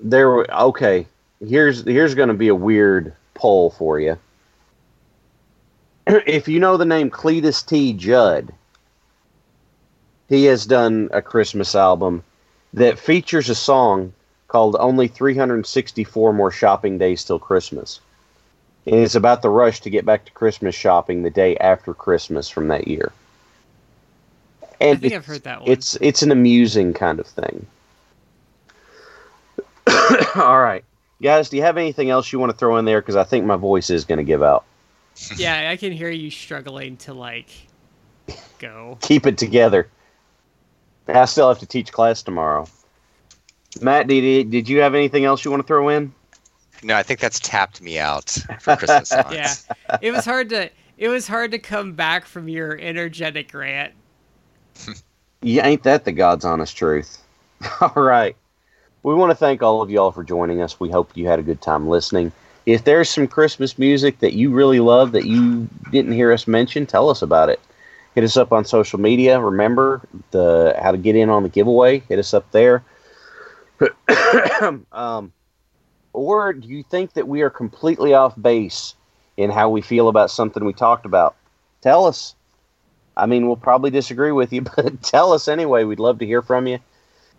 There, 0.00 0.44
okay. 0.52 1.06
Here's 1.40 1.84
here's 1.84 2.16
going 2.16 2.28
to 2.28 2.34
be 2.34 2.48
a 2.48 2.54
weird 2.54 3.14
poll 3.34 3.70
for 3.70 4.00
you. 4.00 4.18
if 6.06 6.48
you 6.48 6.58
know 6.58 6.76
the 6.76 6.84
name 6.84 7.08
Cletus 7.08 7.64
T. 7.64 7.92
Judd, 7.92 8.52
he 10.28 10.46
has 10.46 10.66
done 10.66 11.08
a 11.12 11.22
Christmas 11.22 11.76
album 11.76 12.24
that 12.74 12.98
features 12.98 13.48
a 13.48 13.54
song 13.54 14.12
called 14.48 14.76
Only 14.80 15.06
364 15.06 16.32
More 16.32 16.50
Shopping 16.50 16.98
Days 16.98 17.22
Till 17.22 17.38
Christmas. 17.38 18.00
And 18.86 18.96
it's 18.96 19.14
about 19.14 19.42
the 19.42 19.50
rush 19.50 19.80
to 19.80 19.90
get 19.90 20.04
back 20.04 20.24
to 20.24 20.32
Christmas 20.32 20.74
shopping 20.74 21.22
the 21.22 21.30
day 21.30 21.56
after 21.58 21.94
Christmas 21.94 22.48
from 22.48 22.68
that 22.68 22.88
year. 22.88 23.12
And 24.80 24.98
I 24.98 25.00
think 25.00 25.14
I've 25.14 25.26
heard 25.26 25.44
that 25.44 25.62
one. 25.62 25.70
It's 25.70 25.96
it's 26.00 26.22
an 26.22 26.30
amusing 26.30 26.92
kind 26.92 27.20
of 27.20 27.26
thing. 27.26 27.66
All 30.34 30.60
right. 30.60 30.84
Guys, 31.22 31.48
do 31.48 31.56
you 31.56 31.62
have 31.62 31.78
anything 31.78 32.10
else 32.10 32.30
you 32.32 32.38
want 32.38 32.52
to 32.52 32.58
throw 32.58 32.76
in 32.76 32.84
there? 32.84 33.00
Because 33.00 33.16
I 33.16 33.24
think 33.24 33.46
my 33.46 33.56
voice 33.56 33.88
is 33.88 34.04
going 34.04 34.18
to 34.18 34.24
give 34.24 34.42
out. 34.42 34.64
yeah, 35.36 35.70
I 35.70 35.76
can 35.76 35.92
hear 35.92 36.10
you 36.10 36.30
struggling 36.30 36.96
to 36.98 37.14
like 37.14 37.48
go. 38.58 38.98
Keep 39.00 39.26
it 39.26 39.38
together. 39.38 39.88
I 41.08 41.24
still 41.24 41.48
have 41.48 41.60
to 41.60 41.66
teach 41.66 41.92
class 41.92 42.22
tomorrow. 42.22 42.66
Matt, 43.80 44.08
did, 44.08 44.50
did 44.50 44.68
you 44.68 44.80
have 44.80 44.94
anything 44.94 45.24
else 45.24 45.44
you 45.44 45.50
want 45.50 45.62
to 45.62 45.66
throw 45.66 45.88
in? 45.88 46.12
No, 46.82 46.96
I 46.96 47.02
think 47.02 47.20
that's 47.20 47.40
tapped 47.40 47.80
me 47.80 47.98
out 47.98 48.36
for 48.60 48.76
Christmas. 48.76 49.12
Yeah, 49.32 49.54
it 50.02 50.10
was 50.10 50.24
hard 50.24 50.50
to. 50.50 50.70
it 50.98 51.08
was 51.08 51.26
hard 51.26 51.52
to 51.52 51.58
come 51.58 51.92
back 51.92 52.26
from 52.26 52.48
your 52.48 52.78
energetic 52.78 53.54
rant. 53.54 53.94
Yeah, 55.42 55.66
ain't 55.66 55.82
that 55.84 56.04
the 56.04 56.12
God's 56.12 56.44
honest 56.44 56.76
truth? 56.76 57.22
all 57.80 58.02
right. 58.02 58.34
We 59.02 59.14
want 59.14 59.30
to 59.30 59.36
thank 59.36 59.62
all 59.62 59.82
of 59.82 59.90
y'all 59.90 60.10
for 60.10 60.24
joining 60.24 60.62
us. 60.62 60.80
We 60.80 60.90
hope 60.90 61.16
you 61.16 61.28
had 61.28 61.38
a 61.38 61.42
good 61.42 61.60
time 61.60 61.88
listening. 61.88 62.32
If 62.64 62.84
there's 62.84 63.08
some 63.08 63.28
Christmas 63.28 63.78
music 63.78 64.18
that 64.20 64.32
you 64.32 64.50
really 64.50 64.80
love 64.80 65.12
that 65.12 65.26
you 65.26 65.68
didn't 65.92 66.12
hear 66.12 66.32
us 66.32 66.48
mention, 66.48 66.86
tell 66.86 67.08
us 67.10 67.22
about 67.22 67.48
it. 67.50 67.60
Hit 68.16 68.24
us 68.24 68.36
up 68.36 68.50
on 68.50 68.64
social 68.64 68.98
media. 68.98 69.38
Remember 69.38 70.00
the 70.30 70.74
how 70.82 70.90
to 70.90 70.98
get 70.98 71.14
in 71.14 71.28
on 71.30 71.42
the 71.44 71.48
giveaway. 71.50 72.00
Hit 72.00 72.18
us 72.18 72.34
up 72.34 72.50
there. 72.50 72.82
um, 74.92 75.32
or 76.12 76.54
do 76.54 76.66
you 76.66 76.82
think 76.82 77.12
that 77.12 77.28
we 77.28 77.42
are 77.42 77.50
completely 77.50 78.14
off 78.14 78.34
base 78.40 78.94
in 79.36 79.50
how 79.50 79.68
we 79.68 79.82
feel 79.82 80.08
about 80.08 80.30
something 80.30 80.64
we 80.64 80.72
talked 80.72 81.04
about? 81.04 81.36
Tell 81.82 82.06
us. 82.06 82.35
I 83.16 83.26
mean, 83.26 83.46
we'll 83.46 83.56
probably 83.56 83.90
disagree 83.90 84.32
with 84.32 84.52
you, 84.52 84.62
but 84.76 85.02
tell 85.02 85.32
us 85.32 85.48
anyway. 85.48 85.84
We'd 85.84 85.98
love 85.98 86.18
to 86.18 86.26
hear 86.26 86.42
from 86.42 86.66
you. 86.66 86.78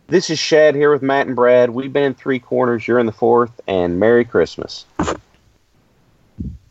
This 0.08 0.30
is 0.30 0.40
Shad 0.40 0.74
here 0.74 0.91
with 0.91 1.02
Matt 1.02 1.28
and 1.28 1.36
Brad. 1.36 1.72
We've 1.72 1.91
been 1.91 2.04
in 2.04 2.14
three 2.14 2.40
corners. 2.40 2.88
You're 2.88 2.99
in 2.99 3.06
the 3.06 3.12
fourth, 3.12 3.60
and 3.68 3.99
Merry 3.99 4.24
Christmas. 4.24 4.86